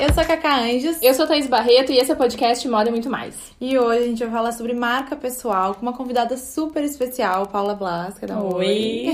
Eu 0.00 0.14
sou 0.14 0.22
a 0.22 0.26
Cacá 0.26 0.60
Anjos. 0.62 0.96
Eu 1.02 1.12
sou 1.12 1.26
a 1.26 1.28
Thaís 1.28 1.46
Barreto 1.46 1.92
e 1.92 1.98
esse 1.98 2.10
é 2.10 2.14
o 2.14 2.16
podcast 2.16 2.66
Moda 2.66 2.88
e 2.88 2.90
Muito 2.90 3.10
Mais. 3.10 3.34
E 3.60 3.76
hoje 3.78 3.98
a 4.04 4.06
gente 4.06 4.20
vai 4.24 4.30
falar 4.32 4.52
sobre 4.52 4.72
marca 4.72 5.14
pessoal 5.14 5.74
com 5.74 5.82
uma 5.82 5.92
convidada 5.92 6.38
super 6.38 6.82
especial, 6.82 7.46
Paula 7.48 7.74
Blasca. 7.74 8.26
Da 8.26 8.40
Oi! 8.40 8.64
Oi. 8.64 9.10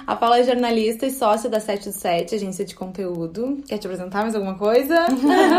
a 0.06 0.16
Paula 0.16 0.38
é 0.38 0.42
jornalista 0.44 1.04
e 1.04 1.10
sócia 1.10 1.50
da 1.50 1.60
727, 1.60 2.34
agência 2.34 2.64
de 2.64 2.74
conteúdo. 2.74 3.62
Quer 3.68 3.76
te 3.76 3.86
apresentar 3.86 4.22
mais 4.22 4.34
alguma 4.34 4.54
coisa? 4.54 5.04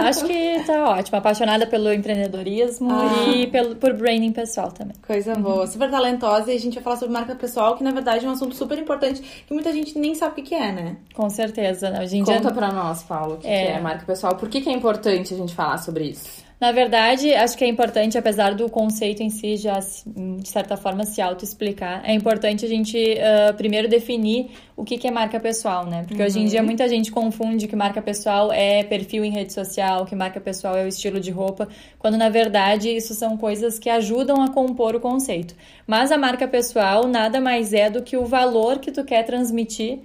Acho 0.07 0.25
que 0.25 0.63
tá 0.65 0.89
ótimo. 0.89 1.19
Apaixonada 1.19 1.67
pelo 1.67 1.93
empreendedorismo 1.93 2.89
Ah. 2.91 3.29
e 3.29 3.45
pelo, 3.47 3.75
por 3.75 3.93
branding 3.93 4.31
pessoal 4.31 4.71
também. 4.71 4.95
Coisa 5.05 5.35
boa, 5.35 5.67
super 5.67 5.91
talentosa. 5.91 6.51
E 6.51 6.55
a 6.55 6.59
gente 6.59 6.73
vai 6.73 6.83
falar 6.83 6.95
sobre 6.97 7.13
marca 7.13 7.35
pessoal, 7.35 7.77
que 7.77 7.83
na 7.83 7.91
verdade 7.91 8.25
é 8.25 8.29
um 8.29 8.31
assunto 8.31 8.55
super 8.55 8.79
importante 8.79 9.21
que 9.45 9.53
muita 9.53 9.71
gente 9.71 9.99
nem 9.99 10.15
sabe 10.15 10.41
o 10.41 10.43
que 10.43 10.55
é, 10.55 10.71
né? 10.71 10.97
Com 11.13 11.29
certeza. 11.29 11.91
né? 11.91 12.01
Hoje 12.01 12.17
em 12.17 12.23
Conta 12.23 12.39
dia, 12.41 12.51
pra 12.51 12.71
nós, 12.71 13.03
Paulo, 13.03 13.35
o 13.35 13.37
que 13.37 13.45
É. 13.47 13.65
que 13.67 13.71
é 13.73 13.79
marca 13.79 14.03
pessoal. 14.03 14.35
Por 14.47 14.51
que, 14.51 14.61
que 14.61 14.69
é 14.69 14.73
importante 14.73 15.33
a 15.33 15.37
gente 15.37 15.53
falar 15.53 15.77
sobre 15.77 16.05
isso? 16.05 16.47
na 16.59 16.71
verdade, 16.71 17.35
acho 17.35 17.55
que 17.55 17.63
é 17.63 17.67
importante, 17.67 18.17
apesar 18.17 18.55
do 18.55 18.67
conceito 18.67 19.21
em 19.21 19.29
si 19.29 19.57
já, 19.57 19.77
de 19.79 20.47
certa 20.49 20.75
forma, 20.75 21.05
se 21.05 21.21
auto-explicar, 21.21 22.01
é 22.03 22.13
importante 22.13 22.65
a 22.65 22.67
gente 22.67 22.97
ah, 23.19 23.53
primeiro 23.53 23.87
definir 23.87 24.49
o 24.75 24.83
que, 24.83 24.97
que 24.97 25.07
é 25.07 25.11
marca 25.11 25.39
pessoal, 25.39 25.85
né? 25.85 26.03
Porque 26.07 26.21
hoje 26.21 26.39
em 26.39 26.45
dia 26.45 26.63
muita 26.63 26.89
gente 26.89 27.11
confunde 27.11 27.67
que 27.67 27.75
marca 27.75 28.01
pessoal 28.01 28.51
é 28.51 28.83
perfil 28.83 29.23
em 29.23 29.29
rede 29.29 29.53
social, 29.53 30.03
que 30.05 30.15
marca 30.15 30.41
pessoal 30.41 30.75
é 30.75 30.83
o 30.83 30.87
estilo 30.87 31.19
de 31.19 31.29
roupa, 31.29 31.67
quando 31.99 32.17
na 32.17 32.27
verdade 32.29 32.89
isso 32.89 33.13
são 33.13 33.37
coisas 33.37 33.77
que 33.77 33.87
ajudam 33.87 34.41
a 34.41 34.49
compor 34.49 34.95
o 34.95 34.99
conceito. 34.99 35.53
Mas 35.85 36.11
a 36.11 36.17
marca 36.17 36.47
pessoal 36.47 37.07
nada 37.07 37.39
mais 37.39 37.71
é 37.71 37.87
do 37.87 38.01
que 38.01 38.17
o 38.17 38.25
valor 38.25 38.79
que 38.79 38.91
tu 38.91 39.03
quer 39.03 39.23
transmitir 39.23 39.99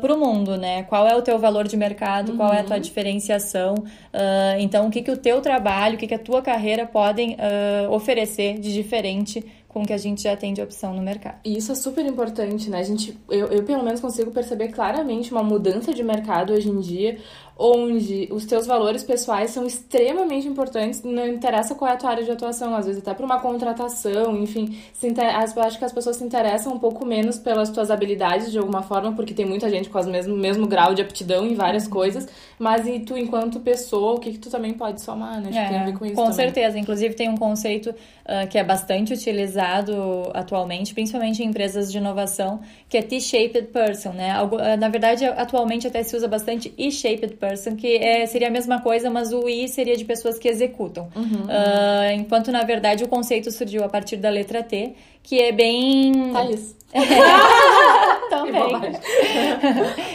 para 0.00 0.14
o 0.14 0.18
mundo, 0.18 0.56
né? 0.56 0.82
Qual 0.84 1.06
é 1.06 1.16
o 1.16 1.22
teu 1.22 1.38
valor 1.38 1.66
de 1.66 1.76
mercado, 1.76 2.34
qual 2.36 2.52
é 2.52 2.60
a 2.60 2.64
tua 2.64 2.78
diferenciação, 2.78 3.74
ah, 4.12 4.56
então 4.58 4.86
o 4.86 4.90
que, 4.90 5.02
que 5.02 5.10
o 5.10 5.16
teu 5.16 5.40
trabalho, 5.40 5.94
o 5.94 5.98
que, 5.98 6.06
que 6.06 6.14
a 6.14 6.18
tua 6.18 6.42
carreira 6.42 6.86
podem 6.86 7.36
ah, 7.38 7.88
oferecer 7.90 8.58
de 8.58 8.72
diferente 8.72 9.44
com 9.74 9.82
o 9.82 9.86
que 9.86 9.92
a 9.92 9.98
gente 9.98 10.22
já 10.22 10.36
tem 10.36 10.54
de 10.54 10.62
opção 10.62 10.94
no 10.94 11.02
mercado. 11.02 11.40
E 11.44 11.58
isso 11.58 11.72
é 11.72 11.74
super 11.74 12.06
importante, 12.06 12.70
né? 12.70 12.78
A 12.78 12.82
gente, 12.84 13.18
eu, 13.28 13.48
eu 13.48 13.64
pelo 13.64 13.82
menos 13.82 14.00
consigo 14.00 14.30
perceber 14.30 14.68
claramente 14.68 15.32
uma 15.32 15.42
mudança 15.42 15.92
de 15.92 16.00
mercado 16.04 16.52
hoje 16.52 16.68
em 16.68 16.78
dia, 16.78 17.18
onde 17.56 18.28
os 18.32 18.44
teus 18.44 18.66
valores 18.66 19.04
pessoais 19.04 19.50
são 19.50 19.64
extremamente 19.64 20.48
importantes, 20.48 21.02
não 21.04 21.26
interessa 21.26 21.74
qual 21.74 21.90
é 21.90 21.94
a 21.94 21.96
tua 21.96 22.10
área 22.10 22.24
de 22.24 22.30
atuação, 22.30 22.74
às 22.74 22.86
vezes 22.86 23.00
até 23.00 23.14
para 23.14 23.24
uma 23.24 23.38
contratação, 23.40 24.36
enfim, 24.36 24.76
se 24.92 25.06
inter... 25.06 25.26
acho 25.34 25.78
que 25.78 25.84
as 25.84 25.92
pessoas 25.92 26.16
se 26.16 26.24
interessam 26.24 26.72
um 26.74 26.78
pouco 26.78 27.06
menos 27.06 27.38
pelas 27.38 27.70
tuas 27.70 27.90
habilidades 27.90 28.50
de 28.50 28.58
alguma 28.58 28.82
forma, 28.82 29.12
porque 29.12 29.32
tem 29.32 29.46
muita 29.46 29.70
gente 29.70 29.88
com 29.88 30.00
o 30.00 30.06
mesmo, 30.06 30.36
mesmo 30.36 30.66
grau 30.66 30.94
de 30.94 31.02
aptidão 31.02 31.46
em 31.46 31.54
várias 31.54 31.86
coisas, 31.86 32.26
mas 32.58 32.86
e 32.86 32.98
tu 33.00 33.16
enquanto 33.16 33.60
pessoa, 33.60 34.14
o 34.14 34.18
que 34.18 34.32
que 34.32 34.38
tu 34.38 34.50
também 34.50 34.74
pode 34.74 35.00
somar, 35.00 35.40
né? 35.40 35.50
Acho 35.50 35.60
que 35.60 35.68
tem 35.68 35.78
a 35.78 35.84
ver 35.84 35.98
com 35.98 36.04
isso 36.04 36.14
com 36.14 36.22
também. 36.22 36.36
certeza. 36.36 36.78
Inclusive 36.78 37.14
tem 37.14 37.28
um 37.28 37.36
conceito 37.36 37.94
ah, 38.24 38.46
que 38.46 38.58
é 38.58 38.64
bastante 38.64 39.12
utilizado 39.12 39.94
atualmente, 40.34 40.92
principalmente 40.92 41.42
em 41.42 41.46
empresas 41.46 41.90
de 41.90 41.98
inovação, 41.98 42.60
que 42.88 42.96
é 42.96 43.02
T-shaped 43.02 43.68
person, 43.68 44.10
né? 44.12 44.32
Algo- 44.32 44.58
ah, 44.58 44.76
na 44.76 44.88
verdade, 44.88 45.24
atualmente 45.24 45.86
até 45.86 46.02
se 46.02 46.16
usa 46.16 46.26
bastante 46.26 46.74
E-shaped 46.76 47.34
person, 47.36 47.43
que 47.76 47.96
é, 47.96 48.26
seria 48.26 48.48
a 48.48 48.50
mesma 48.50 48.80
coisa, 48.80 49.10
mas 49.10 49.32
o 49.32 49.48
I 49.48 49.68
seria 49.68 49.96
de 49.96 50.04
pessoas 50.04 50.38
que 50.38 50.48
executam. 50.48 51.08
Ah, 51.48 52.12
enquanto, 52.12 52.50
na 52.50 52.62
verdade, 52.62 53.04
o 53.04 53.08
conceito 53.08 53.50
surgiu 53.50 53.84
a 53.84 53.88
partir 53.88 54.16
da 54.16 54.30
letra 54.30 54.62
T, 54.62 54.94
que 55.22 55.40
é 55.40 55.52
bem... 55.52 56.32
Thaís. 56.32 56.76
Também. 58.30 58.72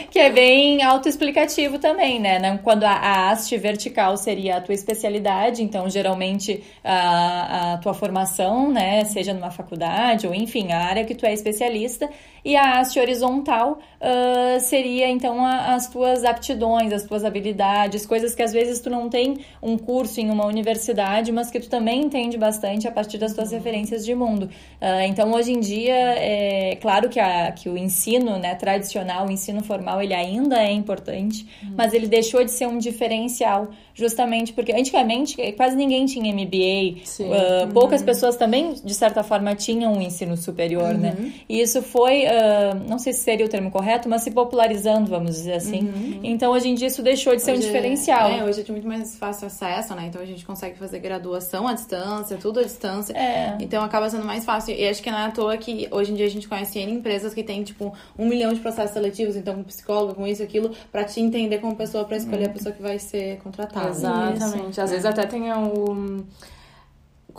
Que 0.10 0.18
é 0.18 0.28
bem 0.28 0.82
autoexplicativo 0.82 1.78
também, 1.78 2.18
né? 2.18 2.58
Quando 2.64 2.82
a, 2.82 2.90
a 2.90 3.30
haste 3.30 3.56
vertical 3.56 4.16
seria 4.16 4.56
a 4.56 4.60
tua 4.60 4.74
especialidade, 4.74 5.62
então 5.62 5.88
geralmente 5.88 6.64
a, 6.82 7.74
a 7.74 7.78
tua 7.78 7.94
formação, 7.94 8.72
né, 8.72 9.04
seja 9.04 9.32
numa 9.32 9.52
faculdade 9.52 10.26
ou 10.26 10.34
enfim, 10.34 10.72
a 10.72 10.78
área 10.78 11.04
que 11.04 11.14
tu 11.14 11.24
é 11.24 11.32
especialista, 11.32 12.10
e 12.44 12.56
a 12.56 12.80
haste 12.80 12.98
horizontal 12.98 13.78
ah, 14.00 14.58
seria 14.60 15.08
então 15.08 15.44
a- 15.44 15.74
as 15.74 15.88
tuas 15.88 16.24
aptidões, 16.24 16.92
as 16.92 17.02
tuas 17.04 17.24
habilidades, 17.24 18.06
coisas 18.06 18.34
que 18.34 18.42
às 18.42 18.52
vezes 18.52 18.80
tu 18.80 18.88
não 18.88 19.08
tem 19.10 19.38
um 19.62 19.76
curso 19.76 20.20
em 20.20 20.30
uma 20.30 20.46
universidade, 20.46 21.30
mas 21.30 21.50
que 21.50 21.60
tu 21.60 21.68
também 21.68 22.00
entende 22.02 22.38
bastante 22.38 22.88
a 22.88 22.90
partir 22.90 23.18
das 23.18 23.34
tuas 23.34 23.52
referências 23.52 24.04
de 24.04 24.14
mundo. 24.14 24.48
Ah, 24.80 25.06
então 25.06 25.32
hoje 25.32 25.52
em 25.52 25.60
dia 25.60 25.94
é 25.94 26.76
claro 26.80 27.08
que, 27.08 27.20
a, 27.20 27.52
que 27.52 27.68
o 27.68 27.76
ensino 27.76 28.38
né, 28.38 28.54
tradicional, 28.54 29.26
o 29.26 29.30
ensino 29.30 29.62
formal, 29.62 30.00
ele 30.02 30.14
ainda 30.14 30.62
é 30.62 30.72
importante, 30.72 31.46
mas 31.76 31.92
ele 31.92 32.06
deixou 32.06 32.42
de 32.44 32.50
ser 32.50 32.66
um 32.66 32.78
diferencial, 32.78 33.68
justamente 33.94 34.52
porque 34.52 34.72
antigamente 34.72 35.36
quase 35.56 35.76
ninguém 35.76 36.06
tinha 36.06 36.32
MBA, 36.32 37.04
Sim. 37.04 37.30
ah, 37.32 37.68
poucas 37.72 38.02
pessoas 38.02 38.36
também, 38.36 38.72
de 38.74 38.94
certa 38.94 39.22
forma, 39.22 39.54
tinham 39.54 39.92
um 39.92 40.00
ensino 40.00 40.36
superior, 40.36 40.94
né? 40.94 41.32
E 41.48 41.60
isso 41.60 41.82
foi, 41.82 42.24
ah, 42.26 42.74
não 42.88 42.98
sei 42.98 43.12
se 43.12 43.20
seria 43.20 43.44
o 43.44 43.48
termo 43.48 43.70
correto, 43.70 43.89
mas 44.08 44.22
se 44.22 44.30
popularizando, 44.30 45.10
vamos 45.10 45.36
dizer 45.36 45.54
assim. 45.54 46.20
Então 46.22 46.52
hoje 46.52 46.68
em 46.68 46.74
dia 46.74 46.88
isso 46.88 47.02
deixou 47.02 47.34
de 47.34 47.42
ser 47.42 47.52
um 47.52 47.54
Hoje 47.54 47.64
é- 47.64 47.66
diferencial. 47.66 48.30
É, 48.30 48.44
hoje 48.44 48.64
é 48.66 48.72
muito 48.72 48.86
mais 48.86 49.16
fácil 49.16 49.46
acesso, 49.46 49.94
né? 49.94 50.06
Então 50.06 50.20
a 50.20 50.24
gente 50.24 50.44
consegue 50.44 50.78
fazer 50.78 50.98
graduação 50.98 51.66
à 51.66 51.72
distância, 51.74 52.36
tudo 52.36 52.60
à 52.60 52.62
distância. 52.62 53.12
É. 53.16 53.56
Então 53.60 53.82
acaba 53.82 54.08
sendo 54.10 54.24
mais 54.24 54.44
fácil. 54.44 54.74
E 54.74 54.88
acho 54.88 55.02
que 55.02 55.10
não 55.10 55.18
é 55.18 55.26
à 55.26 55.30
toa 55.30 55.56
que 55.56 55.88
hoje 55.90 56.12
em 56.12 56.14
dia 56.14 56.26
a 56.26 56.30
gente 56.30 56.48
conhece 56.48 56.78
N 56.78 56.92
empresas 56.92 57.32
que 57.34 57.42
tem, 57.42 57.62
tipo, 57.62 57.92
um 58.18 58.26
milhão 58.26 58.52
de 58.52 58.60
processos 58.60 58.92
seletivos, 58.92 59.36
então 59.36 59.54
com 59.54 59.62
psicólogo, 59.62 60.14
com 60.14 60.26
isso 60.26 60.42
aquilo, 60.42 60.70
pra 60.92 61.04
te 61.04 61.20
entender 61.20 61.58
como 61.58 61.74
pessoa, 61.76 62.04
pra 62.04 62.16
escolher 62.16 62.46
a 62.46 62.50
pessoa 62.50 62.74
que 62.74 62.82
vai 62.82 62.98
ser 62.98 63.38
contratada. 63.42 63.88
Exatamente. 63.90 64.80
Às 64.80 64.90
vezes 64.90 65.04
até 65.06 65.26
tem 65.26 65.52
o. 65.52 66.24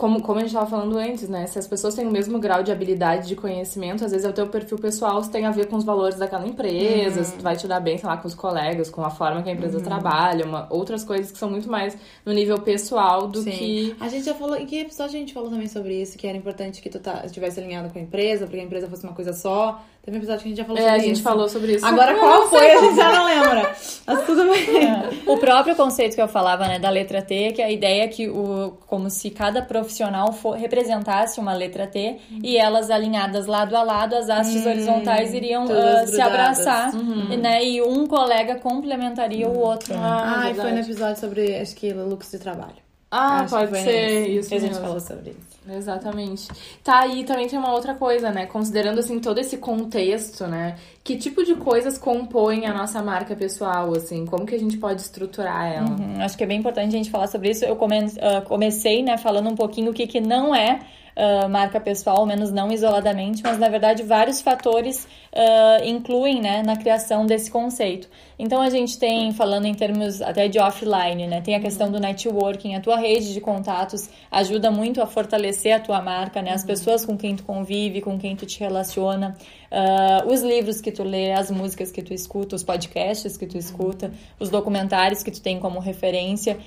Como, 0.02 0.20
como 0.20 0.38
a 0.38 0.40
gente 0.40 0.48
estava 0.48 0.68
falando 0.68 0.98
antes, 0.98 1.28
né? 1.28 1.46
Se 1.46 1.60
as 1.60 1.66
pessoas 1.68 1.94
têm 1.94 2.04
o 2.04 2.10
mesmo 2.10 2.36
grau 2.40 2.60
de 2.60 2.72
habilidade, 2.72 3.28
de 3.28 3.36
conhecimento, 3.36 4.04
às 4.04 4.10
vezes 4.10 4.26
é 4.26 4.28
o 4.28 4.32
teu 4.32 4.48
perfil 4.48 4.76
pessoal, 4.76 5.22
se 5.22 5.30
tem 5.30 5.46
a 5.46 5.52
ver 5.52 5.68
com 5.68 5.76
os 5.76 5.84
valores 5.84 6.18
daquela 6.18 6.44
empresa, 6.44 7.22
se 7.22 7.36
tu 7.36 7.40
vai 7.40 7.54
te 7.54 7.68
dar 7.68 7.78
bem, 7.78 7.96
sei 7.96 8.08
lá, 8.08 8.16
com 8.16 8.26
os 8.26 8.34
colegas, 8.34 8.90
com 8.90 9.04
a 9.04 9.10
forma 9.10 9.44
que 9.44 9.48
a 9.48 9.52
empresa 9.52 9.80
trabalha, 9.80 10.44
uma, 10.44 10.66
outras 10.70 11.04
coisas 11.04 11.30
que 11.30 11.38
são 11.38 11.48
muito 11.48 11.70
mais 11.70 11.96
no 12.26 12.32
nível 12.32 12.60
pessoal 12.60 13.28
do 13.28 13.42
Sim. 13.42 13.52
que. 13.52 13.96
A 14.00 14.08
gente 14.08 14.24
já 14.24 14.34
falou, 14.34 14.56
em 14.56 14.66
que 14.66 14.80
episódio 14.80 15.14
a 15.14 15.20
gente 15.20 15.32
falou 15.32 15.48
também 15.48 15.68
sobre 15.68 16.02
isso, 16.02 16.18
que 16.18 16.26
era 16.26 16.36
importante 16.36 16.82
que 16.82 16.90
tu 16.90 16.98
tá, 16.98 17.22
estivesse 17.24 17.60
alinhado 17.60 17.88
com 17.88 17.96
a 18.00 18.02
empresa, 18.02 18.44
porque 18.44 18.58
a 18.58 18.64
empresa 18.64 18.88
fosse 18.88 19.04
uma 19.04 19.14
coisa 19.14 19.32
só. 19.32 19.80
Teve 20.04 20.16
um 20.16 20.20
episódio 20.20 20.42
que 20.42 20.48
a 20.48 20.50
gente 20.50 20.58
já 20.58 20.64
falou 20.64 20.78
É, 20.78 20.82
sobre 20.82 20.94
a 20.96 20.98
gente 20.98 21.12
isso. 21.14 21.22
falou 21.22 21.48
sobre 21.48 21.72
isso. 21.76 21.86
Agora 21.86 22.12
Não, 22.12 22.18
qual 22.18 22.40
não 22.40 22.48
foi? 22.48 22.72
A 22.72 22.80
gente 22.80 22.96
já 22.96 23.12
não 23.12 23.24
lembra. 23.24 23.76
Mas 24.04 24.26
tudo 24.26 24.42
bem. 24.50 25.22
O 25.32 25.38
próprio 25.38 25.76
conceito 25.76 26.16
que 26.16 26.20
eu 26.20 26.26
falava, 26.26 26.66
né, 26.66 26.78
da 26.80 26.90
letra 26.90 27.22
T, 27.22 27.52
que 27.52 27.62
é 27.62 27.66
a 27.66 27.70
ideia 27.70 28.08
que 28.08 28.28
o 28.28 28.72
como 28.88 29.08
se 29.08 29.30
cada 29.30 29.62
profissional 29.62 30.32
for, 30.32 30.56
representasse 30.56 31.38
uma 31.38 31.54
letra 31.54 31.86
T 31.86 32.16
e 32.42 32.56
elas 32.56 32.90
alinhadas 32.90 33.46
lado 33.46 33.76
a 33.76 33.82
lado, 33.84 34.16
as 34.16 34.28
hastes 34.28 34.66
horizontais 34.66 35.32
iriam 35.32 35.66
ah, 35.70 36.04
se 36.06 36.20
abraçar, 36.20 36.92
né, 36.94 37.64
e 37.64 37.80
um 37.80 38.06
colega 38.08 38.56
complementaria 38.56 39.48
o 39.48 39.56
outro, 39.56 39.94
né? 39.94 40.00
Ah, 40.02 40.34
Ai, 40.38 40.46
verdade. 40.52 40.60
foi 40.68 40.72
no 40.72 40.78
episódio 40.84 41.20
sobre, 41.20 41.56
acho 41.56 41.76
que, 41.76 41.92
looks 41.92 42.30
de 42.32 42.38
trabalho. 42.40 42.74
Ah, 43.14 43.40
Acho 43.42 43.50
pode 43.54 43.70
ser 43.84 44.28
isso 44.30 44.48
que 44.48 44.54
a 44.54 44.58
gente 44.60 44.74
falou 44.80 44.98
sobre 45.00 45.30
isso. 45.30 45.52
Exatamente. 45.70 46.48
Tá, 46.82 47.00
aí 47.00 47.22
também 47.24 47.46
tem 47.46 47.58
uma 47.58 47.72
outra 47.72 47.94
coisa, 47.94 48.30
né? 48.32 48.46
Considerando, 48.46 48.98
assim, 48.98 49.20
todo 49.20 49.38
esse 49.38 49.58
contexto, 49.58 50.46
né? 50.46 50.76
Que 51.04 51.16
tipo 51.16 51.44
de 51.44 51.54
coisas 51.54 51.98
compõem 51.98 52.66
a 52.66 52.72
nossa 52.74 53.02
marca 53.02 53.36
pessoal, 53.36 53.94
assim? 53.94 54.24
Como 54.26 54.46
que 54.46 54.54
a 54.54 54.58
gente 54.58 54.76
pode 54.78 55.02
estruturar 55.02 55.70
ela? 55.72 55.90
Hum, 55.90 56.20
Acho 56.20 56.36
que 56.36 56.42
é 56.42 56.46
bem 56.46 56.58
importante 56.58 56.88
a 56.88 56.96
gente 56.96 57.10
falar 57.10 57.26
sobre 57.28 57.50
isso. 57.50 57.64
Eu 57.64 57.76
come- 57.76 58.10
ah, 58.20 58.40
comecei, 58.40 59.02
né, 59.02 59.18
falando 59.18 59.48
um 59.50 59.54
pouquinho 59.54 59.90
o 59.90 59.94
que, 59.94 60.06
que 60.06 60.20
não 60.20 60.54
é 60.54 60.80
ah, 61.14 61.48
marca 61.48 61.78
pessoal, 61.78 62.18
ao 62.18 62.26
menos 62.26 62.50
não 62.50 62.72
isoladamente, 62.72 63.42
mas 63.42 63.58
na 63.58 63.68
verdade 63.68 64.02
vários 64.02 64.40
fatores 64.40 65.06
ah, 65.34 65.78
incluem, 65.84 66.40
né, 66.40 66.62
na 66.62 66.76
criação 66.76 67.26
desse 67.26 67.50
conceito. 67.50 68.08
Então 68.38 68.60
a 68.60 68.70
gente 68.70 68.98
tem, 68.98 69.32
falando 69.32 69.66
em 69.66 69.74
termos 69.74 70.20
até 70.22 70.48
de 70.48 70.58
offline, 70.58 71.26
né, 71.26 71.40
tem 71.40 71.54
a 71.54 71.60
questão 71.60 71.90
do 71.90 72.00
networking, 72.00 72.74
a 72.74 72.80
tua 72.80 72.96
rede 72.96 73.32
de 73.32 73.40
contatos 73.40 74.08
ajuda 74.30 74.70
muito 74.70 75.00
a 75.02 75.06
fortalecer 75.06 75.74
a 75.76 75.80
tua 75.80 76.00
marca, 76.00 76.40
né, 76.40 76.52
as 76.52 76.64
pessoas 76.64 77.04
com 77.04 77.16
quem 77.16 77.36
tu 77.36 77.44
convive, 77.44 78.00
com 78.00 78.18
quem 78.18 78.34
tu 78.34 78.46
te 78.46 78.58
relaciona, 78.60 79.36
ah, 79.70 80.24
os 80.26 80.42
livros 80.42 80.80
que 80.80 80.90
tu 80.90 81.02
lê, 81.02 81.32
as 81.32 81.50
músicas 81.50 81.92
que 81.92 82.02
tu 82.02 82.14
escuta, 82.14 82.56
os 82.56 82.62
podcasts 82.62 83.36
que 83.36 83.46
tu 83.46 83.58
escuta, 83.58 84.10
os 84.40 84.48
documentários 84.48 85.22
que 85.22 85.30
tu 85.30 85.40
tem 85.40 85.60
como 85.60 85.78
referência. 85.78 86.58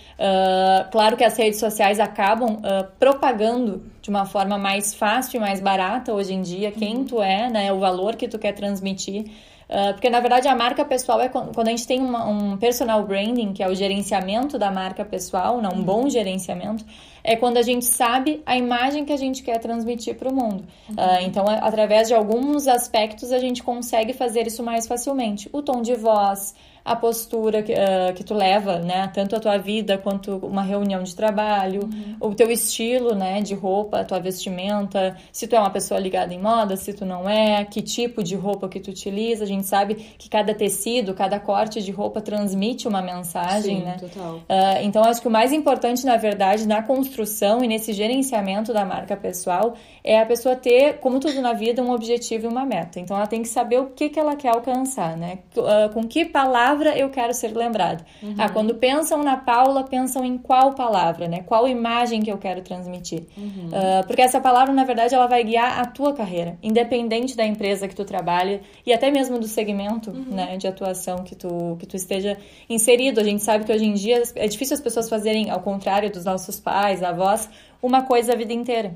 Claro 0.91 1.17
que 1.17 1.23
as 1.23 1.37
redes 1.37 1.59
sociais 1.59 1.99
acabam 1.99 2.61
propagando 2.99 3.83
de 4.05 4.09
uma 4.11 4.23
forma 4.23 4.55
mais 4.55 4.93
fácil 4.93 5.37
e 5.37 5.39
mais 5.39 5.59
barata 5.59 6.13
hoje 6.13 6.31
em 6.31 6.43
dia 6.43 6.71
quem 6.71 7.03
tu 7.03 7.23
é, 7.23 7.49
né, 7.49 7.73
o 7.73 7.79
valor 7.79 8.15
que 8.15 8.27
tu 8.27 8.37
quer 8.37 8.51
transmitir. 8.53 9.25
Ah, 9.67 9.93
porque 9.93 10.11
na 10.11 10.19
verdade 10.19 10.47
a 10.47 10.55
marca 10.55 10.85
pessoal 10.85 11.19
é 11.19 11.27
quan- 11.27 11.47
quando 11.55 11.69
a 11.69 11.71
gente 11.71 11.87
tem 11.87 11.99
uma- 11.99 12.23
um 12.23 12.55
personal 12.55 13.03
branding, 13.03 13.51
que 13.51 13.63
é 13.63 13.67
o 13.67 13.73
gerenciamento 13.73 14.59
da 14.59 14.69
marca 14.69 15.03
pessoal, 15.03 15.59
não, 15.59 15.71
um 15.71 15.81
bom 15.81 16.07
gerenciamento, 16.07 16.85
é 17.25 17.35
quando 17.35 17.57
a 17.57 17.63
gente 17.63 17.85
sabe 17.85 18.41
a 18.45 18.55
imagem 18.55 19.03
que 19.03 19.11
a 19.11 19.17
gente 19.17 19.41
quer 19.41 19.57
transmitir 19.59 20.15
para 20.15 20.29
o 20.29 20.33
mundo. 20.33 20.63
Uhum. 20.87 20.95
Uh, 20.95 21.21
então, 21.23 21.45
através 21.47 22.07
de 22.07 22.13
alguns 22.13 22.67
aspectos, 22.67 23.31
a 23.31 23.39
gente 23.39 23.63
consegue 23.63 24.13
fazer 24.13 24.45
isso 24.45 24.61
mais 24.61 24.87
facilmente. 24.87 25.49
O 25.51 25.63
tom 25.63 25.81
de 25.81 25.95
voz, 25.95 26.53
a 26.85 26.95
postura 26.95 27.63
que, 27.63 27.73
uh, 27.73 28.13
que 28.13 28.23
tu 28.23 28.35
leva, 28.35 28.77
né? 28.77 29.09
Tanto 29.11 29.35
a 29.35 29.39
tua 29.39 29.57
vida 29.57 29.97
quanto 29.97 30.37
uma 30.37 30.61
reunião 30.61 31.01
de 31.01 31.15
trabalho, 31.15 31.89
uhum. 31.91 32.15
o 32.19 32.35
teu 32.35 32.51
estilo, 32.51 33.15
né? 33.15 33.41
De 33.41 33.55
roupa, 33.55 34.01
a 34.01 34.05
tua 34.05 34.19
vestimenta, 34.19 35.17
se 35.31 35.47
tu 35.47 35.55
é 35.55 35.59
uma 35.59 35.71
pessoa 35.71 35.99
ligada 35.99 36.31
em 36.31 36.39
moda, 36.39 36.77
se 36.77 36.93
tu 36.93 37.03
não 37.03 37.27
é, 37.27 37.65
que 37.65 37.81
tipo 37.81 38.21
de 38.21 38.35
roupa 38.35 38.69
que 38.69 38.79
tu 38.79 38.91
utiliza. 38.91 39.45
A 39.45 39.47
gente 39.47 39.65
sabe 39.65 39.95
que 39.95 40.29
cada 40.29 40.53
tecido, 40.53 41.15
cada 41.15 41.39
corte 41.39 41.81
de 41.81 41.91
roupa 41.91 42.21
transmite 42.21 42.87
uma 42.87 43.01
mensagem, 43.01 43.79
Sim, 43.79 43.83
né? 43.83 43.97
Total. 43.99 44.35
Uh, 44.35 44.83
então, 44.83 45.03
acho 45.03 45.21
que 45.21 45.27
o 45.27 45.31
mais 45.31 45.51
importante, 45.51 46.05
na 46.05 46.17
verdade, 46.17 46.67
na 46.67 46.83
construção 46.83 47.14
e 47.63 47.67
nesse 47.67 47.93
gerenciamento 47.93 48.73
da 48.73 48.83
marca 48.85 49.15
pessoal 49.15 49.75
é 50.03 50.19
a 50.19 50.25
pessoa 50.25 50.55
ter, 50.55 50.99
como 50.99 51.19
tudo 51.19 51.41
na 51.41 51.53
vida, 51.53 51.81
um 51.81 51.91
objetivo 51.91 52.45
e 52.45 52.49
uma 52.49 52.65
meta. 52.65 52.99
Então, 52.99 53.15
ela 53.15 53.27
tem 53.27 53.41
que 53.41 53.47
saber 53.47 53.79
o 53.79 53.87
que, 53.87 54.09
que 54.09 54.19
ela 54.19 54.35
quer 54.35 54.49
alcançar, 54.49 55.15
né? 55.15 55.39
Uh, 55.55 55.93
com 55.93 56.03
que 56.07 56.25
palavra 56.25 56.55
palavra 56.65 56.97
eu 56.97 57.09
quero 57.09 57.33
ser 57.33 57.55
lembrada. 57.55 58.05
Uhum. 58.21 58.35
Ah, 58.37 58.49
quando 58.49 58.75
pensam 58.75 59.23
na 59.23 59.37
Paula, 59.37 59.83
pensam 59.83 60.23
em 60.23 60.37
qual 60.37 60.73
palavra, 60.73 61.27
né? 61.27 61.43
Qual 61.45 61.67
imagem 61.67 62.21
que 62.21 62.31
eu 62.31 62.37
quero 62.37 62.61
transmitir. 62.61 63.23
Uhum. 63.37 63.67
Uh, 63.67 64.05
porque 64.07 64.21
essa 64.21 64.39
palavra, 64.39 64.73
na 64.73 64.83
verdade, 64.83 65.13
ela 65.13 65.27
vai 65.27 65.43
guiar 65.43 65.79
a 65.79 65.85
tua 65.85 66.13
carreira, 66.13 66.57
independente 66.61 67.35
da 67.35 67.45
empresa 67.45 67.87
que 67.87 67.95
tu 67.95 68.05
trabalha 68.05 68.61
e 68.85 68.93
até 68.93 69.11
mesmo 69.11 69.39
do 69.39 69.47
segmento 69.47 70.11
uhum. 70.11 70.25
né, 70.29 70.57
de 70.57 70.67
atuação 70.67 71.23
que 71.23 71.35
tu, 71.35 71.75
que 71.79 71.85
tu 71.85 71.95
esteja 71.95 72.37
inserido. 72.69 73.19
A 73.19 73.23
gente 73.23 73.43
sabe 73.43 73.65
que 73.65 73.71
hoje 73.71 73.85
em 73.85 73.93
dia 73.93 74.21
é 74.35 74.47
difícil 74.47 74.75
as 74.75 74.81
pessoas 74.81 75.09
fazerem, 75.09 75.49
ao 75.49 75.59
contrário 75.59 76.11
dos 76.11 76.25
nossos 76.25 76.59
pais, 76.59 77.03
avós, 77.09 77.49
uma 77.81 78.03
coisa 78.03 78.33
a 78.33 78.35
vida 78.35 78.53
inteira. 78.53 78.95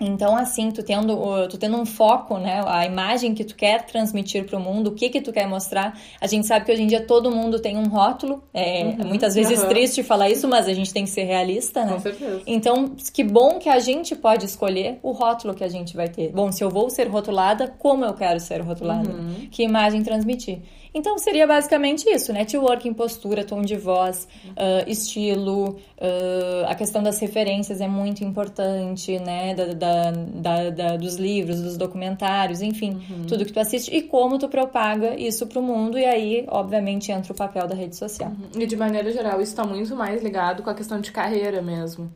Então, 0.00 0.34
assim, 0.36 0.70
tu 0.70 0.82
tendo, 0.82 1.14
tu 1.48 1.58
tendo 1.58 1.76
um 1.76 1.84
foco, 1.84 2.38
né, 2.38 2.62
a 2.66 2.86
imagem 2.86 3.34
que 3.34 3.44
tu 3.44 3.54
quer 3.54 3.84
transmitir 3.84 4.46
para 4.46 4.58
o 4.58 4.60
mundo, 4.60 4.88
o 4.88 4.94
que 4.94 5.10
que 5.10 5.20
tu 5.20 5.32
quer 5.32 5.46
mostrar, 5.46 5.98
a 6.20 6.26
gente 6.26 6.46
sabe 6.46 6.64
que 6.64 6.72
hoje 6.72 6.82
em 6.82 6.86
dia 6.86 7.04
todo 7.04 7.30
mundo 7.30 7.60
tem 7.60 7.76
um 7.76 7.86
rótulo, 7.86 8.42
é 8.54 8.84
uhum, 8.84 9.08
muitas 9.08 9.34
vezes 9.34 9.62
uhum. 9.62 9.68
triste 9.68 10.02
falar 10.02 10.30
isso, 10.30 10.48
mas 10.48 10.66
a 10.66 10.72
gente 10.72 10.92
tem 10.92 11.04
que 11.04 11.10
ser 11.10 11.24
realista, 11.24 11.84
né? 11.84 11.92
Com 11.92 12.00
certeza. 12.00 12.42
Então, 12.46 12.94
que 13.12 13.22
bom 13.22 13.58
que 13.58 13.68
a 13.68 13.78
gente 13.78 14.16
pode 14.16 14.46
escolher 14.46 14.98
o 15.02 15.12
rótulo 15.12 15.54
que 15.54 15.64
a 15.64 15.68
gente 15.68 15.94
vai 15.94 16.08
ter. 16.08 16.30
Bom, 16.32 16.50
se 16.50 16.64
eu 16.64 16.70
vou 16.70 16.88
ser 16.88 17.08
rotulada, 17.08 17.68
como 17.78 18.04
eu 18.04 18.14
quero 18.14 18.40
ser 18.40 18.62
rotulada? 18.62 19.10
Uhum. 19.10 19.48
Que 19.50 19.62
imagem 19.62 20.02
transmitir? 20.02 20.62
Então 20.92 21.16
seria 21.18 21.46
basicamente 21.46 22.08
isso, 22.08 22.32
networking, 22.32 22.92
postura, 22.92 23.44
tom 23.44 23.62
de 23.62 23.76
voz, 23.76 24.26
uh, 24.48 24.90
estilo, 24.90 25.76
uh, 25.98 26.66
a 26.66 26.74
questão 26.74 27.02
das 27.02 27.18
referências 27.20 27.80
é 27.80 27.86
muito 27.86 28.24
importante, 28.24 29.18
né? 29.20 29.54
Da, 29.54 29.66
da, 29.66 29.89
da, 30.34 30.70
da 30.70 30.96
dos 30.96 31.16
livros, 31.16 31.60
dos 31.60 31.76
documentários, 31.76 32.62
enfim, 32.62 33.00
uhum. 33.10 33.26
tudo 33.26 33.44
que 33.44 33.52
tu 33.52 33.60
assiste 33.60 33.94
e 33.94 34.02
como 34.02 34.38
tu 34.38 34.48
propaga 34.48 35.14
isso 35.18 35.46
pro 35.46 35.62
mundo, 35.62 35.98
e 35.98 36.04
aí, 36.04 36.44
obviamente, 36.48 37.12
entra 37.12 37.32
o 37.32 37.36
papel 37.36 37.66
da 37.66 37.74
rede 37.74 37.96
social. 37.96 38.30
Uhum. 38.30 38.62
E 38.62 38.66
de 38.66 38.76
maneira 38.76 39.10
geral, 39.12 39.40
isso 39.40 39.52
está 39.52 39.64
muito 39.64 39.94
mais 39.94 40.22
ligado 40.22 40.62
com 40.62 40.70
a 40.70 40.74
questão 40.74 41.00
de 41.00 41.10
carreira 41.12 41.60
mesmo. 41.60 42.12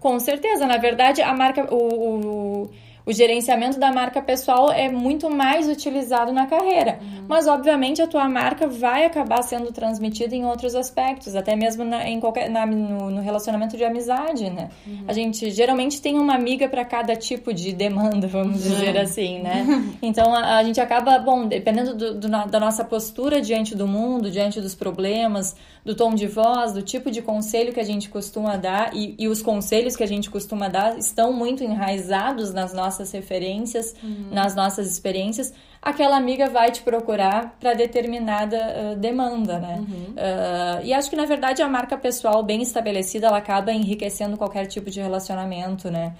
Com 0.00 0.18
certeza, 0.20 0.66
na 0.66 0.76
verdade, 0.76 1.22
a 1.22 1.34
marca. 1.34 1.66
o, 1.74 2.64
o 2.64 2.70
o 3.06 3.12
gerenciamento 3.12 3.78
da 3.78 3.92
marca 3.92 4.20
pessoal 4.20 4.72
é 4.72 4.88
muito 4.90 5.30
mais 5.30 5.68
utilizado 5.68 6.32
na 6.32 6.46
carreira. 6.46 6.98
Uhum. 7.00 7.26
Mas, 7.28 7.46
obviamente, 7.46 8.02
a 8.02 8.06
tua 8.08 8.28
marca 8.28 8.66
vai 8.66 9.04
acabar 9.04 9.42
sendo 9.42 9.72
transmitida 9.72 10.34
em 10.34 10.44
outros 10.44 10.74
aspectos, 10.74 11.36
até 11.36 11.54
mesmo 11.54 11.84
na, 11.84 12.08
em 12.08 12.18
qualquer, 12.18 12.50
na, 12.50 12.66
no, 12.66 13.08
no, 13.10 13.20
relacionamento 13.20 13.76
de 13.76 13.84
amizade, 13.84 14.50
né? 14.50 14.70
Uhum. 14.84 15.04
A 15.06 15.12
gente 15.12 15.52
geralmente 15.52 16.02
tem 16.02 16.18
uma 16.18 16.34
amiga 16.34 16.68
para 16.68 16.84
cada 16.84 17.14
tipo 17.14 17.54
de 17.54 17.72
demanda, 17.72 18.26
vamos 18.26 18.66
uhum. 18.66 18.72
dizer 18.72 18.98
assim, 18.98 19.38
né? 19.38 19.64
Então, 20.02 20.34
a, 20.34 20.56
a, 20.56 20.64
gente 20.64 20.80
acaba, 20.80 21.16
bom, 21.18 21.46
dependendo 21.46 21.94
do, 21.94 22.14
do, 22.14 22.28
da 22.28 22.58
nossa 22.58 22.84
postura 22.84 23.40
diante 23.40 23.74
do 23.76 23.86
mundo, 23.86 24.30
diante 24.30 24.60
dos 24.60 24.74
problemas, 24.74 25.54
do 25.84 25.94
tom 25.94 26.14
de 26.14 26.26
voz, 26.26 26.72
do 26.72 26.82
tipo 26.82 27.10
de 27.10 27.22
conselho 27.22 27.72
que 27.72 27.78
a 27.78 27.84
gente 27.84 28.08
costuma 28.08 28.56
dar 28.56 28.94
e, 28.94 29.14
e 29.16 29.28
os 29.28 29.40
conselhos 29.40 29.94
que 29.94 30.02
a 30.02 30.06
gente 30.06 30.28
costuma 30.28 30.68
dar 30.68 30.98
estão 30.98 31.32
muito 31.32 31.62
enraizados 31.62 32.52
nas 32.52 32.72
nossas 32.72 32.95
referências, 33.12 33.94
uhum. 34.02 34.28
nas 34.30 34.54
nossas 34.54 34.86
experiências, 34.90 35.52
aquela 35.80 36.16
amiga 36.16 36.48
vai 36.48 36.70
te 36.70 36.82
procurar 36.82 37.56
para 37.60 37.74
determinada 37.74 38.56
uh, 38.56 38.96
demanda, 38.96 39.58
né? 39.58 39.76
Uhum. 39.78 40.14
Uh, 40.14 40.84
e 40.84 40.92
acho 40.92 41.08
que, 41.08 41.16
na 41.16 41.24
verdade, 41.24 41.62
a 41.62 41.68
marca 41.68 41.96
pessoal 41.96 42.42
bem 42.42 42.62
estabelecida, 42.62 43.26
ela 43.26 43.38
acaba 43.38 43.72
enriquecendo 43.72 44.36
qualquer 44.36 44.66
tipo 44.66 44.90
de 44.90 45.00
relacionamento, 45.00 45.90
né? 45.90 46.14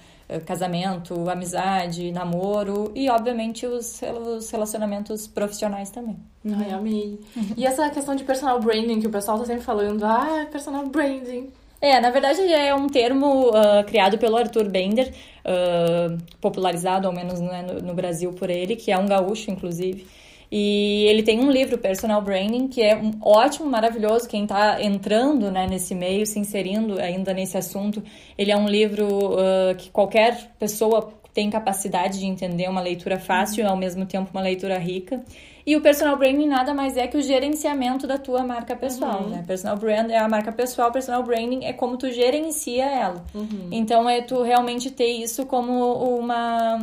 casamento, 0.45 1.29
amizade, 1.29 2.11
namoro 2.11 2.91
e, 2.93 3.09
obviamente, 3.09 3.65
os, 3.65 4.01
os 4.01 4.51
relacionamentos 4.51 5.25
profissionais 5.25 5.89
também. 5.89 6.17
Ai, 6.45 6.71
amei. 6.71 7.17
E 7.55 7.65
essa 7.65 7.89
questão 7.89 8.13
de 8.13 8.25
personal 8.25 8.59
branding 8.59 8.99
que 8.99 9.07
o 9.07 9.09
pessoal 9.09 9.39
tá 9.39 9.45
sempre 9.45 9.63
falando, 9.63 10.03
ah, 10.03 10.45
personal 10.51 10.85
branding. 10.87 11.49
É, 11.79 11.99
na 11.99 12.09
verdade 12.09 12.41
é 12.51 12.73
um 12.73 12.87
termo 12.87 13.49
uh, 13.49 13.83
criado 13.85 14.17
pelo 14.17 14.35
Arthur 14.35 14.67
Bender, 14.67 15.13
uh, 15.45 16.17
popularizado 16.41 17.07
ao 17.07 17.13
menos 17.13 17.39
né, 17.39 17.61
no, 17.61 17.81
no, 17.81 17.93
Brasil 17.93 18.33
por 18.33 18.49
ele, 18.49 18.75
que 18.75 18.91
é 18.91 18.97
um 18.97 19.05
gaúcho, 19.05 19.51
inclusive. 19.51 20.07
E 20.51 21.05
ele 21.07 21.23
tem 21.23 21.39
um 21.39 21.51
livro, 21.51 21.77
Personal 21.77 22.21
Branding, 22.21 22.67
que 22.67 22.81
é 22.81 22.95
um 22.95 23.11
ótimo, 23.21 23.69
maravilhoso. 23.69 24.27
Quem 24.27 24.43
está 24.43 24.81
entrando 24.81 25.51
né, 25.51 25.67
nesse 25.67 25.93
meio, 25.93 26.25
se 26.25 26.39
inserindo 26.39 26.99
ainda 26.99 27.33
nesse 27.33 27.57
assunto, 27.57 28.01
ele 28.37 28.51
é 28.51 28.57
um 28.57 28.67
livro 28.67 29.33
uh, 29.33 29.75
que 29.77 29.91
qualquer 29.91 30.51
pessoa 30.57 31.13
tem 31.33 31.49
capacidade 31.51 32.19
de 32.19 32.25
entender, 32.25 32.67
uma 32.67 32.81
leitura 32.81 33.19
fácil 33.19 33.63
e 33.63 33.67
ao 33.67 33.77
mesmo 33.77 34.05
tempo 34.07 34.31
uma 34.33 34.41
leitura 34.41 34.79
rica. 34.79 35.23
E 35.67 35.75
o 35.75 35.81
personal 35.81 36.15
branding 36.15 36.47
nada 36.47 36.73
mais 36.73 36.95
é 36.95 37.07
que 37.07 37.17
o 37.17 37.21
gerenciamento 37.21 38.07
da 38.07 38.17
tua 38.17 38.41
marca 38.41 38.73
pessoal, 38.73 39.23
uhum. 39.23 39.29
né? 39.31 39.43
Personal 39.45 39.75
brand 39.75 40.09
é 40.09 40.17
a 40.17 40.29
marca 40.29 40.49
pessoal, 40.49 40.93
personal 40.93 41.21
branding 41.23 41.65
é 41.65 41.73
como 41.73 41.97
tu 41.97 42.09
gerencia 42.09 42.85
ela. 42.85 43.25
Uhum. 43.35 43.67
Então 43.69 44.09
é 44.09 44.21
tu 44.21 44.41
realmente 44.43 44.89
ter 44.89 45.09
isso 45.09 45.45
como 45.45 45.91
uma 46.19 46.79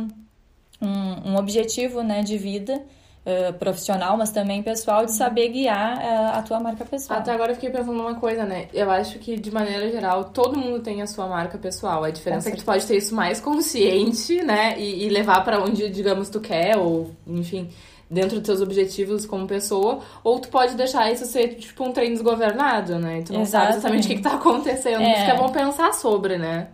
um, 0.79 1.31
um 1.31 1.35
objetivo, 1.35 2.03
né, 2.03 2.21
de 2.21 2.37
vida. 2.37 2.79
Uh, 3.25 3.51
profissional, 3.53 4.15
mas 4.15 4.29
também 4.29 4.61
pessoal, 4.61 5.03
de 5.03 5.11
saber 5.11 5.49
guiar 5.49 5.97
uh, 5.97 6.37
a 6.37 6.43
tua 6.43 6.59
marca 6.59 6.85
pessoal. 6.85 7.17
Até 7.17 7.31
agora 7.31 7.53
eu 7.53 7.55
fiquei 7.55 7.71
pensando 7.71 7.99
uma 7.99 8.13
coisa, 8.13 8.45
né? 8.45 8.67
Eu 8.71 8.91
acho 8.91 9.17
que, 9.17 9.35
de 9.35 9.49
maneira 9.49 9.89
geral, 9.89 10.25
todo 10.25 10.55
mundo 10.55 10.79
tem 10.83 11.01
a 11.01 11.07
sua 11.07 11.25
marca 11.25 11.57
pessoal. 11.57 12.03
A 12.03 12.11
diferença 12.11 12.49
é 12.49 12.51
que 12.51 12.59
tu 12.59 12.65
pode 12.65 12.85
ter 12.85 12.97
isso 12.97 13.15
mais 13.15 13.41
consciente, 13.41 14.43
né? 14.43 14.79
E, 14.79 15.07
e 15.07 15.09
levar 15.09 15.43
para 15.43 15.59
onde, 15.59 15.89
digamos, 15.89 16.29
tu 16.29 16.39
quer, 16.39 16.77
ou, 16.77 17.09
enfim 17.25 17.67
dentro 18.09 18.37
dos 18.37 18.45
seus 18.45 18.61
objetivos 18.61 19.25
como 19.25 19.47
pessoa, 19.47 19.99
ou 20.23 20.39
tu 20.39 20.49
pode 20.49 20.75
deixar 20.75 21.11
isso 21.11 21.25
ser 21.25 21.55
tipo 21.55 21.83
um 21.83 21.91
trem 21.91 22.11
desgovernado, 22.11 22.99
né? 22.99 23.23
Tu 23.25 23.33
não 23.33 23.41
Exatamente. 23.41 23.49
sabe 23.49 23.69
exatamente 23.69 24.05
o 24.05 24.07
que, 24.09 24.15
que 24.15 24.21
tá 24.21 24.35
acontecendo. 24.35 25.01
É. 25.01 25.13
Isso 25.13 25.25
que 25.25 25.31
é 25.31 25.37
bom 25.37 25.49
pensar 25.49 25.93
sobre, 25.93 26.37
né? 26.37 26.67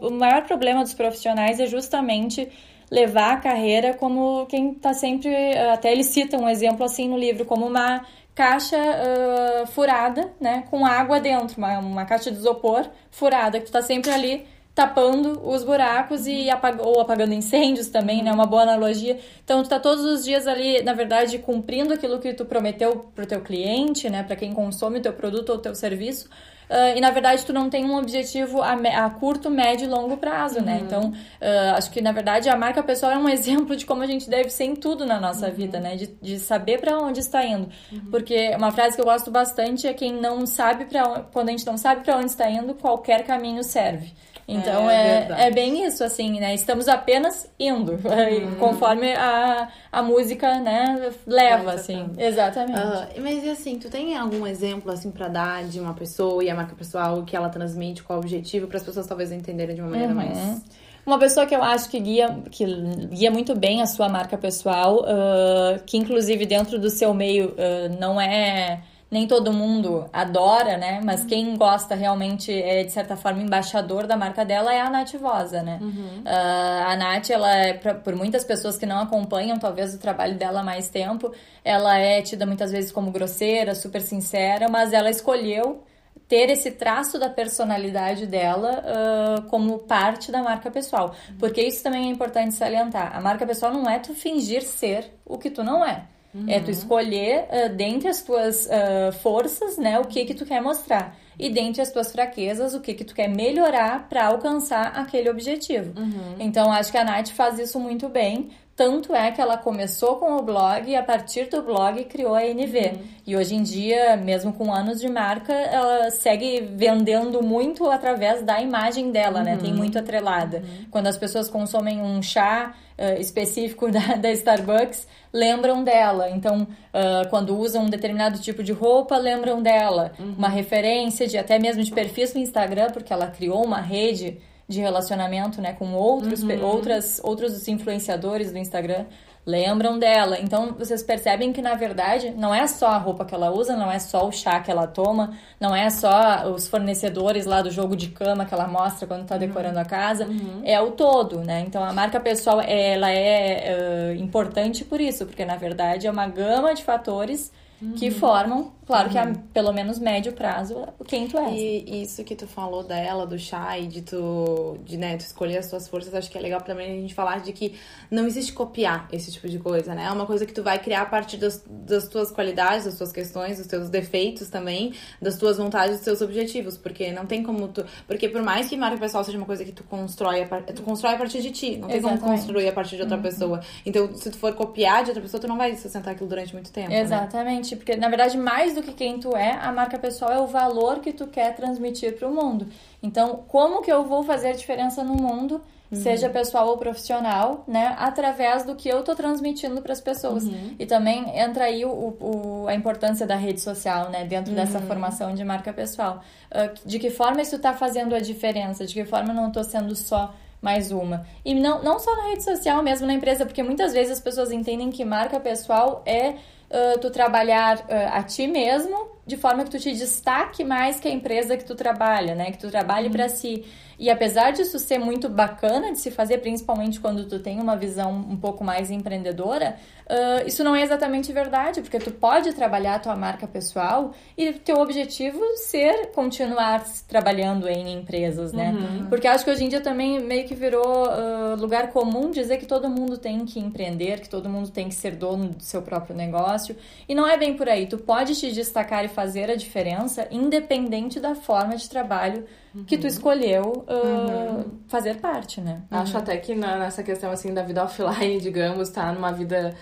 O 0.00 0.10
maior 0.10 0.42
problema 0.44 0.82
dos 0.82 0.94
profissionais 0.94 1.60
é 1.60 1.66
justamente 1.66 2.48
levar 2.90 3.32
a 3.32 3.36
carreira 3.36 3.94
como 3.94 4.46
quem 4.46 4.74
tá 4.74 4.92
sempre. 4.92 5.32
Até 5.72 5.92
ele 5.92 6.04
cita 6.04 6.36
um 6.36 6.48
exemplo 6.48 6.84
assim 6.84 7.08
no 7.08 7.16
livro, 7.16 7.44
como 7.44 7.66
uma 7.66 8.04
caixa 8.34 8.76
uh, 8.78 9.66
furada, 9.68 10.32
né? 10.40 10.64
Com 10.70 10.84
água 10.84 11.20
dentro, 11.20 11.56
uma, 11.58 11.78
uma 11.78 12.04
caixa 12.04 12.30
de 12.30 12.38
isopor 12.38 12.86
furada, 13.10 13.60
que 13.60 13.66
tu 13.66 13.72
tá 13.72 13.82
sempre 13.82 14.10
ali 14.10 14.46
tapando 14.74 15.40
os 15.46 15.64
buracos 15.64 16.26
e 16.26 16.48
apag 16.48 16.80
ou 16.80 17.00
apagando 17.00 17.34
incêndios 17.34 17.88
também, 17.88 18.22
né? 18.22 18.32
Uma 18.32 18.46
boa 18.46 18.62
analogia. 18.62 19.18
Então, 19.44 19.62
tu 19.62 19.68
tá 19.68 19.78
todos 19.78 20.04
os 20.04 20.24
dias 20.24 20.46
ali, 20.46 20.82
na 20.82 20.94
verdade, 20.94 21.38
cumprindo 21.38 21.92
aquilo 21.92 22.18
que 22.18 22.32
tu 22.32 22.44
prometeu 22.44 23.10
pro 23.14 23.26
teu 23.26 23.40
cliente, 23.42 24.08
né? 24.08 24.22
Para 24.22 24.36
quem 24.36 24.52
consome 24.52 24.98
o 24.98 25.02
teu 25.02 25.12
produto 25.12 25.50
ou 25.50 25.56
o 25.56 25.58
teu 25.58 25.74
serviço. 25.74 26.28
Uh, 26.72 26.96
e 26.96 27.00
na 27.02 27.10
verdade 27.10 27.44
tu 27.44 27.52
não 27.52 27.68
tem 27.68 27.84
um 27.84 27.98
objetivo 27.98 28.62
a, 28.62 28.72
a 28.72 29.10
curto, 29.10 29.50
médio 29.50 29.84
e 29.84 29.88
longo 29.88 30.16
prazo, 30.16 30.62
né? 30.62 30.76
uhum. 30.76 30.78
né? 30.78 30.84
Então, 30.86 31.10
uh, 31.10 31.76
acho 31.76 31.90
que 31.90 32.00
na 32.00 32.12
verdade 32.12 32.48
a 32.48 32.56
marca 32.56 32.82
pessoal 32.82 33.12
é 33.12 33.18
um 33.18 33.28
exemplo 33.28 33.76
de 33.76 33.84
como 33.84 34.02
a 34.02 34.06
gente 34.06 34.30
deve 34.30 34.48
ser 34.48 34.64
em 34.64 34.74
tudo 34.74 35.04
na 35.04 35.20
nossa 35.20 35.48
uhum. 35.48 35.52
vida, 35.52 35.78
né? 35.78 35.96
De, 35.96 36.06
de 36.06 36.38
saber 36.38 36.80
para 36.80 36.98
onde 36.98 37.20
está 37.20 37.44
indo. 37.44 37.68
Uhum. 37.92 38.10
Porque 38.10 38.54
uma 38.56 38.70
frase 38.70 38.94
que 38.94 39.02
eu 39.02 39.04
gosto 39.04 39.30
bastante 39.30 39.86
é 39.86 39.92
quem 39.92 40.14
não 40.14 40.46
sabe 40.46 40.86
para 40.86 41.24
quando 41.30 41.50
a 41.50 41.52
gente 41.52 41.66
não 41.66 41.76
sabe 41.76 42.04
para 42.04 42.16
onde 42.16 42.30
está 42.30 42.48
indo, 42.48 42.72
qualquer 42.72 43.24
caminho 43.24 43.62
serve. 43.62 44.14
Então 44.46 44.90
é, 44.90 45.28
é, 45.30 45.46
é, 45.46 45.50
bem 45.50 45.86
isso, 45.86 46.02
assim, 46.02 46.40
né? 46.40 46.54
Estamos 46.54 46.88
apenas 46.88 47.48
indo, 47.58 47.92
uhum. 48.04 48.54
conforme 48.58 49.12
a, 49.14 49.68
a 49.90 50.02
música, 50.02 50.58
né, 50.60 51.12
leva, 51.26 51.72
assim. 51.72 52.10
Exatamente. 52.18 52.78
Uh, 52.78 53.22
mas 53.22 53.44
e 53.44 53.50
assim, 53.50 53.78
tu 53.78 53.88
tem 53.88 54.16
algum 54.16 54.46
exemplo, 54.46 54.90
assim, 54.90 55.10
pra 55.10 55.28
dar 55.28 55.64
de 55.64 55.80
uma 55.80 55.94
pessoa 55.94 56.42
e 56.42 56.50
a 56.50 56.54
marca 56.54 56.74
pessoal 56.74 57.22
que 57.22 57.36
ela 57.36 57.48
transmite, 57.48 58.02
qual 58.02 58.18
o 58.18 58.22
objetivo, 58.22 58.66
para 58.66 58.76
as 58.76 58.82
pessoas 58.82 59.06
talvez 59.06 59.30
entenderem 59.30 59.74
de 59.74 59.80
uma 59.80 59.90
maneira 59.90 60.12
uhum. 60.12 60.18
mais. 60.18 60.62
Uma 61.04 61.18
pessoa 61.18 61.46
que 61.46 61.54
eu 61.54 61.62
acho 61.62 61.88
que 61.90 61.98
guia, 61.98 62.38
que 62.50 62.64
guia 63.10 63.30
muito 63.30 63.56
bem 63.56 63.82
a 63.82 63.86
sua 63.86 64.08
marca 64.08 64.38
pessoal, 64.38 65.00
uh, 65.00 65.82
que 65.84 65.98
inclusive 65.98 66.46
dentro 66.46 66.78
do 66.78 66.90
seu 66.90 67.12
meio 67.12 67.48
uh, 67.50 67.98
não 67.98 68.20
é 68.20 68.80
nem 69.12 69.26
todo 69.26 69.52
mundo 69.52 70.08
adora, 70.10 70.78
né? 70.78 71.02
Mas 71.04 71.22
quem 71.22 71.54
gosta 71.54 71.94
realmente 71.94 72.50
é, 72.50 72.82
de 72.82 72.90
certa 72.90 73.14
forma, 73.14 73.42
embaixador 73.42 74.06
da 74.06 74.16
marca 74.16 74.42
dela 74.42 74.72
é 74.72 74.80
a 74.80 74.88
Nath 74.88 75.12
Vosa, 75.20 75.62
né? 75.62 75.78
Uhum. 75.82 76.22
Uh, 76.24 76.88
a 76.88 76.96
Nath, 76.96 77.28
ela 77.28 77.54
é, 77.54 77.74
pra, 77.74 77.94
por 77.94 78.16
muitas 78.16 78.42
pessoas 78.42 78.78
que 78.78 78.86
não 78.86 78.98
acompanham, 78.98 79.58
talvez, 79.58 79.94
o 79.94 79.98
trabalho 79.98 80.34
dela 80.36 80.60
há 80.60 80.64
mais 80.64 80.88
tempo, 80.88 81.30
ela 81.62 81.98
é 81.98 82.22
tida 82.22 82.46
muitas 82.46 82.72
vezes 82.72 82.90
como 82.90 83.10
grosseira, 83.10 83.74
super 83.74 84.00
sincera, 84.00 84.66
mas 84.70 84.94
ela 84.94 85.10
escolheu 85.10 85.84
ter 86.26 86.48
esse 86.48 86.70
traço 86.70 87.18
da 87.18 87.28
personalidade 87.28 88.26
dela 88.26 88.82
uh, 88.82 89.42
como 89.50 89.80
parte 89.80 90.32
da 90.32 90.42
marca 90.42 90.70
pessoal. 90.70 91.14
Porque 91.38 91.60
isso 91.60 91.82
também 91.82 92.08
é 92.08 92.10
importante 92.10 92.54
salientar. 92.54 93.14
A 93.14 93.20
marca 93.20 93.46
pessoal 93.46 93.70
não 93.70 93.90
é 93.90 93.98
tu 93.98 94.14
fingir 94.14 94.62
ser 94.62 95.12
o 95.26 95.36
que 95.36 95.50
tu 95.50 95.62
não 95.62 95.84
é. 95.84 96.06
Uhum. 96.34 96.48
É 96.48 96.60
tu 96.60 96.70
escolher 96.70 97.44
uh, 97.44 97.74
dentre 97.74 98.08
as 98.08 98.22
tuas 98.22 98.66
uh, 98.66 99.12
forças, 99.20 99.76
né, 99.76 99.98
o 99.98 100.04
que 100.04 100.24
que 100.24 100.34
tu 100.34 100.46
quer 100.46 100.62
mostrar. 100.62 101.16
E 101.38 101.50
dentre 101.50 101.82
as 101.82 101.90
tuas 101.90 102.12
fraquezas, 102.12 102.74
o 102.74 102.80
que 102.80 102.94
que 102.94 103.04
tu 103.04 103.14
quer 103.14 103.28
melhorar 103.28 104.08
para 104.08 104.26
alcançar 104.26 104.88
aquele 104.96 105.30
objetivo. 105.30 105.98
Uhum. 105.98 106.36
Então, 106.38 106.70
acho 106.70 106.90
que 106.90 106.98
a 106.98 107.04
Nath 107.04 107.28
faz 107.28 107.58
isso 107.58 107.80
muito 107.80 108.08
bem. 108.08 108.50
Tanto 108.82 109.14
é 109.14 109.30
que 109.30 109.40
ela 109.40 109.56
começou 109.56 110.16
com 110.16 110.38
o 110.38 110.42
blog 110.42 110.90
e 110.90 110.96
a 110.96 111.04
partir 111.04 111.44
do 111.44 111.62
blog 111.62 112.04
criou 112.06 112.34
a 112.34 112.44
NV. 112.44 112.78
Uhum. 112.78 112.98
E 113.24 113.36
hoje 113.36 113.54
em 113.54 113.62
dia, 113.62 114.16
mesmo 114.16 114.52
com 114.52 114.74
anos 114.74 115.00
de 115.00 115.08
marca, 115.08 115.52
ela 115.52 116.10
segue 116.10 116.60
vendendo 116.74 117.40
muito 117.44 117.88
através 117.88 118.42
da 118.42 118.60
imagem 118.60 119.12
dela, 119.12 119.38
uhum. 119.38 119.44
né? 119.44 119.56
Tem 119.56 119.70
uhum. 119.70 119.76
muito 119.76 120.00
atrelada. 120.00 120.56
Uhum. 120.56 120.86
Quando 120.90 121.06
as 121.06 121.16
pessoas 121.16 121.48
consomem 121.48 122.02
um 122.02 122.20
chá 122.20 122.74
uh, 122.98 123.20
específico 123.20 123.86
da, 123.88 124.16
da, 124.16 124.32
Starbucks, 124.32 125.06
lembram 125.32 125.84
dela. 125.84 126.28
Então, 126.30 126.62
uh, 126.62 127.28
quando 127.30 127.56
usam 127.56 127.84
um 127.84 127.88
determinado 127.88 128.40
tipo 128.40 128.64
de 128.64 128.72
roupa, 128.72 129.16
lembram 129.16 129.62
dela. 129.62 130.10
Uhum. 130.18 130.34
Uma 130.38 130.48
referência 130.48 131.28
de 131.28 131.38
até 131.38 131.56
mesmo 131.56 131.84
de 131.84 131.92
perfis 131.92 132.34
no 132.34 132.40
Instagram, 132.40 132.90
porque 132.90 133.12
ela 133.12 133.28
criou 133.28 133.64
uma 133.64 133.80
rede 133.80 134.40
de 134.68 134.80
relacionamento, 134.80 135.60
né, 135.60 135.72
com 135.72 135.92
outros, 135.92 136.42
uhum. 136.42 136.64
outras, 136.64 137.20
outros 137.22 137.68
influenciadores 137.68 138.52
do 138.52 138.58
Instagram 138.58 139.04
lembram 139.44 139.98
dela. 139.98 140.38
Então 140.40 140.74
vocês 140.78 141.02
percebem 141.02 141.52
que 141.52 141.60
na 141.60 141.74
verdade 141.74 142.30
não 142.30 142.54
é 142.54 142.66
só 142.66 142.88
a 142.88 142.98
roupa 142.98 143.24
que 143.24 143.34
ela 143.34 143.50
usa, 143.50 143.76
não 143.76 143.90
é 143.90 143.98
só 143.98 144.26
o 144.26 144.32
chá 144.32 144.60
que 144.60 144.70
ela 144.70 144.86
toma, 144.86 145.36
não 145.58 145.74
é 145.74 145.90
só 145.90 146.48
os 146.50 146.68
fornecedores 146.68 147.44
lá 147.44 147.60
do 147.60 147.70
jogo 147.70 147.96
de 147.96 148.08
cama 148.08 148.44
que 148.44 148.54
ela 148.54 148.68
mostra 148.68 149.06
quando 149.06 149.26
tá 149.26 149.36
decorando 149.36 149.76
uhum. 149.76 149.82
a 149.82 149.84
casa, 149.84 150.26
uhum. 150.26 150.62
é 150.64 150.80
o 150.80 150.92
todo, 150.92 151.40
né? 151.40 151.60
Então 151.66 151.82
a 151.82 151.92
marca 151.92 152.20
pessoal 152.20 152.60
ela 152.60 153.10
é 153.10 154.14
uh, 154.14 154.22
importante 154.22 154.84
por 154.84 155.00
isso, 155.00 155.26
porque 155.26 155.44
na 155.44 155.56
verdade 155.56 156.06
é 156.06 156.10
uma 156.10 156.28
gama 156.28 156.72
de 156.74 156.84
fatores 156.84 157.52
uhum. 157.82 157.92
que 157.94 158.10
formam, 158.10 158.72
claro 158.86 159.06
uhum. 159.06 159.12
que 159.12 159.18
a 159.18 159.24
uhum. 159.24 159.34
pelo 159.52 159.72
menos 159.72 159.98
médio 159.98 160.32
prazo, 160.32 160.86
quem 161.06 161.26
tu 161.26 161.38
és. 161.38 161.52
E 161.54 162.02
isso 162.02 162.22
que 162.22 162.36
tu 162.36 162.46
falou 162.46 162.84
dela, 162.84 163.26
do 163.26 163.38
chá 163.38 163.78
e 163.78 163.86
de 163.86 164.02
tu, 164.02 164.78
de, 164.84 164.96
né, 164.96 165.16
tu 165.16 165.20
escolher 165.20 165.58
as 165.58 165.68
tuas 165.68 165.88
forças, 165.88 166.14
acho 166.14 166.30
que 166.30 166.38
é 166.38 166.40
legal 166.40 166.60
também 166.60 166.98
a 166.98 167.00
gente 167.00 167.14
falar 167.14 167.40
de 167.40 167.52
que 167.52 167.74
não 168.10 168.26
existe 168.26 168.52
copiar 168.52 169.08
esse 169.12 169.32
tipo 169.32 169.48
de 169.48 169.58
coisa, 169.58 169.94
né? 169.94 170.04
É 170.06 170.10
uma 170.10 170.26
coisa 170.26 170.46
que 170.46 170.52
tu 170.52 170.62
vai 170.62 170.78
criar 170.78 171.02
a 171.02 171.06
partir 171.06 171.36
das, 171.36 171.64
das 171.68 172.06
tuas 172.08 172.30
qualidades, 172.30 172.84
das 172.84 172.96
tuas 172.96 173.10
questões, 173.12 173.58
dos 173.58 173.66
teus 173.66 173.88
defeitos 173.88 174.48
também, 174.48 174.94
das 175.20 175.36
tuas 175.36 175.58
vontades, 175.58 175.96
dos 175.96 176.04
teus 176.04 176.20
objetivos, 176.20 176.78
porque 176.78 177.10
não 177.12 177.26
tem 177.26 177.42
como 177.42 177.68
tu... 177.68 177.84
Porque 178.06 178.28
por 178.28 178.42
mais 178.42 178.68
que 178.68 178.76
marca 178.76 178.98
pessoal 178.98 179.24
seja 179.24 179.36
uma 179.38 179.46
coisa 179.46 179.64
que 179.64 179.72
tu 179.72 179.82
constrói, 179.84 180.42
a, 180.42 180.62
tu 180.72 180.82
constrói 180.82 181.14
a 181.14 181.18
partir 181.18 181.42
de 181.42 181.50
ti, 181.50 181.76
não 181.76 181.88
tem 181.88 181.96
Exatamente. 181.96 182.20
como 182.22 182.32
construir 182.32 182.68
a 182.68 182.72
partir 182.72 182.96
de 182.96 183.02
outra 183.02 183.16
uhum. 183.16 183.22
pessoa. 183.22 183.60
Então, 183.84 184.14
se 184.14 184.30
tu 184.30 184.38
for 184.38 184.54
copiar 184.54 185.02
de 185.02 185.10
outra 185.10 185.22
pessoa, 185.22 185.40
tu 185.40 185.48
não 185.48 185.56
vai 185.56 185.74
sustentar 185.76 186.12
aquilo 186.12 186.28
durante 186.28 186.52
muito 186.52 186.70
tempo, 186.70 186.90
né? 186.90 187.00
Exatamente. 187.00 187.71
Né? 187.71 187.71
Porque 187.76 187.96
na 187.96 188.08
verdade 188.08 188.36
mais 188.36 188.74
do 188.74 188.82
que 188.82 188.92
quem 188.92 189.18
tu 189.18 189.36
é, 189.36 189.52
a 189.52 189.72
marca 189.72 189.98
pessoal 189.98 190.32
é 190.32 190.40
o 190.40 190.46
valor 190.46 191.00
que 191.00 191.12
tu 191.12 191.26
quer 191.26 191.54
transmitir 191.54 192.16
para 192.16 192.28
o 192.28 192.34
mundo. 192.34 192.66
Então, 193.02 193.44
como 193.48 193.82
que 193.82 193.92
eu 193.92 194.04
vou 194.04 194.22
fazer 194.22 194.54
diferença 194.54 195.02
no 195.02 195.14
mundo, 195.14 195.60
uhum. 195.90 196.00
seja 196.00 196.28
pessoal 196.28 196.68
ou 196.68 196.78
profissional, 196.78 197.64
né, 197.68 197.94
através 197.98 198.64
do 198.64 198.74
que 198.74 198.88
eu 198.88 199.02
tô 199.02 199.14
transmitindo 199.14 199.82
para 199.82 199.92
as 199.92 200.00
pessoas. 200.00 200.44
Uhum. 200.44 200.74
E 200.78 200.86
também 200.86 201.38
entra 201.38 201.64
aí 201.64 201.84
o, 201.84 201.90
o, 201.90 202.66
a 202.68 202.74
importância 202.74 203.26
da 203.26 203.36
rede 203.36 203.60
social, 203.60 204.10
né, 204.10 204.24
dentro 204.24 204.50
uhum. 204.50 204.56
dessa 204.56 204.80
formação 204.80 205.34
de 205.34 205.44
marca 205.44 205.72
pessoal. 205.72 206.22
Uh, 206.50 206.72
de 206.86 206.98
que 206.98 207.10
forma 207.10 207.42
isso 207.42 207.56
está 207.56 207.74
fazendo 207.74 208.14
a 208.14 208.20
diferença? 208.20 208.86
De 208.86 208.94
que 208.94 209.04
forma 209.04 209.30
eu 209.30 209.34
não 209.34 209.48
estou 209.48 209.64
sendo 209.64 209.94
só 209.94 210.34
mais 210.60 210.92
uma. 210.92 211.26
E 211.44 211.54
não, 211.54 211.82
não 211.82 211.98
só 211.98 212.14
na 212.16 212.28
rede 212.28 212.44
social, 212.44 212.82
mesmo 212.84 213.06
na 213.06 213.14
empresa, 213.14 213.44
porque 213.44 213.64
muitas 213.64 213.92
vezes 213.92 214.12
as 214.12 214.20
pessoas 214.20 214.52
entendem 214.52 214.90
que 214.90 215.04
marca 215.04 215.40
pessoal 215.40 216.02
é 216.06 216.36
uh, 216.72 216.98
tu 216.98 217.10
trabalhar 217.10 217.78
uh, 217.78 218.16
a 218.16 218.22
ti 218.22 218.46
mesmo 218.46 219.12
de 219.26 219.36
forma 219.36 219.62
que 219.62 219.70
tu 219.70 219.78
te 219.78 219.92
destaque 219.92 220.64
mais 220.64 220.98
que 220.98 221.06
a 221.06 221.10
empresa 221.10 221.56
que 221.56 221.64
tu 221.64 221.74
trabalha, 221.74 222.34
né? 222.34 222.50
Que 222.50 222.58
tu 222.58 222.70
trabalhe 222.70 223.06
uhum. 223.06 223.12
para 223.12 223.28
si. 223.28 223.64
E 223.98 224.10
apesar 224.10 224.52
disso 224.52 224.78
ser 224.78 224.98
muito 224.98 225.28
bacana 225.28 225.92
de 225.92 225.98
se 225.98 226.10
fazer, 226.10 226.38
principalmente 226.38 227.00
quando 227.00 227.26
tu 227.26 227.38
tem 227.38 227.60
uma 227.60 227.76
visão 227.76 228.12
um 228.12 228.36
pouco 228.36 228.64
mais 228.64 228.90
empreendedora, 228.90 229.76
uh, 230.06 230.46
isso 230.46 230.64
não 230.64 230.74
é 230.74 230.82
exatamente 230.82 231.32
verdade, 231.32 231.80
porque 231.80 231.98
tu 231.98 232.10
pode 232.10 232.52
trabalhar 232.52 232.96
a 232.96 232.98
tua 232.98 233.16
marca 233.16 233.46
pessoal 233.46 234.12
e 234.36 234.52
teu 234.52 234.76
objetivo 234.76 235.40
ser 235.56 236.10
continuar 236.12 236.84
trabalhando 237.06 237.68
em 237.68 237.92
empresas, 237.92 238.52
né? 238.52 238.70
Uhum. 238.72 239.06
Porque 239.08 239.26
acho 239.26 239.44
que 239.44 239.50
hoje 239.50 239.64
em 239.64 239.68
dia 239.68 239.80
também 239.80 240.20
meio 240.20 240.46
que 240.46 240.54
virou 240.54 241.06
uh, 241.06 241.56
lugar 241.58 241.90
comum 241.90 242.30
dizer 242.30 242.58
que 242.58 242.66
todo 242.66 242.88
mundo 242.88 243.18
tem 243.18 243.44
que 243.44 243.60
empreender, 243.60 244.20
que 244.20 244.28
todo 244.28 244.48
mundo 244.48 244.70
tem 244.70 244.88
que 244.88 244.94
ser 244.94 245.16
dono 245.16 245.50
do 245.50 245.62
seu 245.62 245.82
próprio 245.82 246.16
negócio. 246.16 246.76
E 247.08 247.14
não 247.14 247.26
é 247.26 247.36
bem 247.36 247.54
por 247.54 247.68
aí. 247.68 247.86
Tu 247.86 247.98
pode 247.98 248.34
te 248.34 248.52
destacar 248.52 249.04
e 249.04 249.08
fazer 249.08 249.50
a 249.50 249.56
diferença 249.56 250.26
independente 250.30 251.20
da 251.20 251.34
forma 251.34 251.76
de 251.76 251.88
trabalho 251.88 252.44
uhum. 252.74 252.84
que 252.84 252.98
tu 252.98 253.06
escolheu 253.06 253.84
uh, 253.88 254.56
uhum. 254.56 254.64
fazer 254.88 255.16
parte, 255.16 255.60
né? 255.60 255.82
Acho 255.90 256.18
até 256.18 256.36
que 256.36 256.54
na, 256.54 256.78
nessa 256.78 257.02
questão, 257.02 257.30
assim, 257.30 257.52
da 257.52 257.62
vida 257.62 257.82
offline, 257.84 258.40
digamos, 258.40 258.90
tá 258.90 259.12
numa 259.12 259.32
vida... 259.32 259.74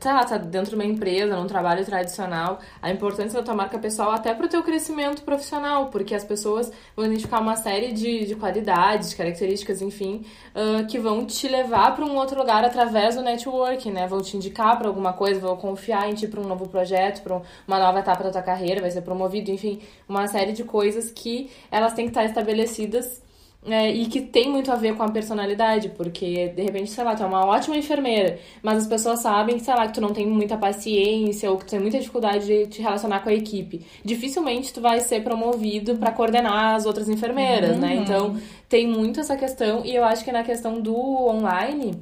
Tá, 0.00 0.24
tá 0.24 0.36
dentro 0.36 0.70
de 0.70 0.74
uma 0.74 0.84
empresa, 0.84 1.36
num 1.36 1.46
trabalho 1.46 1.84
tradicional. 1.84 2.58
A 2.82 2.90
importância 2.90 3.38
da 3.38 3.44
tua 3.44 3.54
marca 3.54 3.78
pessoal 3.78 4.10
até 4.10 4.34
pro 4.34 4.48
teu 4.48 4.62
crescimento 4.62 5.22
profissional, 5.22 5.86
porque 5.86 6.14
as 6.14 6.24
pessoas 6.24 6.72
vão 6.96 7.06
identificar 7.06 7.40
uma 7.40 7.54
série 7.54 7.92
de, 7.92 8.26
de 8.26 8.34
qualidades, 8.34 9.10
de 9.10 9.16
características, 9.16 9.80
enfim, 9.80 10.24
uh, 10.54 10.84
que 10.86 10.98
vão 10.98 11.24
te 11.24 11.46
levar 11.46 11.94
para 11.94 12.04
um 12.04 12.16
outro 12.16 12.38
lugar 12.38 12.64
através 12.64 13.14
do 13.14 13.22
networking, 13.22 13.92
né? 13.92 14.06
Vão 14.08 14.20
te 14.20 14.36
indicar 14.36 14.76
para 14.76 14.88
alguma 14.88 15.12
coisa, 15.12 15.38
vão 15.38 15.56
confiar 15.56 16.10
em 16.10 16.14
ti 16.14 16.26
para 16.26 16.40
um 16.40 16.44
novo 16.44 16.68
projeto, 16.68 17.22
para 17.22 17.40
uma 17.66 17.78
nova 17.78 18.00
etapa 18.00 18.24
da 18.24 18.30
tua 18.30 18.42
carreira, 18.42 18.80
vai 18.80 18.90
ser 18.90 19.02
promovido, 19.02 19.50
enfim, 19.50 19.80
uma 20.08 20.26
série 20.26 20.52
de 20.52 20.64
coisas 20.64 21.12
que 21.12 21.50
elas 21.70 21.92
têm 21.92 22.06
que 22.06 22.10
estar 22.10 22.24
estabelecidas 22.38 23.22
é, 23.66 23.90
e 23.90 24.06
que 24.06 24.20
tem 24.20 24.48
muito 24.48 24.70
a 24.70 24.76
ver 24.76 24.94
com 24.96 25.02
a 25.02 25.10
personalidade, 25.10 25.88
porque 25.90 26.48
de 26.48 26.62
repente, 26.62 26.90
sei 26.90 27.02
lá, 27.02 27.14
tu 27.16 27.24
é 27.24 27.26
uma 27.26 27.44
ótima 27.44 27.76
enfermeira, 27.76 28.38
mas 28.62 28.78
as 28.78 28.86
pessoas 28.86 29.20
sabem, 29.20 29.58
sei 29.58 29.74
lá, 29.74 29.86
que 29.88 29.94
tu 29.94 30.00
não 30.00 30.12
tem 30.12 30.26
muita 30.26 30.56
paciência 30.56 31.50
ou 31.50 31.58
que 31.58 31.64
tu 31.64 31.70
tem 31.70 31.80
muita 31.80 31.98
dificuldade 31.98 32.46
de 32.46 32.66
te 32.68 32.80
relacionar 32.80 33.20
com 33.20 33.28
a 33.28 33.34
equipe. 33.34 33.84
Dificilmente 34.04 34.72
tu 34.72 34.80
vai 34.80 35.00
ser 35.00 35.24
promovido 35.24 35.96
para 35.96 36.12
coordenar 36.12 36.76
as 36.76 36.86
outras 36.86 37.08
enfermeiras, 37.08 37.76
né? 37.76 37.88
uhum. 37.88 37.94
né? 37.94 38.02
Então 38.02 38.40
tem 38.68 38.86
muito 38.86 39.18
essa 39.18 39.36
questão, 39.36 39.84
e 39.84 39.94
eu 39.94 40.04
acho 40.04 40.24
que 40.24 40.30
na 40.30 40.44
questão 40.44 40.80
do 40.80 40.96
online, 40.96 42.00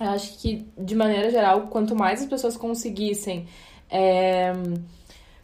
eu 0.00 0.10
acho 0.10 0.38
que 0.38 0.64
de 0.78 0.94
maneira 0.94 1.30
geral, 1.30 1.62
quanto 1.62 1.96
mais 1.96 2.22
as 2.22 2.28
pessoas 2.28 2.56
conseguissem. 2.56 3.46
É 3.90 4.52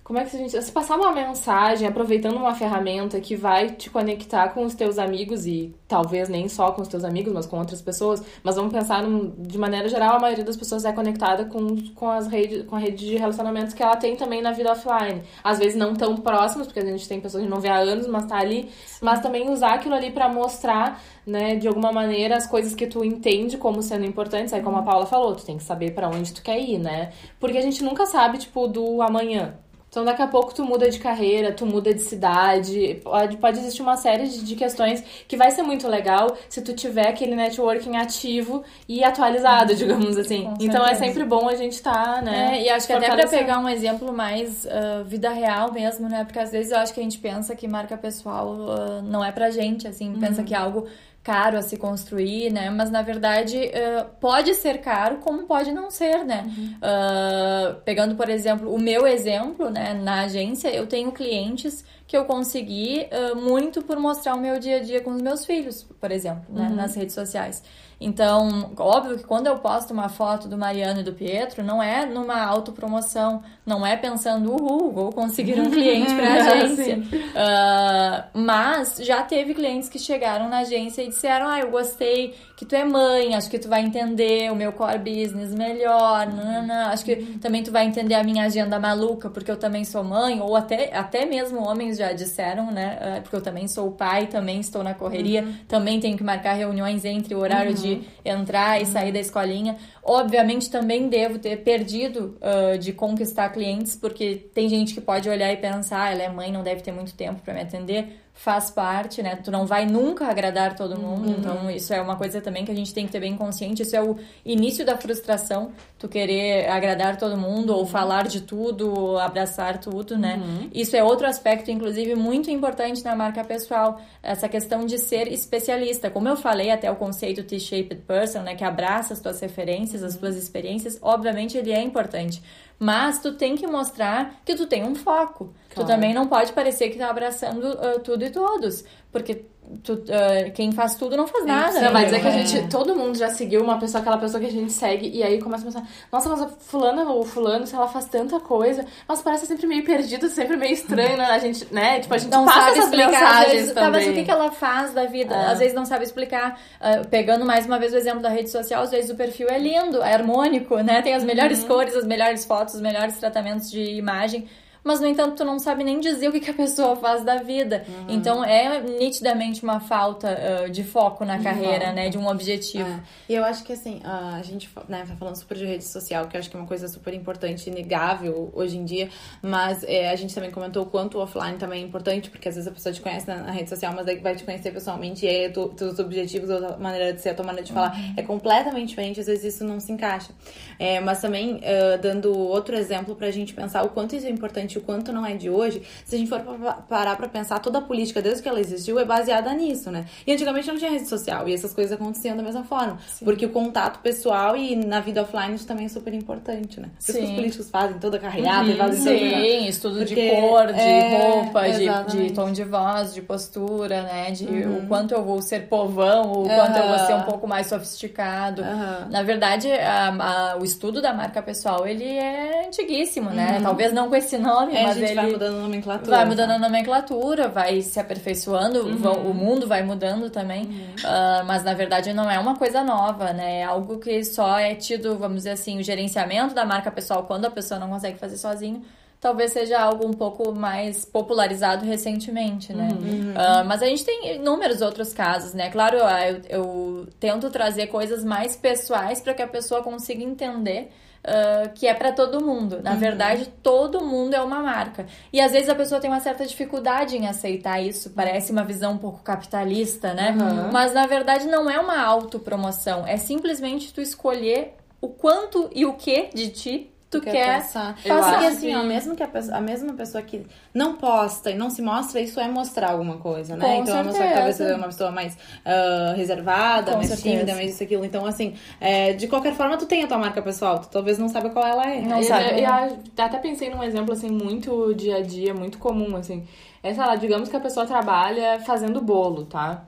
como 0.04 0.18
é 0.18 0.24
que 0.24 0.36
a 0.36 0.38
gente. 0.38 0.60
Se 0.60 0.72
passar 0.72 0.96
uma 0.96 1.12
mensagem 1.12 1.86
aproveitando 1.86 2.36
uma 2.36 2.54
ferramenta 2.54 3.20
que 3.20 3.36
vai 3.36 3.70
te 3.70 3.88
conectar 3.88 4.48
com 4.48 4.64
os 4.64 4.74
teus 4.74 4.98
amigos 4.98 5.46
e 5.46 5.74
talvez 5.86 6.28
nem 6.28 6.48
só 6.48 6.72
com 6.72 6.82
os 6.82 6.88
teus 6.88 7.04
amigos, 7.04 7.32
mas 7.32 7.46
com 7.46 7.58
outras 7.58 7.80
pessoas, 7.80 8.22
mas 8.42 8.56
vamos 8.56 8.72
pensar 8.72 9.02
num, 9.02 9.32
de 9.38 9.56
maneira 9.58 9.88
geral, 9.88 10.16
a 10.16 10.18
maioria 10.18 10.44
das 10.44 10.56
pessoas 10.56 10.84
é 10.84 10.92
conectada 10.92 11.44
com, 11.44 11.76
com, 11.94 12.10
as 12.10 12.26
rede, 12.26 12.64
com 12.64 12.74
a 12.74 12.78
rede 12.80 13.06
de 13.06 13.16
relacionamentos 13.16 13.74
que 13.74 13.82
ela 13.82 13.96
tem 13.96 14.16
também 14.16 14.42
na 14.42 14.50
vida 14.50 14.72
offline. 14.72 15.22
Às 15.42 15.58
vezes 15.58 15.76
não 15.76 15.94
tão 15.94 16.16
próximas, 16.16 16.66
porque 16.66 16.80
a 16.80 16.84
gente 16.84 17.08
tem 17.08 17.20
pessoas 17.20 17.44
que 17.44 17.48
não 17.48 17.60
vê 17.60 17.68
há 17.68 17.78
anos, 17.78 18.08
mas 18.08 18.26
tá 18.26 18.38
ali, 18.38 18.70
mas 19.00 19.20
também 19.20 19.50
usar 19.50 19.74
aquilo 19.74 19.94
ali 19.94 20.10
para 20.10 20.28
mostrar, 20.28 21.00
né, 21.24 21.54
de 21.54 21.68
alguma 21.68 21.92
maneira 21.92 22.36
as 22.36 22.46
coisas 22.46 22.74
que 22.74 22.88
tu 22.88 23.04
entende 23.04 23.56
como 23.56 23.82
sendo 23.82 24.04
importantes. 24.04 24.52
Aí 24.52 24.62
como 24.62 24.78
a 24.78 24.82
Paula 24.82 25.06
falou, 25.06 25.36
tu 25.36 25.44
tem 25.44 25.58
que 25.58 25.64
saber 25.64 25.92
para 25.92 26.08
onde 26.08 26.32
tu 26.32 26.42
quer 26.42 26.58
ir, 26.58 26.78
né? 26.78 27.12
Porque 27.38 27.56
a 27.56 27.62
gente 27.62 27.84
nunca 27.84 28.04
sabe, 28.06 28.38
tipo, 28.38 28.66
do 28.66 29.00
amanhã. 29.00 29.54
Então, 29.92 30.06
daqui 30.06 30.22
a 30.22 30.26
pouco 30.26 30.54
tu 30.54 30.64
muda 30.64 30.88
de 30.88 30.98
carreira, 30.98 31.52
tu 31.52 31.66
muda 31.66 31.92
de 31.92 32.00
cidade, 32.00 32.98
pode, 33.04 33.36
pode 33.36 33.58
existir 33.58 33.82
uma 33.82 33.98
série 33.98 34.26
de, 34.26 34.42
de 34.42 34.56
questões 34.56 35.04
que 35.28 35.36
vai 35.36 35.50
ser 35.50 35.62
muito 35.62 35.86
legal 35.86 36.34
se 36.48 36.62
tu 36.62 36.72
tiver 36.72 37.08
aquele 37.08 37.36
networking 37.36 37.98
ativo 37.98 38.64
e 38.88 39.04
atualizado, 39.04 39.74
digamos 39.76 40.16
assim. 40.16 40.50
então, 40.58 40.82
é 40.86 40.94
sempre 40.94 41.26
bom 41.26 41.46
a 41.46 41.56
gente 41.56 41.74
estar, 41.74 41.92
tá, 41.92 42.22
né? 42.22 42.56
É, 42.56 42.62
e 42.62 42.70
acho 42.70 42.86
que 42.86 42.92
até 42.94 43.14
pra 43.14 43.28
pegar 43.28 43.58
um 43.58 43.68
exemplo 43.68 44.10
mais 44.14 44.64
uh, 44.64 45.04
vida 45.04 45.28
real 45.28 45.70
mesmo, 45.70 46.08
né? 46.08 46.24
Porque 46.24 46.38
às 46.38 46.50
vezes 46.50 46.72
eu 46.72 46.78
acho 46.78 46.94
que 46.94 47.00
a 47.00 47.02
gente 47.02 47.18
pensa 47.18 47.54
que 47.54 47.68
marca 47.68 47.94
pessoal 47.98 48.48
uh, 48.48 49.02
não 49.02 49.22
é 49.22 49.30
pra 49.30 49.50
gente, 49.50 49.86
assim, 49.86 50.14
uhum. 50.14 50.20
pensa 50.20 50.42
que 50.42 50.54
é 50.54 50.56
algo 50.56 50.86
caro 51.22 51.56
a 51.56 51.62
se 51.62 51.76
construir, 51.76 52.52
né? 52.52 52.68
Mas 52.70 52.90
na 52.90 53.02
verdade 53.02 53.56
uh, 53.56 54.04
pode 54.20 54.54
ser 54.54 54.78
caro, 54.78 55.18
como 55.18 55.44
pode 55.44 55.70
não 55.70 55.90
ser, 55.90 56.24
né? 56.24 56.44
Uhum. 56.46 56.74
Uh, 56.78 57.74
pegando, 57.84 58.16
por 58.16 58.28
exemplo, 58.28 58.74
o 58.74 58.78
meu 58.78 59.06
exemplo, 59.06 59.70
né? 59.70 59.94
Na 59.94 60.22
agência, 60.22 60.68
eu 60.68 60.86
tenho 60.86 61.12
clientes 61.12 61.84
que 62.06 62.16
eu 62.16 62.24
consegui 62.24 63.06
uh, 63.10 63.36
muito 63.36 63.82
por 63.82 63.98
mostrar 63.98 64.34
o 64.34 64.40
meu 64.40 64.58
dia 64.58 64.76
a 64.76 64.80
dia 64.80 65.00
com 65.00 65.10
os 65.10 65.22
meus 65.22 65.44
filhos, 65.44 65.86
por 66.00 66.10
exemplo, 66.10 66.44
né, 66.48 66.68
uhum. 66.68 66.76
nas 66.76 66.94
redes 66.94 67.14
sociais. 67.14 67.62
Então, 68.02 68.72
óbvio 68.76 69.16
que 69.16 69.24
quando 69.24 69.46
eu 69.46 69.58
posto 69.58 69.92
uma 69.92 70.08
foto 70.08 70.48
do 70.48 70.58
Mariano 70.58 71.00
e 71.00 71.02
do 71.04 71.12
Pietro, 71.12 71.62
não 71.62 71.80
é 71.80 72.04
numa 72.04 72.42
autopromoção, 72.42 73.42
não 73.64 73.86
é 73.86 73.96
pensando, 73.96 74.50
uhul, 74.50 74.90
vou 74.90 75.12
conseguir 75.12 75.60
um 75.60 75.70
cliente 75.70 76.12
para 76.14 76.28
a 76.28 76.34
agência. 76.52 76.98
uh, 76.98 78.38
mas 78.38 78.96
já 79.00 79.22
teve 79.22 79.54
clientes 79.54 79.88
que 79.88 79.98
chegaram 79.98 80.48
na 80.48 80.58
agência 80.58 81.02
e 81.02 81.08
disseram, 81.08 81.46
ah, 81.46 81.60
eu 81.60 81.70
gostei 81.70 82.34
que 82.56 82.66
tu 82.66 82.74
é 82.74 82.84
mãe, 82.84 83.34
acho 83.34 83.48
que 83.48 83.58
tu 83.58 83.68
vai 83.68 83.82
entender 83.82 84.50
o 84.50 84.56
meu 84.56 84.72
core 84.72 84.98
business 84.98 85.54
melhor, 85.54 86.26
nanana, 86.26 86.88
acho 86.88 87.04
que 87.04 87.16
também 87.40 87.62
tu 87.62 87.70
vai 87.70 87.86
entender 87.86 88.14
a 88.14 88.24
minha 88.24 88.44
agenda 88.44 88.78
maluca, 88.80 89.30
porque 89.30 89.50
eu 89.50 89.56
também 89.56 89.84
sou 89.84 90.02
mãe, 90.02 90.40
ou 90.40 90.56
até, 90.56 90.94
até 90.96 91.24
mesmo 91.24 91.60
homens 91.60 91.91
já 91.98 92.12
disseram, 92.12 92.70
né, 92.70 92.98
ah, 93.00 93.20
porque 93.20 93.36
eu 93.36 93.40
também 93.40 93.68
sou 93.68 93.90
pai, 93.92 94.26
também 94.26 94.60
estou 94.60 94.82
na 94.82 94.94
correria, 94.94 95.42
uhum. 95.42 95.54
também 95.68 96.00
tenho 96.00 96.16
que 96.16 96.24
marcar 96.24 96.54
reuniões 96.54 97.04
entre 97.04 97.34
o 97.34 97.38
horário 97.38 97.70
uhum. 97.70 97.76
de 97.76 98.02
entrar 98.24 98.80
e 98.80 98.86
sair 98.86 99.12
da 99.12 99.20
escolinha. 99.20 99.76
Obviamente 100.02 100.70
também 100.70 101.08
devo 101.08 101.38
ter 101.38 101.58
perdido 101.58 102.36
uh, 102.40 102.78
de 102.78 102.92
conquistar 102.92 103.50
clientes, 103.50 103.96
porque 103.96 104.36
tem 104.54 104.68
gente 104.68 104.94
que 104.94 105.00
pode 105.00 105.28
olhar 105.28 105.52
e 105.52 105.56
pensar, 105.56 106.02
ah, 106.02 106.10
ela 106.10 106.22
é 106.22 106.28
mãe, 106.28 106.50
não 106.50 106.62
deve 106.62 106.82
ter 106.82 106.92
muito 106.92 107.14
tempo 107.14 107.40
para 107.42 107.54
me 107.54 107.60
atender 107.60 108.22
faz 108.42 108.72
parte, 108.72 109.22
né? 109.22 109.36
Tu 109.36 109.52
não 109.52 109.64
vai 109.64 109.86
nunca 109.86 110.26
agradar 110.26 110.74
todo 110.74 110.98
mundo, 110.98 111.28
uhum. 111.28 111.36
então 111.38 111.70
isso 111.70 111.94
é 111.94 112.02
uma 112.02 112.16
coisa 112.16 112.40
também 112.40 112.64
que 112.64 112.72
a 112.72 112.74
gente 112.74 112.92
tem 112.92 113.06
que 113.06 113.12
ter 113.12 113.20
bem 113.20 113.36
consciente. 113.36 113.82
Isso 113.82 113.94
é 113.94 114.02
o 114.02 114.16
início 114.44 114.84
da 114.84 114.96
frustração, 114.96 115.70
tu 115.96 116.08
querer 116.08 116.68
agradar 116.68 117.16
todo 117.16 117.36
mundo 117.36 117.72
ou 117.72 117.86
falar 117.86 118.26
de 118.26 118.40
tudo, 118.40 118.92
ou 118.92 119.16
abraçar 119.16 119.78
tudo, 119.78 120.18
né? 120.18 120.42
Uhum. 120.42 120.68
Isso 120.74 120.96
é 120.96 121.04
outro 121.04 121.24
aspecto, 121.24 121.70
inclusive, 121.70 122.16
muito 122.16 122.50
importante 122.50 123.04
na 123.04 123.14
marca 123.14 123.44
pessoal, 123.44 124.00
essa 124.20 124.48
questão 124.48 124.86
de 124.86 124.98
ser 124.98 125.28
especialista. 125.32 126.10
Como 126.10 126.28
eu 126.28 126.36
falei 126.36 126.72
até 126.72 126.90
o 126.90 126.96
conceito 126.96 127.44
T-shaped 127.44 128.02
person, 128.08 128.40
né, 128.40 128.56
que 128.56 128.64
abraça 128.64 129.14
as 129.14 129.20
tuas 129.20 129.38
referências, 129.38 130.02
as 130.02 130.16
tuas 130.16 130.34
experiências, 130.34 130.98
obviamente 131.00 131.56
ele 131.56 131.70
é 131.70 131.80
importante. 131.80 132.42
Mas 132.82 133.20
tu 133.20 133.34
tem 133.34 133.54
que 133.54 133.64
mostrar 133.64 134.40
que 134.44 134.56
tu 134.56 134.66
tem 134.66 134.82
um 134.82 134.96
foco. 134.96 135.54
Claro. 135.70 135.74
Tu 135.74 135.84
também 135.86 136.12
não 136.12 136.26
pode 136.26 136.52
parecer 136.52 136.90
que 136.90 136.98
tá 136.98 137.08
abraçando 137.08 137.62
uh, 137.62 138.00
tudo 138.00 138.24
e 138.24 138.30
todos. 138.30 138.84
Porque 139.12 139.46
tu, 139.82 139.94
uh, 139.94 140.52
quem 140.54 140.72
faz 140.72 140.94
tudo 140.94 141.16
não 141.16 141.26
faz 141.26 141.44
nada. 141.46 141.80
Não, 141.80 141.92
vai 141.92 142.04
dizer 142.04 142.20
que 142.20 142.26
a 142.26 142.30
gente, 142.30 142.58
é. 142.58 142.66
todo 142.68 142.94
mundo 142.94 143.16
já 143.16 143.28
seguiu 143.30 143.62
uma 143.62 143.78
pessoa, 143.78 144.00
aquela 144.00 144.18
pessoa 144.18 144.40
que 144.40 144.46
a 144.46 144.52
gente 144.52 144.72
segue, 144.72 145.08
e 145.08 145.22
aí 145.22 145.40
começa 145.40 145.62
a 145.62 145.66
pensar, 145.66 145.88
nossa, 146.10 146.28
mas 146.28 146.42
a 146.42 146.48
fulana 146.48 147.04
ou 147.04 147.24
fulano, 147.24 147.66
se 147.66 147.74
ela 147.74 147.88
faz 147.88 148.06
tanta 148.06 148.38
coisa, 148.40 148.84
mas 149.08 149.22
parece 149.22 149.46
sempre 149.46 149.66
meio 149.66 149.84
perdido, 149.84 150.28
sempre 150.28 150.56
meio 150.56 150.72
estranho, 150.72 151.16
né? 151.16 151.24
A 151.24 151.38
gente, 151.38 151.66
né? 151.72 152.00
Tipo, 152.00 152.14
a 152.14 152.18
gente 152.18 152.30
não 152.30 152.44
passa 152.44 152.58
sabe 152.58 152.70
essas 152.72 152.84
explicar, 152.84 153.10
mensagens 153.10 153.52
vezes, 153.52 153.72
também. 153.72 153.90
Mas 153.90 154.08
o 154.08 154.12
que, 154.12 154.24
que 154.24 154.30
ela 154.30 154.50
faz 154.50 154.92
da 154.92 155.04
vida? 155.06 155.34
É. 155.34 155.46
Às 155.46 155.58
vezes 155.58 155.74
não 155.74 155.84
sabe 155.84 156.04
explicar. 156.04 156.58
Uh, 156.80 157.06
pegando 157.08 157.44
mais 157.44 157.66
uma 157.66 157.78
vez 157.78 157.92
o 157.92 157.96
exemplo 157.96 158.20
da 158.20 158.28
rede 158.28 158.50
social, 158.50 158.82
às 158.82 158.90
vezes 158.90 159.10
o 159.10 159.14
perfil 159.14 159.48
é 159.48 159.58
lindo, 159.58 160.02
é 160.02 160.14
harmônico, 160.14 160.76
né? 160.78 161.02
Tem 161.02 161.14
as 161.14 161.24
melhores 161.24 161.62
uhum. 161.62 161.68
cores, 161.68 161.94
as 161.94 162.04
melhores 162.04 162.44
fotos, 162.44 162.74
os 162.74 162.80
melhores 162.80 163.16
tratamentos 163.16 163.70
de 163.70 163.80
imagem 163.80 164.46
mas 164.84 165.00
no 165.00 165.06
entanto 165.06 165.36
tu 165.36 165.44
não 165.44 165.58
sabe 165.58 165.84
nem 165.84 166.00
dizer 166.00 166.28
o 166.28 166.32
que, 166.32 166.40
que 166.40 166.50
a 166.50 166.54
pessoa 166.54 166.96
faz 166.96 167.24
da 167.24 167.36
vida. 167.36 167.84
Uhum. 167.88 168.06
Então 168.08 168.44
é 168.44 168.80
nitidamente 168.80 169.62
uma 169.62 169.80
falta 169.80 170.36
uh, 170.66 170.70
de 170.70 170.82
foco 170.82 171.24
na 171.24 171.38
carreira, 171.38 171.88
uhum. 171.88 171.94
né? 171.94 172.08
De 172.08 172.18
um 172.18 172.26
objetivo. 172.26 172.88
É. 172.88 173.00
E 173.28 173.34
eu 173.34 173.44
acho 173.44 173.64
que 173.64 173.72
assim, 173.72 173.98
uh, 173.98 174.36
a 174.36 174.42
gente 174.42 174.68
né, 174.88 175.04
tá 175.06 175.14
falando 175.16 175.36
super 175.36 175.56
de 175.56 175.64
rede 175.64 175.84
social, 175.84 176.26
que 176.26 176.36
eu 176.36 176.40
acho 176.40 176.50
que 176.50 176.56
é 176.56 176.60
uma 176.60 176.66
coisa 176.66 176.88
super 176.88 177.14
importante, 177.14 177.70
inegável 177.70 178.50
hoje 178.54 178.76
em 178.76 178.84
dia, 178.84 179.08
mas 179.40 179.84
é, 179.84 180.10
a 180.10 180.16
gente 180.16 180.34
também 180.34 180.50
comentou 180.50 180.82
o 180.82 180.86
quanto 180.86 181.18
o 181.18 181.20
offline 181.20 181.58
também 181.58 181.82
é 181.82 181.86
importante, 181.86 182.30
porque 182.30 182.48
às 182.48 182.54
vezes 182.54 182.68
a 182.68 182.72
pessoa 182.72 182.92
te 182.92 183.00
conhece 183.00 183.26
na, 183.26 183.36
na 183.36 183.52
rede 183.52 183.68
social, 183.68 183.92
mas 183.94 184.06
daí 184.06 184.18
vai 184.18 184.34
te 184.34 184.44
conhecer 184.44 184.72
pessoalmente 184.72 185.24
e 185.24 185.28
aí 185.28 185.50
tu, 185.50 185.68
teus 185.68 185.98
objetivos, 185.98 186.50
a 186.50 186.76
maneira 186.76 187.12
de 187.12 187.20
ser, 187.20 187.30
a 187.30 187.34
tua 187.34 187.44
maneira 187.44 187.66
de 187.66 187.72
falar 187.72 187.94
uhum. 187.94 188.14
é 188.16 188.22
completamente 188.22 188.88
diferente, 188.88 189.20
às 189.20 189.26
vezes 189.26 189.54
isso 189.54 189.64
não 189.64 189.78
se 189.78 189.92
encaixa. 189.92 190.32
É, 190.78 191.00
mas 191.00 191.20
também, 191.20 191.56
uh, 191.56 192.00
dando 192.00 192.36
outro 192.36 192.76
exemplo 192.76 193.14
pra 193.14 193.30
gente 193.30 193.54
pensar 193.54 193.84
o 193.84 193.90
quanto 193.90 194.16
isso 194.16 194.26
é 194.26 194.30
importante 194.30 194.71
o 194.78 194.80
quanto 194.80 195.12
não 195.12 195.24
é 195.24 195.34
de 195.34 195.50
hoje, 195.50 195.82
se 196.04 196.14
a 196.14 196.18
gente 196.18 196.28
for 196.28 196.40
parar 196.88 197.16
pra 197.16 197.28
pensar, 197.28 197.58
toda 197.58 197.78
a 197.78 197.82
política, 197.82 198.20
desde 198.20 198.42
que 198.42 198.48
ela 198.48 198.60
existiu, 198.60 198.98
é 198.98 199.04
baseada 199.04 199.52
nisso, 199.52 199.90
né? 199.90 200.06
E 200.26 200.32
antigamente 200.32 200.68
não 200.68 200.76
tinha 200.76 200.90
rede 200.90 201.08
social 201.08 201.48
e 201.48 201.54
essas 201.54 201.74
coisas 201.74 201.92
aconteciam 201.92 202.36
da 202.36 202.42
mesma 202.42 202.64
forma. 202.64 202.98
Sim. 203.06 203.24
Porque 203.24 203.46
o 203.46 203.50
contato 203.50 204.00
pessoal 204.00 204.56
e 204.56 204.76
na 204.76 205.00
vida 205.00 205.22
offline 205.22 205.54
isso 205.54 205.66
também 205.66 205.86
é 205.86 205.88
super 205.88 206.14
importante, 206.14 206.80
né? 206.80 206.90
Isso 206.98 207.12
que 207.12 207.24
os 207.24 207.30
políticos 207.30 207.70
fazem 207.70 207.98
toda 207.98 208.16
a 208.16 208.20
carreata 208.20 208.64
uhum, 208.64 208.70
e 208.70 208.76
fazem 208.76 209.02
Sim, 209.02 209.68
estudo 209.68 209.98
Porque 209.98 210.14
de 210.14 210.30
cor, 210.30 210.66
de 210.66 210.80
é, 210.80 211.32
roupa, 211.32 211.68
de, 211.70 212.28
de, 212.28 212.32
tom 212.32 212.52
de 212.52 212.64
voz, 212.64 213.14
de 213.14 213.22
postura, 213.22 214.02
né? 214.02 214.30
De 214.30 214.46
uhum. 214.46 214.78
o 214.78 214.86
quanto 214.86 215.14
eu 215.14 215.24
vou 215.24 215.42
ser 215.42 215.68
povão, 215.68 216.32
o 216.32 216.48
quanto 216.48 216.76
eu 216.76 216.88
vou 216.88 216.98
ser 216.98 217.14
um 217.14 217.22
pouco 217.22 217.46
mais 217.46 217.66
sofisticado. 217.66 218.62
Na 219.10 219.22
verdade, 219.22 219.70
a, 219.70 220.52
a, 220.52 220.56
o 220.58 220.64
estudo 220.64 221.00
da 221.00 221.12
marca 221.12 221.42
pessoal, 221.42 221.86
ele 221.86 222.04
é 222.04 222.66
antiguíssimo, 222.66 223.30
né? 223.30 223.56
Uhum. 223.56 223.62
Talvez 223.62 223.92
não 223.92 224.08
com 224.08 224.16
esse 224.16 224.38
nome, 224.38 224.61
é, 224.70 224.82
mas 224.84 224.96
ele 224.96 225.14
vai 225.14 225.30
mudando 225.30 225.56
a 225.56 225.60
nomenclatura. 225.60 226.16
Vai 226.16 226.24
mudando 226.24 226.50
a 226.50 226.58
nomenclatura, 226.58 227.48
vai 227.48 227.80
se 227.82 227.98
aperfeiçoando, 227.98 228.80
uhum. 228.80 229.30
o 229.30 229.34
mundo 229.34 229.66
vai 229.66 229.82
mudando 229.82 230.30
também. 230.30 230.64
Uhum. 230.64 230.94
Uh, 231.04 231.44
mas 231.46 231.64
na 231.64 231.74
verdade 231.74 232.12
não 232.12 232.30
é 232.30 232.38
uma 232.38 232.56
coisa 232.56 232.82
nova, 232.82 233.32
né? 233.32 233.60
É 233.60 233.64
algo 233.64 233.98
que 233.98 234.24
só 234.24 234.58
é 234.58 234.74
tido, 234.74 235.16
vamos 235.18 235.38
dizer 235.38 235.50
assim, 235.50 235.78
o 235.78 235.82
gerenciamento 235.82 236.54
da 236.54 236.64
marca 236.64 236.90
pessoal 236.90 237.24
quando 237.24 237.46
a 237.46 237.50
pessoa 237.50 237.80
não 237.80 237.88
consegue 237.88 238.18
fazer 238.18 238.36
sozinho 238.36 238.82
talvez 239.22 239.52
seja 239.52 239.80
algo 239.80 240.04
um 240.04 240.12
pouco 240.12 240.52
mais 240.52 241.04
popularizado 241.04 241.86
recentemente, 241.86 242.72
né? 242.72 242.88
Uhum. 242.90 243.30
Uh, 243.30 243.64
mas 243.64 243.80
a 243.80 243.86
gente 243.86 244.04
tem 244.04 244.34
inúmeros 244.34 244.82
outros 244.82 245.14
casos, 245.14 245.54
né? 245.54 245.70
Claro, 245.70 245.96
eu, 245.96 246.40
eu 246.48 247.08
tento 247.20 247.48
trazer 247.48 247.86
coisas 247.86 248.24
mais 248.24 248.56
pessoais 248.56 249.20
para 249.20 249.32
que 249.32 249.40
a 249.40 249.46
pessoa 249.46 249.80
consiga 249.80 250.24
entender 250.24 250.90
uh, 251.26 251.72
que 251.74 251.86
é 251.86 251.94
para 251.94 252.12
todo 252.12 252.44
mundo. 252.44 252.80
Na 252.82 252.92
uhum. 252.92 252.98
verdade, 252.98 253.48
todo 253.62 254.04
mundo 254.04 254.34
é 254.34 254.40
uma 254.40 254.60
marca. 254.60 255.06
E 255.32 255.40
às 255.40 255.52
vezes 255.52 255.68
a 255.68 255.74
pessoa 255.74 256.00
tem 256.00 256.10
uma 256.10 256.20
certa 256.20 256.44
dificuldade 256.44 257.16
em 257.16 257.26
aceitar 257.26 257.80
isso. 257.80 258.10
Parece 258.10 258.52
uma 258.52 258.64
visão 258.64 258.92
um 258.92 258.98
pouco 258.98 259.22
capitalista, 259.22 260.14
né? 260.14 260.30
Uhum. 260.38 260.72
Mas 260.72 260.92
na 260.92 261.06
verdade 261.06 261.46
não 261.46 261.70
é 261.70 261.78
uma 261.78 262.00
autopromoção. 262.00 263.06
É 263.06 263.16
simplesmente 263.16 263.92
tu 263.92 264.00
escolher 264.00 264.74
o 265.00 265.08
quanto 265.08 265.68
e 265.74 265.84
o 265.84 265.94
que 265.94 266.30
de 266.32 266.50
ti 266.50 266.91
tu 267.12 267.20
quer, 267.20 267.32
quer 267.32 267.58
passar. 267.58 267.94
Eu 268.02 268.16
Passa 268.16 268.38
que 268.38 268.46
assim, 268.46 268.74
ó, 268.74 268.82
mesmo 268.82 269.14
que 269.14 269.22
a, 269.22 269.28
pessoa, 269.28 269.58
a 269.58 269.60
mesma 269.60 269.92
pessoa 269.92 270.22
que 270.22 270.46
não 270.72 270.96
posta 270.96 271.50
e 271.50 271.54
não 271.54 271.68
se 271.68 271.82
mostra, 271.82 272.20
isso 272.20 272.40
é 272.40 272.48
mostrar 272.48 272.92
alguma 272.92 273.18
coisa, 273.18 273.54
né? 273.54 273.64
Com 273.64 273.82
então 273.82 273.94
certeza. 273.94 274.00
a 274.00 274.12
pessoa 274.12 274.34
talvez 274.34 274.56
seja 274.56 274.76
uma 274.76 274.86
pessoa 274.86 275.10
mais 275.10 275.34
uh, 275.34 276.16
reservada, 276.16 276.92
Com 276.92 276.96
mais 276.96 277.08
certeza. 277.08 277.28
tímida, 277.28 277.54
mais 277.54 277.70
isso, 277.70 277.82
aquilo. 277.82 278.04
Então, 278.04 278.24
assim, 278.24 278.54
é, 278.80 279.12
de 279.12 279.28
qualquer 279.28 279.54
forma, 279.54 279.76
tu 279.76 279.84
tem 279.84 280.02
a 280.02 280.08
tua 280.08 280.16
marca 280.16 280.40
pessoal, 280.40 280.78
tu 280.80 280.88
talvez 280.88 281.18
não 281.18 281.28
saiba 281.28 281.50
qual 281.50 281.66
ela 281.66 281.86
é. 281.86 282.00
Não 282.00 282.18
e, 282.18 282.24
sabe. 282.24 282.54
E, 282.54 282.62
e, 282.62 282.64
até 282.64 283.38
pensei 283.38 283.68
num 283.68 283.82
exemplo, 283.82 284.12
assim, 284.14 284.30
muito 284.30 284.94
dia 284.94 285.16
a 285.16 285.22
dia, 285.22 285.52
muito 285.52 285.76
comum, 285.76 286.16
assim. 286.16 286.46
É, 286.82 286.94
sei 286.94 287.04
lá, 287.04 287.14
digamos 287.14 287.50
que 287.50 287.56
a 287.56 287.60
pessoa 287.60 287.84
trabalha 287.84 288.58
fazendo 288.60 289.02
bolo, 289.02 289.44
tá? 289.44 289.84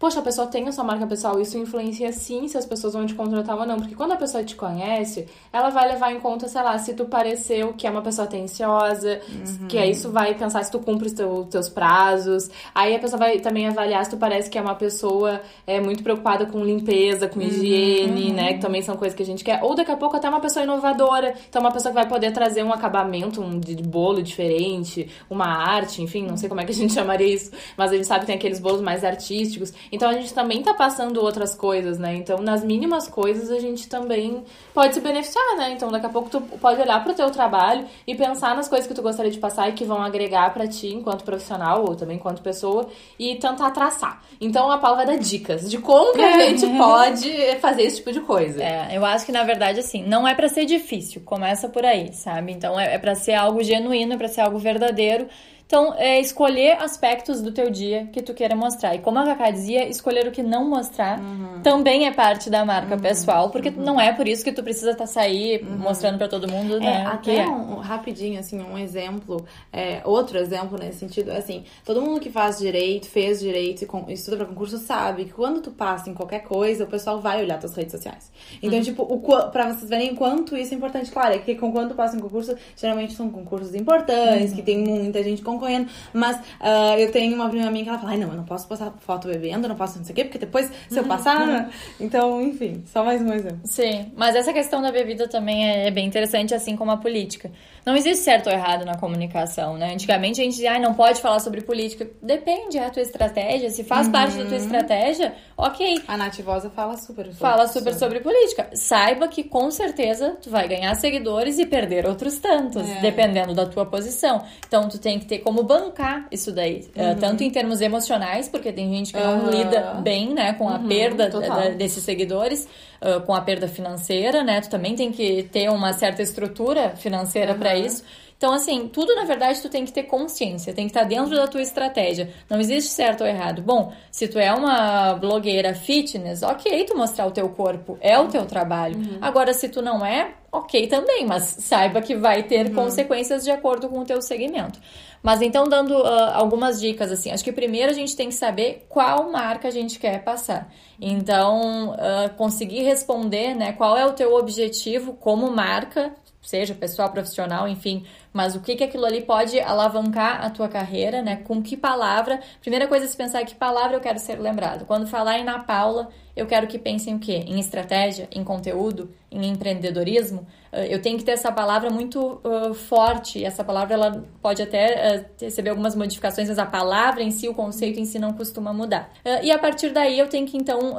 Poxa, 0.00 0.18
a 0.18 0.22
pessoa 0.22 0.46
tem 0.46 0.66
a 0.66 0.72
sua 0.72 0.82
marca 0.82 1.06
pessoal, 1.06 1.38
isso 1.38 1.58
influencia 1.58 2.10
sim 2.10 2.48
se 2.48 2.56
as 2.56 2.64
pessoas 2.64 2.94
vão 2.94 3.04
te 3.04 3.14
contratar 3.14 3.54
ou 3.54 3.66
não. 3.66 3.76
Porque 3.76 3.94
quando 3.94 4.12
a 4.12 4.16
pessoa 4.16 4.42
te 4.42 4.56
conhece, 4.56 5.28
ela 5.52 5.68
vai 5.68 5.86
levar 5.92 6.10
em 6.10 6.18
conta, 6.18 6.48
sei 6.48 6.62
lá, 6.62 6.78
se 6.78 6.94
tu 6.94 7.04
pareceu 7.04 7.74
que 7.74 7.86
é 7.86 7.90
uma 7.90 8.00
pessoa 8.00 8.26
atenciosa, 8.26 9.20
uhum. 9.28 9.68
que 9.68 9.76
é 9.76 9.86
isso 9.90 10.10
vai 10.10 10.34
pensar 10.34 10.64
se 10.64 10.72
tu 10.72 10.78
cumpre 10.78 11.08
os 11.08 11.12
teu, 11.12 11.46
teus 11.50 11.68
prazos. 11.68 12.48
Aí 12.74 12.96
a 12.96 12.98
pessoa 12.98 13.18
vai 13.18 13.40
também 13.40 13.68
avaliar 13.68 14.02
se 14.06 14.12
tu 14.12 14.16
parece 14.16 14.48
que 14.48 14.56
é 14.56 14.62
uma 14.62 14.74
pessoa 14.74 15.42
é, 15.66 15.78
muito 15.80 16.02
preocupada 16.02 16.46
com 16.46 16.64
limpeza, 16.64 17.28
com 17.28 17.38
higiene, 17.38 18.30
uhum. 18.30 18.34
né? 18.34 18.54
Que 18.54 18.60
também 18.60 18.80
são 18.80 18.96
coisas 18.96 19.14
que 19.14 19.22
a 19.22 19.26
gente 19.26 19.44
quer. 19.44 19.62
Ou 19.62 19.74
daqui 19.74 19.92
a 19.92 19.96
pouco 19.98 20.16
até 20.16 20.30
uma 20.30 20.40
pessoa 20.40 20.64
inovadora. 20.64 21.34
Então, 21.46 21.60
uma 21.60 21.72
pessoa 21.72 21.92
que 21.92 22.00
vai 22.00 22.08
poder 22.08 22.32
trazer 22.32 22.62
um 22.62 22.72
acabamento 22.72 23.42
um 23.42 23.60
de 23.60 23.76
bolo 23.76 24.22
diferente, 24.22 25.10
uma 25.28 25.46
arte, 25.46 26.00
enfim, 26.00 26.26
não 26.26 26.38
sei 26.38 26.48
como 26.48 26.62
é 26.62 26.64
que 26.64 26.72
a 26.72 26.74
gente 26.74 26.94
chamaria 26.94 27.34
isso. 27.34 27.50
Mas 27.76 27.90
a 27.90 27.96
gente 27.96 28.06
sabe 28.06 28.20
que 28.20 28.26
tem 28.28 28.36
aqueles 28.36 28.58
bolos 28.58 28.80
mais 28.80 29.04
artísticos. 29.04 29.74
Então 29.92 30.08
a 30.08 30.14
gente 30.14 30.32
também 30.32 30.62
tá 30.62 30.74
passando 30.74 31.20
outras 31.20 31.54
coisas, 31.54 31.98
né? 31.98 32.14
Então 32.14 32.38
nas 32.38 32.64
mínimas 32.64 33.08
coisas 33.08 33.50
a 33.50 33.58
gente 33.58 33.88
também 33.88 34.44
pode 34.72 34.94
se 34.94 35.00
beneficiar, 35.00 35.56
né? 35.56 35.72
Então 35.72 35.90
daqui 35.90 36.06
a 36.06 36.08
pouco 36.08 36.30
tu 36.30 36.40
pode 36.40 36.80
olhar 36.80 37.02
pro 37.02 37.14
teu 37.14 37.30
trabalho 37.30 37.86
e 38.06 38.14
pensar 38.14 38.54
nas 38.54 38.68
coisas 38.68 38.86
que 38.86 38.94
tu 38.94 39.02
gostaria 39.02 39.30
de 39.30 39.38
passar 39.38 39.68
e 39.68 39.72
que 39.72 39.84
vão 39.84 40.02
agregar 40.02 40.52
para 40.52 40.66
ti 40.66 40.88
enquanto 40.88 41.24
profissional 41.24 41.84
ou 41.84 41.96
também 41.96 42.16
enquanto 42.16 42.42
pessoa 42.42 42.88
e 43.18 43.36
tentar 43.36 43.70
traçar. 43.70 44.22
Então 44.40 44.70
a 44.70 44.78
Paula 44.78 44.98
vai 44.98 45.06
dar 45.06 45.16
dicas 45.16 45.68
de 45.68 45.78
como 45.78 46.12
que 46.12 46.22
a 46.22 46.48
gente 46.48 46.66
pode 46.78 47.56
fazer 47.60 47.82
esse 47.82 47.96
tipo 47.96 48.12
de 48.12 48.20
coisa. 48.20 48.62
É, 48.62 48.96
eu 48.96 49.04
acho 49.04 49.26
que 49.26 49.32
na 49.32 49.42
verdade 49.42 49.80
assim, 49.80 50.04
não 50.06 50.26
é 50.26 50.34
para 50.34 50.48
ser 50.48 50.64
difícil, 50.64 51.22
começa 51.24 51.68
por 51.68 51.84
aí, 51.84 52.12
sabe? 52.12 52.52
Então 52.52 52.78
é, 52.78 52.94
é 52.94 52.98
para 52.98 53.14
ser 53.14 53.34
algo 53.34 53.62
genuíno, 53.62 54.14
é 54.14 54.16
para 54.16 54.28
ser 54.28 54.42
algo 54.42 54.58
verdadeiro 54.58 55.28
Então, 55.70 55.94
é 55.96 56.18
escolher 56.18 56.82
aspectos 56.82 57.40
do 57.40 57.52
teu 57.52 57.70
dia 57.70 58.08
que 58.12 58.20
tu 58.20 58.34
queira 58.34 58.56
mostrar. 58.56 58.96
E 58.96 58.98
como 58.98 59.20
a 59.20 59.24
Cacá 59.24 59.52
dizia, 59.52 59.88
escolher 59.88 60.26
o 60.26 60.32
que 60.32 60.42
não 60.42 60.68
mostrar 60.68 61.20
uhum. 61.20 61.60
também 61.62 62.08
é 62.08 62.10
parte 62.10 62.50
da 62.50 62.64
marca 62.64 62.96
uhum. 62.96 63.00
pessoal, 63.00 63.50
porque 63.50 63.68
uhum. 63.68 63.84
não 63.84 64.00
é 64.00 64.12
por 64.12 64.26
isso 64.26 64.42
que 64.42 64.50
tu 64.50 64.64
precisa 64.64 64.90
estar 64.90 65.04
tá 65.04 65.06
sair 65.06 65.62
uhum. 65.62 65.78
mostrando 65.78 66.18
para 66.18 66.26
todo 66.26 66.50
mundo, 66.50 66.78
é, 66.78 66.80
né? 66.80 67.06
Até 67.06 67.42
é. 67.42 67.46
um, 67.46 67.76
rapidinho, 67.76 68.40
assim, 68.40 68.60
um 68.60 68.76
exemplo, 68.76 69.46
é, 69.72 70.00
outro 70.04 70.38
exemplo 70.38 70.76
nesse 70.76 70.98
sentido, 70.98 71.30
assim, 71.30 71.62
todo 71.84 72.02
mundo 72.02 72.18
que 72.18 72.30
faz 72.30 72.58
direito, 72.58 73.06
fez 73.06 73.38
direito 73.38 73.86
e 74.08 74.12
estuda 74.12 74.38
para 74.38 74.46
concurso 74.46 74.76
sabe 74.76 75.26
que 75.26 75.32
quando 75.32 75.60
tu 75.60 75.70
passa 75.70 76.10
em 76.10 76.14
qualquer 76.14 76.40
coisa, 76.42 76.82
o 76.82 76.88
pessoal 76.88 77.20
vai 77.20 77.44
olhar 77.44 77.60
tuas 77.60 77.76
redes 77.76 77.92
sociais. 77.92 78.32
Então, 78.60 78.76
uhum. 78.76 78.84
tipo, 78.84 79.02
o, 79.04 79.20
pra 79.52 79.72
vocês 79.72 79.88
verem 79.88 80.16
quanto 80.16 80.56
isso 80.56 80.74
é 80.74 80.76
importante, 80.76 81.12
claro, 81.12 81.32
é 81.32 81.38
que 81.38 81.54
com 81.54 81.70
quando 81.70 81.90
tu 81.90 81.94
passa 81.94 82.16
em 82.16 82.20
concurso, 82.20 82.56
geralmente 82.74 83.12
são 83.12 83.30
concursos 83.30 83.72
importantes, 83.72 84.52
que 84.52 84.62
tem 84.62 84.76
muita 84.76 85.22
gente 85.22 85.42
com 85.42 85.59
concorrendo, 85.60 85.90
mas 86.12 86.36
uh, 86.36 86.98
eu 86.98 87.12
tenho 87.12 87.34
uma 87.34 87.48
prima 87.48 87.70
minha 87.70 87.84
que 87.84 87.90
ela 87.90 87.98
fala, 87.98 88.12
ai 88.12 88.18
não, 88.18 88.28
eu 88.28 88.36
não 88.36 88.44
posso 88.44 88.66
postar 88.66 88.92
foto 89.00 89.28
bebendo, 89.28 89.68
não 89.68 89.76
posso 89.76 89.98
não 89.98 90.04
sei 90.04 90.12
o 90.12 90.16
quê, 90.16 90.24
porque 90.24 90.38
depois, 90.38 90.70
se 90.88 90.98
eu 90.98 91.04
passar, 91.04 91.46
né? 91.46 91.70
então, 92.00 92.40
enfim, 92.40 92.82
só 92.86 93.04
mais 93.04 93.20
um 93.20 93.32
exemplo. 93.32 93.60
Sim, 93.64 94.12
mas 94.16 94.34
essa 94.34 94.52
questão 94.52 94.80
da 94.80 94.90
bebida 94.90 95.28
também 95.28 95.68
é, 95.68 95.88
é 95.88 95.90
bem 95.90 96.06
interessante, 96.06 96.54
assim 96.54 96.74
como 96.76 96.90
a 96.90 96.96
política. 96.96 97.50
Não 97.84 97.96
existe 97.96 98.24
certo 98.24 98.48
ou 98.48 98.52
errado 98.52 98.84
na 98.84 98.96
comunicação, 98.96 99.76
né? 99.76 99.92
Antigamente 99.92 100.40
a 100.40 100.44
gente 100.44 100.52
dizia, 100.52 100.74
ah, 100.74 100.78
não 100.78 100.94
pode 100.94 101.20
falar 101.20 101.38
sobre 101.38 101.62
política. 101.62 102.08
Depende, 102.22 102.78
é 102.78 102.86
a 102.86 102.90
tua 102.90 103.02
estratégia. 103.02 103.70
Se 103.70 103.84
faz 103.84 104.06
uhum. 104.06 104.12
parte 104.12 104.36
da 104.36 104.44
tua 104.44 104.56
estratégia, 104.56 105.34
ok. 105.56 106.02
A 106.06 106.16
Nativosa 106.16 106.70
fala 106.70 106.96
super 106.96 107.24
sobre 107.26 107.38
Fala 107.38 107.66
super 107.66 107.94
sobre. 107.94 108.20
sobre 108.20 108.20
política. 108.20 108.70
Saiba 108.74 109.28
que 109.28 109.42
com 109.42 109.70
certeza 109.70 110.36
tu 110.42 110.50
vai 110.50 110.68
ganhar 110.68 110.94
seguidores 110.94 111.58
e 111.58 111.66
perder 111.66 112.06
outros 112.06 112.38
tantos, 112.38 112.88
é. 112.88 113.00
dependendo 113.00 113.54
da 113.54 113.66
tua 113.66 113.86
posição. 113.86 114.44
Então 114.66 114.88
tu 114.88 114.98
tem 114.98 115.18
que 115.18 115.26
ter 115.26 115.38
como 115.50 115.64
bancar 115.64 116.28
isso 116.30 116.52
daí. 116.52 116.88
Uhum. 116.94 117.10
Uh, 117.10 117.16
tanto 117.16 117.42
em 117.42 117.50
termos 117.50 117.80
emocionais, 117.80 118.48
porque 118.48 118.72
tem 118.72 118.88
gente 118.94 119.12
que 119.12 119.18
não 119.18 119.46
uhum. 119.46 119.50
lida 119.50 119.94
bem, 119.94 120.32
né, 120.32 120.52
com 120.52 120.68
a 120.68 120.76
uhum, 120.76 120.86
perda 120.86 121.28
da, 121.28 121.70
desses 121.70 122.04
seguidores 122.04 122.68
uh, 123.02 123.20
com 123.22 123.34
a 123.34 123.40
perda 123.40 123.66
financeira, 123.66 124.44
né? 124.44 124.60
Tu 124.60 124.70
também 124.70 124.94
tem 124.94 125.10
que 125.10 125.42
ter 125.42 125.68
uma 125.68 125.92
certa 125.92 126.22
estrutura 126.22 126.90
financeira 126.90 127.52
uhum. 127.52 127.58
para 127.58 127.76
isso. 127.76 128.04
Então, 128.36 128.54
assim, 128.54 128.88
tudo 128.88 129.14
na 129.14 129.24
verdade 129.24 129.60
tu 129.60 129.68
tem 129.68 129.84
que 129.84 129.92
ter 129.92 130.04
consciência, 130.04 130.72
tem 130.72 130.86
que 130.86 130.90
estar 130.92 131.04
dentro 131.04 131.36
da 131.36 131.46
tua 131.46 131.60
estratégia. 131.60 132.30
Não 132.48 132.58
existe 132.58 132.90
certo 132.90 133.22
ou 133.22 133.26
errado. 133.26 133.60
Bom, 133.60 133.92
se 134.10 134.28
tu 134.28 134.38
é 134.38 134.50
uma 134.54 135.12
blogueira 135.12 135.74
fitness, 135.74 136.42
ok, 136.42 136.84
tu 136.84 136.96
mostrar 136.96 137.26
o 137.26 137.32
teu 137.32 137.50
corpo, 137.50 137.98
é 138.00 138.18
o 138.18 138.28
teu 138.28 138.46
trabalho. 138.46 138.96
Uhum. 138.96 139.18
Agora, 139.20 139.52
se 139.52 139.68
tu 139.68 139.82
não 139.82 140.06
é, 140.06 140.32
ok 140.50 140.86
também, 140.86 141.26
mas 141.26 141.42
saiba 141.42 142.00
que 142.00 142.16
vai 142.16 142.42
ter 142.42 142.68
uhum. 142.68 142.74
consequências 142.76 143.44
de 143.44 143.50
acordo 143.50 143.90
com 143.90 143.98
o 143.98 144.04
teu 144.06 144.22
segmento. 144.22 144.80
Mas 145.22 145.42
então, 145.42 145.68
dando 145.68 145.98
uh, 145.98 146.30
algumas 146.32 146.80
dicas, 146.80 147.12
assim, 147.12 147.30
acho 147.30 147.44
que 147.44 147.52
primeiro 147.52 147.90
a 147.90 147.94
gente 147.94 148.16
tem 148.16 148.28
que 148.28 148.34
saber 148.34 148.86
qual 148.88 149.30
marca 149.30 149.68
a 149.68 149.70
gente 149.70 149.98
quer 149.98 150.24
passar. 150.24 150.72
Então, 151.00 151.90
uh, 151.90 152.34
conseguir 152.36 152.82
responder, 152.82 153.54
né, 153.54 153.72
qual 153.72 153.96
é 153.96 154.06
o 154.06 154.12
teu 154.12 154.34
objetivo 154.34 155.14
como 155.14 155.50
marca, 155.50 156.14
seja 156.40 156.74
pessoal, 156.74 157.10
profissional, 157.10 157.68
enfim, 157.68 158.04
mas 158.32 158.54
o 158.54 158.60
que 158.60 158.76
que 158.76 158.84
aquilo 158.84 159.04
ali 159.04 159.22
pode 159.22 159.60
alavancar 159.60 160.44
a 160.44 160.50
tua 160.50 160.68
carreira, 160.68 161.20
né? 161.22 161.36
Com 161.36 161.62
que 161.62 161.76
palavra? 161.76 162.40
Primeira 162.60 162.86
coisa 162.86 163.04
é 163.04 163.08
se 163.08 163.16
pensar 163.16 163.44
que 163.44 163.54
palavra 163.54 163.96
eu 163.96 164.00
quero 164.00 164.18
ser 164.18 164.40
lembrado. 164.40 164.86
Quando 164.86 165.06
falar 165.06 165.38
em 165.38 165.44
na 165.44 165.58
Paula, 165.58 166.08
eu 166.34 166.46
quero 166.46 166.66
que 166.66 166.78
pensem 166.78 167.16
o 167.16 167.18
quê? 167.18 167.44
Em 167.46 167.58
estratégia, 167.58 168.28
em 168.32 168.42
conteúdo, 168.42 169.10
em 169.30 169.46
empreendedorismo. 169.46 170.46
Uh, 170.72 170.78
eu 170.88 171.02
tenho 171.02 171.18
que 171.18 171.24
ter 171.24 171.32
essa 171.32 171.50
palavra 171.52 171.90
muito 171.90 172.40
uh, 172.44 172.72
forte. 172.72 173.44
Essa 173.44 173.62
palavra 173.62 173.94
ela 173.94 174.24
pode 174.40 174.62
até 174.62 175.18
uh, 175.18 175.44
receber 175.44 175.70
algumas 175.70 175.94
modificações, 175.94 176.48
mas 176.48 176.58
a 176.58 176.64
palavra 176.64 177.22
em 177.22 177.30
si, 177.30 177.48
o 177.48 177.54
conceito 177.54 178.00
em 178.00 178.04
si 178.04 178.18
não 178.18 178.32
costuma 178.32 178.72
mudar. 178.72 179.12
e 179.42 179.50
a 179.50 179.58
partir 179.58 179.90
daí 179.90 180.18
eu 180.18 180.28
tenho 180.28 180.46
que 180.46 180.56
então 180.56 180.96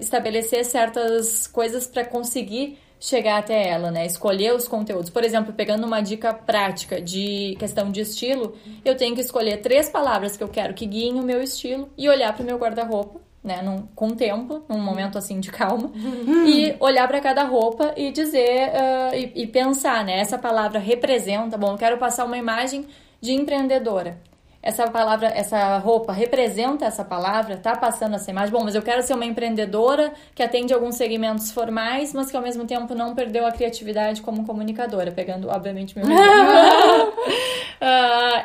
estabelecer 0.00 0.64
certas 0.64 1.46
coisas 1.46 1.86
para 1.86 2.04
conseguir 2.04 2.78
chegar 3.04 3.36
até 3.36 3.68
ela, 3.68 3.90
né? 3.90 4.06
Escolher 4.06 4.54
os 4.54 4.66
conteúdos. 4.66 5.10
Por 5.10 5.22
exemplo, 5.22 5.52
pegando 5.52 5.86
uma 5.86 6.00
dica 6.00 6.32
prática 6.32 7.02
de 7.02 7.54
questão 7.58 7.92
de 7.92 8.00
estilo, 8.00 8.56
eu 8.82 8.96
tenho 8.96 9.14
que 9.14 9.20
escolher 9.20 9.58
três 9.58 9.90
palavras 9.90 10.38
que 10.38 10.42
eu 10.42 10.48
quero 10.48 10.72
que 10.72 10.86
guiem 10.86 11.20
o 11.20 11.22
meu 11.22 11.42
estilo 11.42 11.90
e 11.98 12.08
olhar 12.08 12.32
para 12.32 12.42
o 12.42 12.46
meu 12.46 12.56
guarda-roupa. 12.56 13.22
Né, 13.44 13.60
num, 13.60 13.86
com 13.94 14.08
tempo, 14.14 14.64
num 14.66 14.80
momento 14.80 15.18
assim 15.18 15.38
de 15.38 15.50
calma, 15.50 15.92
e 16.48 16.74
olhar 16.80 17.06
para 17.06 17.20
cada 17.20 17.44
roupa 17.44 17.92
e 17.94 18.10
dizer 18.10 18.70
uh, 18.70 19.14
e, 19.14 19.42
e 19.42 19.46
pensar, 19.46 20.02
né? 20.02 20.18
Essa 20.18 20.38
palavra 20.38 20.78
representa, 20.78 21.58
bom, 21.58 21.72
eu 21.72 21.76
quero 21.76 21.98
passar 21.98 22.24
uma 22.24 22.38
imagem 22.38 22.86
de 23.20 23.34
empreendedora 23.34 24.18
essa 24.64 24.90
palavra, 24.90 25.26
essa 25.28 25.76
roupa 25.76 26.10
representa 26.10 26.86
essa 26.86 27.04
palavra, 27.04 27.58
tá 27.58 27.76
passando 27.76 28.16
essa 28.16 28.30
imagem. 28.30 28.50
Bom, 28.50 28.64
mas 28.64 28.74
eu 28.74 28.80
quero 28.80 29.02
ser 29.02 29.12
uma 29.12 29.26
empreendedora 29.26 30.14
que 30.34 30.42
atende 30.42 30.72
alguns 30.72 30.94
segmentos 30.94 31.52
formais, 31.52 32.14
mas 32.14 32.30
que 32.30 32.36
ao 32.36 32.42
mesmo 32.42 32.64
tempo 32.64 32.94
não 32.94 33.14
perdeu 33.14 33.46
a 33.46 33.52
criatividade 33.52 34.22
como 34.22 34.46
comunicadora, 34.46 35.12
pegando, 35.12 35.50
obviamente, 35.50 35.94
meu. 35.98 36.06
uh, 36.08 36.10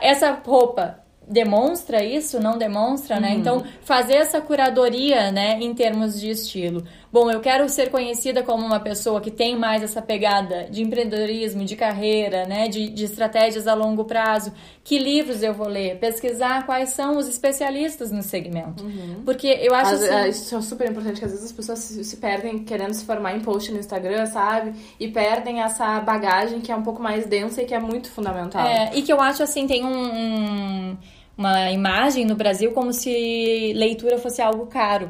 essa 0.01 0.37
roupa 0.45 0.99
demonstra 1.25 2.03
isso, 2.03 2.37
não 2.41 2.57
demonstra, 2.57 3.17
né? 3.17 3.29
Uhum. 3.29 3.35
Então, 3.35 3.63
fazer 3.83 4.15
essa 4.15 4.41
curadoria, 4.41 5.31
né, 5.31 5.57
em 5.61 5.73
termos 5.73 6.19
de 6.19 6.31
estilo. 6.31 6.83
Bom, 7.11 7.31
eu 7.31 7.39
quero 7.39 7.67
ser 7.67 7.89
conhecida 7.89 8.43
como 8.43 8.63
uma 8.63 8.79
pessoa 8.79 9.19
que 9.19 9.31
tem 9.31 9.57
mais 9.57 9.81
essa 9.81 10.01
pegada 10.01 10.67
de 10.69 10.83
empreendedorismo, 10.83 11.65
de 11.65 11.75
carreira, 11.75 12.45
né, 12.45 12.67
de, 12.67 12.87
de 12.89 13.05
estratégias 13.05 13.67
a 13.67 13.73
longo 13.73 14.05
prazo. 14.05 14.53
Que 14.83 14.99
livros 14.99 15.41
eu 15.41 15.53
vou 15.53 15.67
ler? 15.67 15.97
Pesquisar 15.97 16.65
quais 16.65 16.89
são 16.89 17.17
os 17.17 17.27
especialistas 17.27 18.11
no 18.11 18.21
segmento. 18.21 18.83
Uhum. 18.83 19.23
Porque 19.25 19.47
eu 19.47 19.73
acho 19.73 19.95
As, 19.95 20.03
assim... 20.03 20.13
É, 20.13 20.29
isso 20.29 20.55
é 20.55 20.61
super 20.61 20.89
importante, 20.89 21.19
que 21.19 21.25
às 21.25 21.31
vezes 21.31 21.45
as 21.47 21.51
pessoas 21.51 21.79
se, 21.79 22.03
se, 22.03 22.17
perdem 22.17 22.59
querendo 22.59 22.93
se 22.93 23.05
formar 23.05 23.35
em 23.35 23.39
post 23.39 23.71
no 23.71 23.79
Instagram, 23.79 24.27
sabe? 24.27 24.73
E 24.99 25.07
perdem 25.07 25.61
essa 25.61 25.99
bagagem 26.01 26.61
que 26.61 26.71
é 26.71 26.75
um 26.75 26.83
pouco 26.83 27.01
mais 27.01 27.25
densa 27.25 27.63
e 27.63 27.65
que 27.65 27.73
é 27.73 27.79
muito 27.79 28.11
fundamental. 28.11 28.67
É, 28.67 28.91
e 28.93 29.01
que 29.01 29.11
eu 29.11 29.19
acho 29.19 29.41
assim, 29.41 29.65
tem 29.65 29.83
um... 29.83 29.89
um 29.89 30.97
uma 31.39 31.71
imagem 31.71 32.25
no 32.25 32.35
Brasil 32.35 32.73
como 32.73 32.91
se 32.91 33.71
leitura 33.73 34.17
fosse 34.17 34.41
algo 34.41 34.65
caro. 34.65 35.09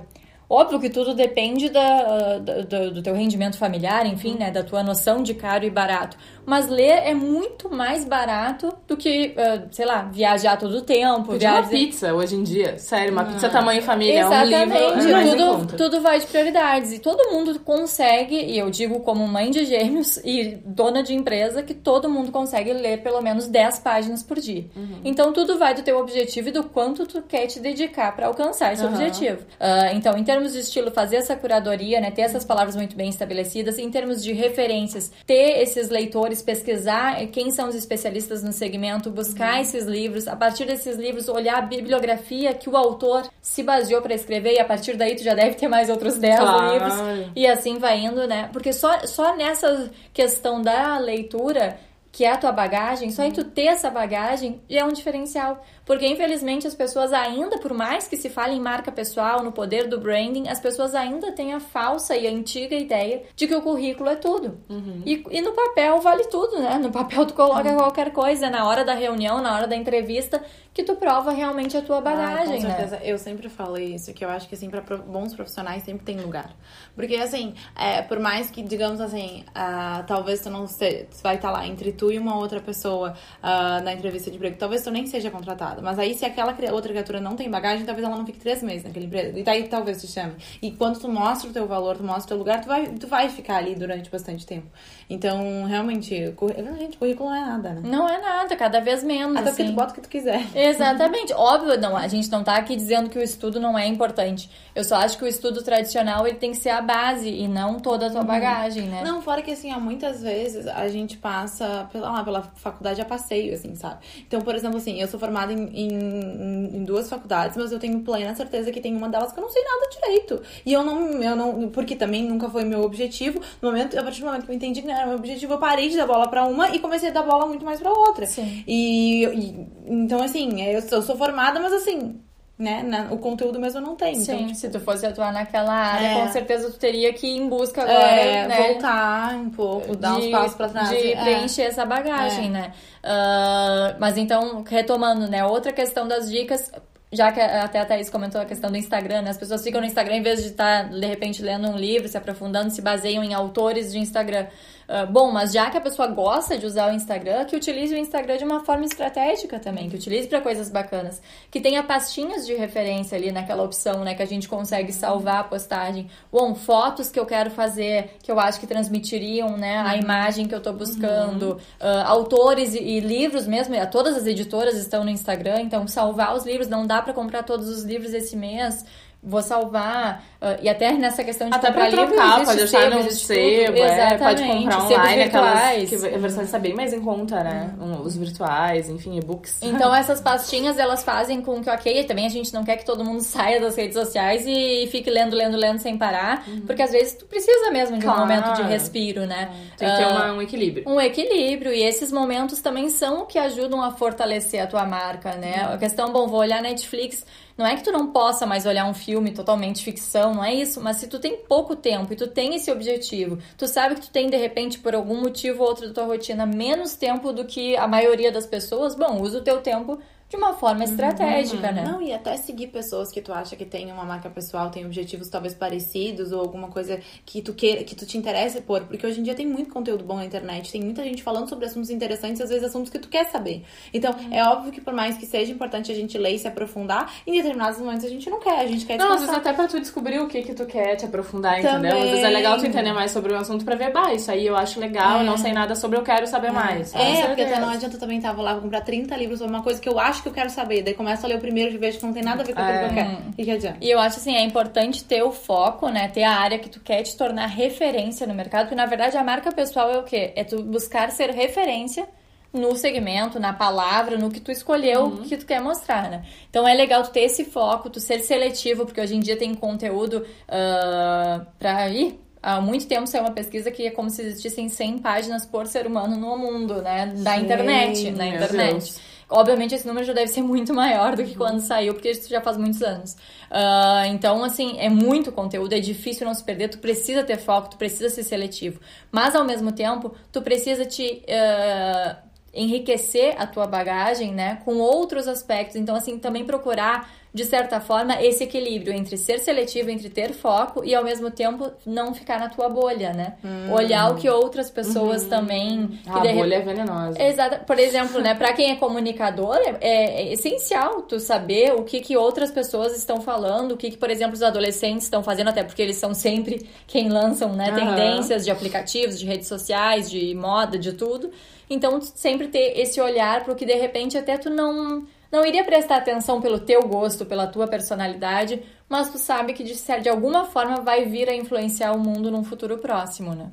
Óbvio 0.49 0.79
que 0.79 0.89
tudo 0.89 1.13
depende 1.13 1.69
da, 1.69 2.39
da, 2.39 2.89
do 2.89 3.03
teu 3.03 3.13
rendimento 3.13 3.55
familiar, 3.55 4.07
enfim, 4.07 4.35
né? 4.35 4.49
Da 4.49 4.63
tua 4.63 4.81
noção 4.81 5.21
de 5.21 5.35
caro 5.35 5.63
e 5.63 5.69
barato. 5.69 6.17
Mas 6.43 6.67
ler 6.67 7.03
é 7.05 7.13
muito 7.13 7.69
mais 7.69 8.03
barato 8.03 8.73
do 8.87 8.97
que, 8.97 9.35
uh, 9.37 9.67
sei 9.69 9.85
lá, 9.85 10.09
viajar 10.11 10.57
todo 10.57 10.77
o 10.77 10.81
tempo. 10.81 11.33
Viajar... 11.33 11.61
uma 11.61 11.69
pizza 11.69 12.15
hoje 12.15 12.35
em 12.35 12.41
dia. 12.41 12.79
Sério, 12.79 13.13
uma 13.13 13.21
ah. 13.21 13.25
pizza 13.25 13.47
tamanho 13.49 13.83
família, 13.83 14.21
Exatamente. 14.21 14.75
é 14.75 14.87
um 14.87 15.21
livro. 15.21 15.67
Tudo, 15.67 15.77
tudo 15.77 16.01
vai 16.01 16.19
de 16.19 16.25
prioridades. 16.25 16.93
E 16.93 16.97
todo 16.97 17.31
mundo 17.31 17.59
consegue, 17.59 18.35
e 18.35 18.57
eu 18.57 18.71
digo 18.71 19.01
como 19.01 19.27
mãe 19.27 19.51
de 19.51 19.63
gêmeos 19.65 20.17
e 20.25 20.57
dona 20.65 21.03
de 21.03 21.13
empresa, 21.13 21.61
que 21.61 21.75
todo 21.75 22.09
mundo 22.09 22.31
consegue 22.31 22.73
ler 22.73 23.03
pelo 23.03 23.21
menos 23.21 23.45
10 23.45 23.79
páginas 23.79 24.23
por 24.23 24.39
dia. 24.39 24.65
Uhum. 24.75 25.01
Então 25.05 25.31
tudo 25.31 25.59
vai 25.59 25.75
do 25.75 25.83
teu 25.83 25.99
objetivo 25.99 26.49
e 26.49 26.51
do 26.51 26.63
quanto 26.63 27.05
tu 27.05 27.21
quer 27.21 27.45
te 27.45 27.59
dedicar 27.59 28.15
para 28.15 28.25
alcançar 28.25 28.73
esse 28.73 28.83
uhum. 28.83 28.89
objetivo. 28.93 29.41
Uh, 29.59 29.95
então, 29.95 30.17
em 30.17 30.23
termos 30.23 30.38
termos 30.39 30.53
de 30.53 30.59
estilo, 30.59 30.89
fazer 30.91 31.17
essa 31.17 31.35
curadoria, 31.35 31.99
né, 31.99 32.11
ter 32.11 32.21
essas 32.21 32.45
palavras 32.45 32.75
muito 32.75 32.95
bem 32.95 33.09
estabelecidas, 33.09 33.77
em 33.77 33.89
termos 33.91 34.23
de 34.23 34.31
referências, 34.31 35.11
ter 35.25 35.61
esses 35.61 35.89
leitores, 35.89 36.41
pesquisar 36.41 37.25
quem 37.27 37.51
são 37.51 37.67
os 37.67 37.75
especialistas 37.75 38.41
no 38.41 38.53
segmento, 38.53 39.09
buscar 39.11 39.55
uhum. 39.55 39.61
esses 39.61 39.85
livros, 39.85 40.27
a 40.27 40.35
partir 40.35 40.65
desses 40.65 40.97
livros, 40.97 41.27
olhar 41.27 41.57
a 41.57 41.61
bibliografia 41.61 42.53
que 42.53 42.69
o 42.69 42.77
autor 42.77 43.29
se 43.41 43.61
baseou 43.63 44.01
para 44.01 44.13
escrever, 44.13 44.53
e 44.53 44.59
a 44.59 44.65
partir 44.65 44.95
daí 44.95 45.15
tu 45.15 45.23
já 45.23 45.33
deve 45.33 45.55
ter 45.55 45.67
mais 45.67 45.89
outros 45.89 46.17
10 46.17 46.39
claro. 46.39 46.73
livros, 46.73 47.31
e 47.35 47.45
assim 47.45 47.77
vai 47.77 47.99
indo, 47.99 48.25
né? 48.27 48.49
Porque 48.53 48.71
só, 48.71 49.05
só 49.05 49.35
nessa 49.35 49.91
questão 50.13 50.61
da 50.61 50.97
leitura 50.97 51.77
que 52.11 52.25
é 52.25 52.31
a 52.31 52.37
tua 52.37 52.51
bagagem, 52.51 53.11
só 53.11 53.23
em 53.23 53.31
tu 53.31 53.43
ter 53.43 53.65
essa 53.65 53.89
bagagem 53.89 54.61
já 54.69 54.79
é 54.81 54.85
um 54.85 54.91
diferencial. 54.91 55.63
Porque, 55.85 56.05
infelizmente, 56.07 56.67
as 56.67 56.75
pessoas 56.75 57.13
ainda, 57.13 57.57
por 57.59 57.73
mais 57.73 58.07
que 58.07 58.17
se 58.17 58.29
fale 58.29 58.55
em 58.55 58.59
marca 58.59 58.91
pessoal, 58.91 59.43
no 59.43 59.51
poder 59.51 59.87
do 59.87 59.99
branding, 59.99 60.47
as 60.47 60.59
pessoas 60.59 60.93
ainda 60.93 61.31
têm 61.31 61.53
a 61.53 61.59
falsa 61.59 62.15
e 62.15 62.27
antiga 62.27 62.75
ideia 62.75 63.23
de 63.35 63.47
que 63.47 63.55
o 63.55 63.61
currículo 63.61 64.09
é 64.09 64.15
tudo. 64.15 64.59
Uhum. 64.69 65.01
E, 65.05 65.23
e, 65.31 65.41
no 65.41 65.51
papel 65.53 65.99
vale 66.01 66.25
tudo, 66.25 66.59
né? 66.59 66.77
No 66.77 66.91
papel 66.91 67.25
tu 67.25 67.33
coloca 67.33 67.69
uhum. 67.69 67.77
qualquer 67.77 68.11
coisa, 68.11 68.49
na 68.49 68.67
hora 68.67 68.83
da 68.83 68.93
reunião, 68.93 69.41
na 69.41 69.55
hora 69.55 69.67
da 69.67 69.75
entrevista, 69.75 70.43
que 70.73 70.83
tu 70.83 70.95
prova 70.95 71.31
realmente 71.31 71.75
a 71.75 71.81
tua 71.81 72.01
bagagem, 72.01 72.57
ah, 72.57 72.61
com 72.61 72.67
né? 72.67 72.75
certeza. 72.75 72.95
Né? 72.97 73.01
Eu 73.05 73.17
sempre 73.17 73.49
falei 73.49 73.95
isso, 73.95 74.13
que 74.13 74.23
eu 74.23 74.29
acho 74.29 74.47
que, 74.47 74.55
assim, 74.55 74.69
para 74.69 74.81
bons 74.97 75.33
profissionais 75.33 75.83
sempre 75.83 76.05
tem 76.05 76.19
lugar. 76.19 76.55
Porque, 76.95 77.15
assim, 77.15 77.55
é, 77.75 78.01
por 78.01 78.19
mais 78.19 78.51
que, 78.51 78.61
digamos 78.61 79.01
assim, 79.01 79.43
uh, 79.49 80.05
talvez 80.05 80.41
tu 80.41 80.49
não 80.49 80.67
se, 80.67 81.05
tu 81.05 81.17
vai 81.23 81.35
estar 81.35 81.51
tá 81.51 81.57
lá 81.57 81.67
entre 81.67 81.91
tu 81.91 82.08
e 82.11 82.17
uma 82.17 82.37
outra 82.37 82.59
pessoa 82.59 83.15
uh, 83.43 83.83
na 83.83 83.93
entrevista 83.93 84.29
de 84.29 84.37
emprego, 84.37 84.57
talvez 84.57 84.83
tu 84.83 84.91
nem 84.91 85.05
seja 85.05 85.29
contratado. 85.29 85.81
Mas 85.81 85.99
aí, 85.99 86.13
se 86.13 86.25
aquela 86.25 86.55
outra 86.71 86.89
criatura 86.89 87.19
não 87.19 87.35
tem 87.35 87.49
bagagem, 87.49 87.85
talvez 87.85 88.05
ela 88.05 88.17
não 88.17 88.25
fique 88.25 88.39
três 88.39 88.61
meses 88.63 88.83
naquele 88.83 89.05
emprego. 89.05 89.37
E 89.37 89.43
daí 89.43 89.67
talvez 89.67 90.01
te 90.01 90.07
chame. 90.07 90.35
E 90.61 90.71
quando 90.71 90.99
tu 90.99 91.07
mostra 91.09 91.49
o 91.49 91.53
teu 91.53 91.67
valor, 91.67 91.97
tu 91.97 92.03
mostra 92.03 92.25
o 92.25 92.27
teu 92.27 92.37
lugar, 92.37 92.61
tu 92.61 92.67
vai, 92.67 92.87
tu 92.87 93.07
vai 93.07 93.29
ficar 93.29 93.57
ali 93.57 93.75
durante 93.75 94.09
bastante 94.09 94.45
tempo. 94.45 94.67
Então, 95.09 95.63
realmente, 95.63 96.35
gente, 96.77 96.97
currículo 96.97 97.29
não 97.29 97.35
é 97.35 97.41
nada, 97.41 97.73
né? 97.73 97.81
Não 97.83 98.07
é 98.07 98.21
nada, 98.21 98.55
cada 98.55 98.79
vez 98.79 99.03
menos. 99.03 99.35
Até 99.35 99.49
porque 99.49 99.63
tu 99.63 99.67
assim. 99.67 99.75
bota 99.75 99.91
o 99.91 99.95
que 99.95 100.01
tu 100.01 100.09
quiser. 100.09 100.45
Exatamente. 100.53 101.33
Óbvio, 101.33 101.79
não, 101.79 101.97
a 101.97 102.07
gente 102.07 102.29
não 102.29 102.43
tá 102.43 102.55
aqui 102.55 102.75
dizendo 102.75 103.09
que 103.09 103.17
o 103.17 103.21
estudo 103.21 103.59
não 103.59 103.77
é 103.77 103.87
importante. 103.87 104.51
Eu 104.75 104.83
só 104.83 104.97
acho 104.97 105.17
que 105.17 105.23
o 105.23 105.27
estudo 105.27 105.63
tradicional 105.63 106.27
ele 106.27 106.37
tem 106.37 106.51
que 106.51 106.57
ser 106.57 106.69
a 106.69 106.81
base 106.81 107.27
e 107.27 107.47
não 107.47 107.79
toda 107.79 108.05
a 108.05 108.09
tua 108.11 108.21
uhum. 108.21 108.27
bagagem, 108.27 108.83
né? 108.83 109.01
Não, 109.03 109.19
fora 109.19 109.41
que 109.41 109.49
assim, 109.49 109.73
ó, 109.73 109.79
muitas 109.79 110.21
vezes 110.21 110.67
a 110.67 110.87
gente 110.87 111.17
passa 111.17 111.89
pela, 111.91 112.11
lá, 112.11 112.23
pela 112.23 112.43
faculdade 112.43 113.01
a 113.01 113.05
passeio, 113.05 113.55
assim, 113.55 113.73
sabe? 113.73 113.97
Então, 114.27 114.41
por 114.41 114.53
exemplo, 114.53 114.77
assim, 114.77 115.01
eu 115.01 115.07
sou 115.07 115.19
formada 115.19 115.51
em, 115.51 115.69
em, 115.73 116.77
em 116.77 116.83
duas 116.83 117.09
faculdades, 117.09 117.57
mas 117.57 117.71
eu 117.71 117.79
tenho 117.79 117.99
plena 118.01 118.35
certeza 118.35 118.71
que 118.71 118.79
tem 118.79 118.95
uma 118.95 119.09
delas 119.09 119.31
que 119.31 119.39
eu 119.39 119.41
não 119.41 119.49
sei 119.49 119.63
nada 119.63 119.89
direito. 119.91 120.41
E 120.63 120.71
eu 120.71 120.83
não, 120.83 121.23
eu 121.23 121.35
não, 121.35 121.69
porque 121.69 121.95
também 121.95 122.23
nunca 122.23 122.47
foi 122.47 122.63
meu 122.63 122.83
objetivo. 122.83 123.41
No 123.59 123.69
momento, 123.69 123.97
a 123.97 124.03
partir 124.03 124.21
do 124.21 124.27
momento 124.27 124.45
que 124.45 124.51
eu 124.51 124.55
entendi 124.55 124.83
não 124.85 124.98
era 124.99 125.07
meu 125.07 125.17
objetivo, 125.17 125.53
eu 125.53 125.57
parei 125.57 125.89
de 125.89 125.97
dar 125.97 126.05
bola 126.05 126.27
para 126.27 126.45
uma 126.45 126.69
e 126.69 126.79
comecei 126.79 127.09
a 127.09 127.13
dar 127.13 127.23
bola 127.23 127.45
muito 127.45 127.65
mais 127.65 127.79
para 127.79 127.91
outra. 127.91 128.25
Sim. 128.25 128.63
E, 128.67 129.25
e 129.25 129.67
então 129.87 130.21
assim, 130.21 130.61
eu, 130.61 130.81
eu 130.91 131.01
sou 131.01 131.17
formada, 131.17 131.59
mas 131.59 131.73
assim, 131.73 132.19
né? 132.59 132.83
Na, 132.83 133.13
o 133.13 133.17
conteúdo 133.17 133.57
mesmo 133.57 133.79
não 133.79 133.95
tem. 133.95 134.15
Sim, 134.15 134.33
então, 134.33 134.47
tipo, 134.47 134.55
se 134.55 134.69
tu 134.69 134.79
fosse 134.81 135.05
atuar 135.05 135.31
naquela 135.31 135.73
área, 135.73 136.07
é, 136.07 136.21
com 136.21 136.27
certeza 136.29 136.69
tu 136.69 136.77
teria 136.77 137.13
que 137.13 137.25
ir 137.25 137.37
em 137.37 137.47
busca 137.47 137.81
agora, 137.81 137.97
é, 137.97 138.47
né? 138.47 138.67
Voltar 138.67 139.35
um 139.35 139.49
pouco, 139.49 139.95
dar 139.95 140.19
de, 140.19 140.27
uns 140.27 140.31
passos 140.31 140.55
pra 140.55 140.67
trás. 140.67 140.89
De 140.89 141.13
é. 141.13 141.23
preencher 141.23 141.61
essa 141.61 141.85
bagagem, 141.85 142.47
é. 142.47 142.49
né? 142.49 142.73
Uh, 143.01 143.95
mas 143.97 144.17
então, 144.17 144.61
retomando, 144.67 145.29
né? 145.29 145.45
Outra 145.45 145.71
questão 145.71 146.05
das 146.05 146.29
dicas, 146.29 146.69
já 147.13 147.31
que 147.31 147.39
até 147.39 147.79
a 147.79 147.85
Thaís 147.85 148.09
comentou 148.09 148.41
a 148.41 148.45
questão 148.45 148.69
do 148.69 148.75
Instagram, 148.75 149.21
né? 149.21 149.29
As 149.29 149.37
pessoas 149.37 149.63
ficam 149.63 149.79
no 149.79 149.87
Instagram 149.87 150.17
em 150.17 150.21
vez 150.21 150.43
de 150.43 150.49
estar, 150.49 150.89
de 150.89 151.05
repente, 151.07 151.41
lendo 151.41 151.69
um 151.69 151.77
livro, 151.77 152.09
se 152.09 152.17
aprofundando, 152.17 152.71
se 152.71 152.81
baseiam 152.81 153.23
em 153.23 153.33
autores 153.33 153.93
de 153.93 153.99
Instagram. 153.99 154.47
Uh, 154.89 155.05
bom, 155.05 155.31
mas 155.31 155.51
já 155.53 155.69
que 155.69 155.77
a 155.77 155.81
pessoa 155.81 156.07
gosta 156.07 156.57
de 156.57 156.65
usar 156.65 156.91
o 156.91 156.95
Instagram, 156.95 157.45
que 157.45 157.55
utilize 157.55 157.93
o 157.93 157.97
Instagram 157.97 158.37
de 158.37 158.43
uma 158.43 158.65
forma 158.65 158.85
estratégica 158.85 159.59
também, 159.59 159.87
que 159.87 159.95
utilize 159.95 160.27
para 160.27 160.41
coisas 160.41 160.67
bacanas, 160.67 161.21
que 161.51 161.61
tenha 161.61 161.83
pastinhas 161.83 162.43
de 162.43 162.55
referência 162.55 163.15
ali 163.15 163.31
naquela 163.31 163.61
opção, 163.61 164.03
né, 164.03 164.15
que 164.15 164.23
a 164.23 164.25
gente 164.25 164.49
consegue 164.49 164.91
salvar 164.91 165.41
a 165.41 165.43
postagem. 165.43 166.09
Bom, 166.31 166.55
fotos 166.55 167.11
que 167.11 167.19
eu 167.19 167.25
quero 167.27 167.51
fazer, 167.51 168.17
que 168.23 168.31
eu 168.31 168.39
acho 168.39 168.59
que 168.59 168.65
transmitiriam, 168.65 169.55
né, 169.55 169.77
a 169.77 169.93
uhum. 169.93 169.99
imagem 169.99 170.47
que 170.47 170.55
eu 170.55 170.61
tô 170.61 170.73
buscando, 170.73 171.51
uhum. 171.51 171.57
uh, 171.57 172.07
autores 172.07 172.73
e, 172.73 172.79
e, 172.79 172.99
livros 172.99 173.45
mesmo, 173.45 173.75
todas 173.91 174.17
as 174.17 174.25
editoras 174.25 174.75
estão 174.75 175.03
no 175.03 175.11
Instagram, 175.11 175.61
então 175.61 175.87
salvar 175.87 176.35
os 176.35 176.47
livros, 176.47 176.67
não 176.67 176.87
dá 176.87 176.99
para 176.99 177.13
comprar 177.13 177.43
todos 177.43 177.69
os 177.69 177.83
livros 177.83 178.11
esse 178.11 178.35
mês 178.35 178.83
vou 179.21 179.41
salvar. 179.41 180.23
Uh, 180.41 180.55
e 180.61 180.69
até 180.69 180.93
nessa 180.93 181.23
questão 181.23 181.49
de 181.49 181.55
até 181.55 181.67
comprar 181.67 181.89
pra 181.89 182.05
trocar, 182.07 182.29
livro, 182.39 182.45
pode 182.45 182.57
deixar 182.57 182.89
no 182.89 183.11
sebo, 183.11 183.77
é, 183.77 184.17
pode 184.17 184.41
comprar 184.41 184.85
online 184.85 185.23
aquelas 185.23 185.89
que 185.89 185.95
a 185.95 186.17
versão 186.17 186.43
está 186.43 186.57
bem 186.57 186.73
mais 186.73 186.93
em 186.93 187.01
conta, 187.01 187.43
né? 187.43 187.75
Uhum. 187.77 188.01
Os 188.01 188.15
virtuais, 188.15 188.89
enfim, 188.89 189.17
e-books. 189.17 189.57
Então 189.61 189.93
essas 189.93 190.21
pastinhas 190.21 190.79
elas 190.79 191.03
fazem 191.03 191.41
com 191.41 191.61
que, 191.61 191.69
ok, 191.69 192.05
também 192.05 192.25
a 192.25 192.29
gente 192.29 192.53
não 192.53 192.63
quer 192.63 192.77
que 192.77 192.85
todo 192.85 193.03
mundo 193.03 193.19
saia 193.21 193.59
das 193.59 193.75
redes 193.75 193.95
sociais 193.95 194.45
e 194.47 194.87
fique 194.89 195.09
lendo, 195.09 195.35
lendo, 195.35 195.57
lendo 195.57 195.79
sem 195.79 195.97
parar, 195.97 196.45
uhum. 196.47 196.61
porque 196.61 196.81
às 196.81 196.91
vezes 196.91 197.15
tu 197.15 197.25
precisa 197.25 197.69
mesmo 197.71 197.97
de 197.97 198.05
claro. 198.05 198.19
um 198.19 198.21
momento 198.21 198.53
de 198.53 198.63
respiro, 198.63 199.25
né? 199.25 199.49
Tem 199.77 199.89
que 199.89 199.97
ter 199.97 200.05
uma, 200.05 200.31
um 200.31 200.41
equilíbrio. 200.41 200.87
Um 200.87 201.01
equilíbrio, 201.01 201.73
e 201.73 201.83
esses 201.83 202.13
momentos 202.13 202.61
também 202.61 202.89
são 202.89 203.23
o 203.23 203.25
que 203.25 203.37
ajudam 203.37 203.81
a 203.81 203.91
fortalecer 203.91 204.63
a 204.63 204.67
tua 204.67 204.85
marca, 204.85 205.33
né? 205.33 205.65
Uhum. 205.67 205.73
A 205.73 205.77
questão, 205.77 206.13
bom, 206.13 206.27
vou 206.27 206.39
olhar 206.39 206.61
Netflix 206.61 207.25
não 207.59 207.65
é 207.65 207.75
que 207.75 207.83
tu 207.83 207.91
não 207.91 208.13
possa 208.13 208.45
mais 208.45 208.65
olhar 208.65 208.85
um 208.85 208.93
filme 208.93 209.31
totalmente 209.31 209.83
ficção, 209.83 210.33
não 210.33 210.41
é 210.45 210.53
isso, 210.53 210.79
mas 210.79 210.95
se 210.95 211.07
tu 211.09 211.19
tem 211.19 211.35
pouco 211.35 211.75
tempo 211.75 212.13
e 212.13 212.15
tu 212.15 212.25
tem 212.25 212.55
esse 212.55 212.71
objetivo, 212.71 213.37
tu 213.57 213.67
sabe 213.67 213.95
que 213.95 214.01
tu 214.01 214.09
tem 214.09 214.29
de 214.29 214.37
repente 214.37 214.79
por 214.79 214.95
algum 214.95 215.19
motivo 215.19 215.61
ou 215.61 215.67
outro 215.67 215.85
da 215.85 215.93
tua 215.93 216.05
rotina 216.05 216.45
menos 216.45 216.95
tempo 216.95 217.33
do 217.33 217.43
que 217.43 217.75
a 217.75 217.85
maioria 217.85 218.31
das 218.31 218.47
pessoas, 218.47 218.95
bom, 218.95 219.21
usa 219.21 219.39
o 219.39 219.43
teu 219.43 219.59
tempo 219.59 219.99
de 220.29 220.35
uma 220.37 220.53
forma 220.53 220.85
uhum. 220.85 220.91
estratégica, 220.91 221.67
uhum. 221.67 221.73
né? 221.73 221.83
Não, 221.83 222.01
e 222.01 222.13
até 222.13 222.37
seguir 222.37 222.67
pessoas 222.67 223.11
que 223.11 223.19
tu 223.19 223.33
acha 223.33 223.55
que 223.55 223.65
tem 223.65 223.91
uma 223.91 224.03
marca 224.03 224.29
pessoal, 224.29 224.69
tem 224.69 224.85
objetivos 224.85 225.27
talvez 225.27 225.55
parecidos 225.55 226.31
ou 226.31 226.39
alguma 226.39 226.67
coisa 226.67 226.99
que 227.25 227.41
tu 227.41 227.53
queira, 227.53 227.83
que 227.83 227.95
tu 227.95 228.05
te 228.05 228.15
interesse 228.15 228.61
por, 228.61 228.83
porque 228.83 229.05
hoje 229.05 229.19
em 229.19 229.23
dia 229.23 229.33
tem 229.33 229.47
muito 229.47 229.71
conteúdo 229.71 230.03
bom 230.03 230.17
na 230.17 230.25
internet, 230.25 230.71
tem 230.71 230.81
muita 230.81 231.03
gente 231.03 231.23
falando 231.23 231.49
sobre 231.49 231.65
assuntos 231.65 231.89
interessantes, 231.89 232.39
às 232.41 232.49
vezes 232.49 232.63
assuntos 232.63 232.91
que 232.91 232.99
tu 232.99 233.07
quer 233.07 233.25
saber. 233.31 233.63
Então, 233.91 234.11
uhum. 234.11 234.33
é 234.33 234.43
óbvio 234.43 234.71
que 234.71 234.79
por 234.79 234.93
mais 234.93 235.17
que 235.17 235.25
seja 235.25 235.51
importante 235.51 235.91
a 235.91 235.95
gente 235.95 236.15
ler 236.15 236.35
e 236.35 236.39
se 236.39 236.47
aprofundar, 236.47 237.11
em 237.25 237.33
determinados 237.33 237.79
momentos 237.79 238.05
a 238.05 238.09
gente 238.09 238.29
não 238.29 238.39
quer, 238.39 238.59
a 238.59 238.67
gente 238.67 238.85
quer 238.85 238.97
Não, 238.99 239.13
às 239.13 239.21
vezes 239.21 239.35
até 239.35 239.51
pra 239.51 239.67
tu 239.67 239.79
descobrir 239.79 240.19
o 240.19 240.27
que 240.27 240.43
que 240.43 240.53
tu 240.53 240.67
quer 240.67 240.95
te 240.95 241.05
aprofundar, 241.05 241.59
Também. 241.59 241.89
entendeu? 241.89 242.03
Às 242.03 242.09
vezes 242.11 242.23
é 242.23 242.29
legal 242.29 242.57
tu 242.59 242.67
entender 242.67 242.93
mais 242.93 243.09
sobre 243.09 243.33
o 243.33 243.35
assunto 243.35 243.65
pra 243.65 243.75
ver, 243.75 243.91
bah, 243.91 244.13
isso 244.13 244.29
aí 244.29 244.45
eu 244.45 244.55
acho 244.55 244.79
legal, 244.79 245.17
é. 245.17 245.21
eu 245.21 245.25
não 245.25 245.37
sei 245.37 245.53
nada 245.53 245.73
sobre, 245.73 245.97
eu 245.97 246.03
quero 246.03 246.27
saber 246.27 246.49
é. 246.49 246.51
mais. 246.51 246.93
É, 246.93 247.25
porque 247.25 247.41
até 247.41 247.59
não 247.59 247.69
adianta 247.69 247.97
também 247.97 248.17
estar, 248.17 248.35
tá, 248.35 248.41
lá 248.41 248.55
comprar 248.55 248.81
30 248.81 249.15
livros 249.17 249.39
sobre 249.39 249.55
uma 249.55 249.63
coisa 249.63 249.81
que 249.81 249.89
eu 249.89 249.99
acho 249.99 250.18
que 250.21 250.29
eu 250.29 250.33
quero 250.33 250.49
saber, 250.49 250.83
daí 250.83 250.93
começo 250.93 251.25
a 251.25 251.29
ler 251.29 251.37
o 251.37 251.39
primeiro 251.39 251.73
e 251.73 251.77
vejo 251.77 251.99
que 251.99 252.05
não 252.05 252.13
tem 252.13 252.23
nada 252.23 252.41
a 252.41 252.45
ver 252.45 252.53
com 252.53 252.61
aquilo 252.61 252.79
que 252.79 252.85
eu 252.85 252.93
quero. 252.93 253.17
E 253.37 253.45
que 253.45 253.51
adianta? 253.51 253.77
E 253.81 253.89
eu 253.89 253.99
acho 253.99 254.17
assim, 254.17 254.35
é 254.35 254.43
importante 254.43 255.03
ter 255.03 255.23
o 255.23 255.31
foco, 255.31 255.89
né? 255.89 256.07
Ter 256.07 256.23
a 256.23 256.33
área 256.33 256.59
que 256.59 256.69
tu 256.69 256.79
quer 256.79 257.03
te 257.03 257.15
tornar 257.15 257.47
referência 257.47 258.25
no 258.25 258.33
mercado, 258.33 258.63
porque 258.63 258.75
na 258.75 258.85
verdade 258.85 259.17
a 259.17 259.23
marca 259.23 259.51
pessoal 259.51 259.91
é 259.91 259.97
o 259.97 260.03
quê? 260.03 260.31
É 260.35 260.43
tu 260.43 260.63
buscar 260.63 261.11
ser 261.11 261.31
referência 261.31 262.07
no 262.51 262.75
segmento, 262.75 263.39
na 263.39 263.53
palavra, 263.53 264.17
no 264.17 264.29
que 264.29 264.39
tu 264.39 264.51
escolheu, 264.51 265.03
uhum. 265.03 265.23
que 265.23 265.37
tu 265.37 265.45
quer 265.45 265.61
mostrar, 265.61 266.09
né? 266.09 266.23
Então 266.49 266.67
é 266.67 266.73
legal 266.73 267.03
tu 267.03 267.11
ter 267.11 267.21
esse 267.21 267.45
foco, 267.45 267.89
tu 267.89 267.99
ser 267.99 268.19
seletivo, 268.21 268.85
porque 268.85 268.99
hoje 268.99 269.15
em 269.15 269.19
dia 269.19 269.37
tem 269.37 269.53
conteúdo 269.53 270.25
uh, 270.47 271.45
pra 271.59 271.89
ir. 271.89 272.19
Há 272.41 272.61
muito 272.61 272.87
tempo 272.87 273.05
saiu 273.05 273.23
uma 273.25 273.33
pesquisa 273.33 273.69
que 273.69 273.85
é 273.85 273.91
como 273.91 274.09
se 274.09 274.21
existissem 274.21 274.69
100 274.69 274.99
páginas 274.99 275.45
por 275.45 275.67
ser 275.67 275.85
humano 275.85 276.15
no 276.15 276.37
mundo, 276.37 276.81
né? 276.81 277.13
Da 277.17 277.37
internet, 277.37 278.11
na 278.11 278.27
internet. 278.27 278.71
Deus. 278.71 278.99
Obviamente, 279.29 279.75
esse 279.75 279.87
número 279.87 280.05
já 280.05 280.13
deve 280.13 280.27
ser 280.27 280.41
muito 280.41 280.73
maior 280.73 281.15
do 281.15 281.23
que 281.23 281.35
quando 281.35 281.59
saiu, 281.59 281.93
porque 281.93 282.09
isso 282.09 282.27
já 282.27 282.41
faz 282.41 282.57
muitos 282.57 282.81
anos. 282.81 283.13
Uh, 283.51 284.05
então, 284.07 284.43
assim, 284.43 284.79
é 284.79 284.89
muito 284.89 285.31
conteúdo, 285.31 285.73
é 285.73 285.79
difícil 285.79 286.25
não 286.25 286.33
se 286.33 286.43
perder, 286.43 286.69
tu 286.69 286.79
precisa 286.79 287.23
ter 287.23 287.37
foco, 287.37 287.69
tu 287.69 287.77
precisa 287.77 288.09
ser 288.09 288.23
seletivo. 288.23 288.79
Mas, 289.11 289.35
ao 289.35 289.45
mesmo 289.45 289.71
tempo, 289.71 290.13
tu 290.31 290.41
precisa 290.41 290.85
te... 290.85 291.23
Uh, 291.27 292.29
enriquecer 292.53 293.35
a 293.37 293.45
tua 293.45 293.67
bagagem, 293.67 294.33
né, 294.33 294.59
com 294.65 294.77
outros 294.77 295.27
aspectos. 295.27 295.75
Então, 295.75 295.95
assim, 295.95 296.17
também 296.17 296.43
procurar 296.43 297.07
de 297.31 297.45
certa 297.45 297.79
forma, 297.79 298.21
esse 298.23 298.43
equilíbrio 298.43 298.91
entre 298.91 299.15
ser 299.15 299.39
seletivo, 299.39 299.91
entre 299.91 300.09
ter 300.09 300.33
foco 300.33 300.83
e 300.83 300.95
ao 300.95 301.03
mesmo 301.03 301.29
tempo 301.29 301.71
não 301.85 302.13
ficar 302.13 302.39
na 302.39 302.49
tua 302.49 302.67
bolha, 302.67 303.13
né? 303.13 303.35
Hum. 303.43 303.71
Olhar 303.71 304.11
o 304.11 304.15
que 304.15 304.27
outras 304.27 304.71
pessoas 304.71 305.23
uhum. 305.23 305.29
também. 305.29 305.99
a 306.07 306.19
bolha 306.19 306.55
é 306.55 306.61
venenosa. 306.61 307.21
Exato. 307.21 307.65
Por 307.65 307.77
exemplo, 307.77 308.19
né, 308.19 308.33
para 308.33 308.51
quem 308.53 308.71
é 308.71 308.75
comunicador, 308.75 309.57
é, 309.57 309.77
é, 309.81 310.33
essencial 310.33 311.03
tu 311.03 311.19
saber 311.19 311.73
o 311.73 311.83
que, 311.83 311.99
que 311.99 312.17
outras 312.17 312.49
pessoas 312.49 312.97
estão 312.97 313.21
falando, 313.21 313.73
o 313.73 313.77
que, 313.77 313.91
que, 313.91 313.97
por 313.97 314.09
exemplo, 314.09 314.33
os 314.33 314.41
adolescentes 314.41 315.03
estão 315.03 315.21
fazendo, 315.21 315.49
até 315.49 315.63
porque 315.63 315.83
eles 315.83 315.97
são 315.97 316.15
sempre 316.15 316.67
quem 316.87 317.09
lançam 317.09 317.53
né, 317.53 317.69
uhum. 317.69 317.75
tendências 317.75 318.43
de 318.43 318.49
aplicativos, 318.49 319.19
de 319.19 319.27
redes 319.27 319.47
sociais, 319.47 320.09
de 320.09 320.33
moda, 320.33 320.79
de 320.79 320.93
tudo. 320.93 321.29
Então, 321.69 322.01
sempre 322.01 322.47
ter 322.47 322.79
esse 322.79 322.99
olhar 322.99 323.43
para 323.43 323.53
o 323.53 323.55
que 323.55 323.65
de 323.65 323.75
repente 323.75 324.17
até 324.17 324.35
tu 324.35 324.49
não 324.49 325.05
não 325.31 325.45
iria 325.45 325.63
prestar 325.63 325.97
atenção 325.97 326.41
pelo 326.41 326.59
teu 326.59 326.87
gosto, 326.87 327.25
pela 327.25 327.47
tua 327.47 327.67
personalidade, 327.67 328.63
mas 328.87 329.09
tu 329.11 329.17
sabe 329.17 329.53
que 329.53 329.63
de, 329.63 329.73
de 330.01 330.09
alguma 330.09 330.45
forma 330.45 330.81
vai 330.81 331.05
vir 331.05 331.29
a 331.29 331.35
influenciar 331.35 331.91
o 331.93 331.99
mundo 331.99 332.31
num 332.31 332.43
futuro 332.43 332.79
próximo, 332.79 333.35
né? 333.35 333.51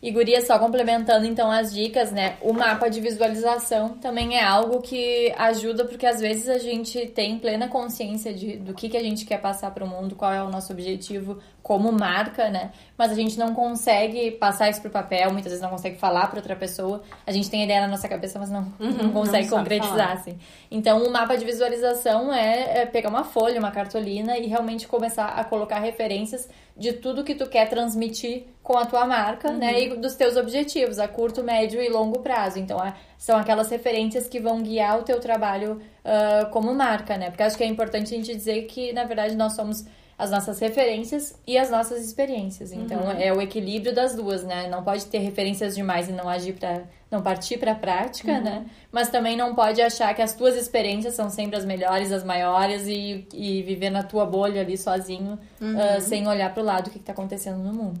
E 0.00 0.10
guria, 0.10 0.42
só 0.42 0.58
complementando 0.58 1.24
então 1.24 1.50
as 1.50 1.72
dicas, 1.72 2.12
né? 2.12 2.36
O 2.42 2.52
mapa 2.52 2.90
de 2.90 3.00
visualização 3.00 3.96
também 3.96 4.36
é 4.36 4.44
algo 4.44 4.82
que 4.82 5.32
ajuda 5.36 5.86
porque 5.86 6.06
às 6.06 6.20
vezes 6.20 6.46
a 6.46 6.58
gente 6.58 7.06
tem 7.06 7.38
plena 7.38 7.68
consciência 7.68 8.32
de, 8.32 8.58
do 8.58 8.74
que, 8.74 8.90
que 8.90 8.98
a 8.98 9.02
gente 9.02 9.24
quer 9.24 9.40
passar 9.40 9.70
para 9.70 9.82
o 9.82 9.88
mundo, 9.88 10.14
qual 10.14 10.30
é 10.30 10.42
o 10.42 10.50
nosso 10.50 10.72
objetivo 10.72 11.38
como 11.64 11.90
marca, 11.90 12.50
né? 12.50 12.72
Mas 12.96 13.10
a 13.10 13.14
gente 13.14 13.38
não 13.38 13.54
consegue 13.54 14.32
passar 14.32 14.68
isso 14.68 14.82
pro 14.82 14.90
papel, 14.90 15.32
muitas 15.32 15.50
vezes 15.50 15.62
não 15.62 15.70
consegue 15.70 15.96
falar 15.96 16.26
para 16.26 16.38
outra 16.38 16.54
pessoa. 16.54 17.02
A 17.26 17.32
gente 17.32 17.48
tem 17.48 17.64
ideia 17.64 17.80
na 17.80 17.88
nossa 17.88 18.06
cabeça, 18.06 18.38
mas 18.38 18.50
não, 18.50 18.70
uhum, 18.78 18.90
não 18.90 19.12
consegue 19.12 19.48
não 19.48 19.56
concretizar, 19.56 20.12
assim. 20.12 20.38
Então, 20.70 21.02
o 21.02 21.10
mapa 21.10 21.38
de 21.38 21.44
visualização 21.46 22.30
é, 22.34 22.82
é 22.82 22.86
pegar 22.86 23.08
uma 23.08 23.24
folha, 23.24 23.58
uma 23.58 23.70
cartolina 23.70 24.36
e 24.36 24.46
realmente 24.46 24.86
começar 24.86 25.28
a 25.28 25.42
colocar 25.42 25.78
referências 25.78 26.46
de 26.76 26.92
tudo 26.92 27.24
que 27.24 27.34
tu 27.34 27.46
quer 27.46 27.66
transmitir 27.66 28.44
com 28.62 28.76
a 28.76 28.84
tua 28.84 29.06
marca, 29.06 29.50
né? 29.50 29.68
uhum. 29.68 29.72
né? 29.72 29.82
E 29.84 29.96
dos 29.96 30.16
teus 30.16 30.36
objetivos 30.36 30.98
a 30.98 31.08
curto, 31.08 31.42
médio 31.42 31.80
e 31.80 31.88
longo 31.88 32.18
prazo. 32.18 32.58
Então, 32.58 32.76
são 33.16 33.38
aquelas 33.38 33.70
referências 33.70 34.28
que 34.28 34.38
vão 34.38 34.62
guiar 34.62 34.98
o 34.98 35.02
teu 35.02 35.18
trabalho 35.18 35.80
uh, 36.04 36.50
como 36.50 36.74
marca, 36.74 37.16
né? 37.16 37.30
Porque 37.30 37.42
acho 37.42 37.56
que 37.56 37.64
é 37.64 37.66
importante 37.66 38.12
a 38.12 38.18
gente 38.18 38.36
dizer 38.36 38.64
que, 38.66 38.92
na 38.92 39.04
verdade, 39.04 39.34
nós 39.34 39.54
somos 39.54 39.86
as 40.24 40.30
nossas 40.30 40.58
referências 40.58 41.38
e 41.46 41.56
as 41.56 41.70
nossas 41.70 42.04
experiências. 42.04 42.72
Então 42.72 42.98
uhum. 42.98 43.10
é 43.12 43.32
o 43.32 43.40
equilíbrio 43.40 43.94
das 43.94 44.14
duas, 44.14 44.42
né? 44.42 44.68
Não 44.68 44.82
pode 44.82 45.06
ter 45.06 45.18
referências 45.18 45.74
demais 45.74 46.08
e 46.08 46.12
não 46.12 46.28
agir 46.28 46.54
para 46.54 46.82
não 47.10 47.22
partir 47.22 47.58
para 47.58 47.72
a 47.72 47.74
prática, 47.74 48.32
uhum. 48.32 48.42
né? 48.42 48.66
Mas 48.90 49.08
também 49.08 49.36
não 49.36 49.54
pode 49.54 49.80
achar 49.80 50.12
que 50.14 50.22
as 50.22 50.34
tuas 50.34 50.56
experiências 50.56 51.14
são 51.14 51.30
sempre 51.30 51.56
as 51.56 51.64
melhores, 51.64 52.10
as 52.10 52.24
maiores 52.24 52.86
e, 52.86 53.26
e 53.32 53.62
viver 53.62 53.90
na 53.90 54.02
tua 54.02 54.26
bolha 54.26 54.62
ali 54.62 54.76
sozinho, 54.76 55.38
uhum. 55.60 55.76
uh, 55.76 56.00
sem 56.00 56.26
olhar 56.26 56.52
para 56.52 56.62
o 56.62 56.66
lado 56.66 56.84
do 56.84 56.90
que 56.90 56.98
está 56.98 57.12
acontecendo 57.12 57.58
no 57.58 57.72
mundo. 57.72 58.00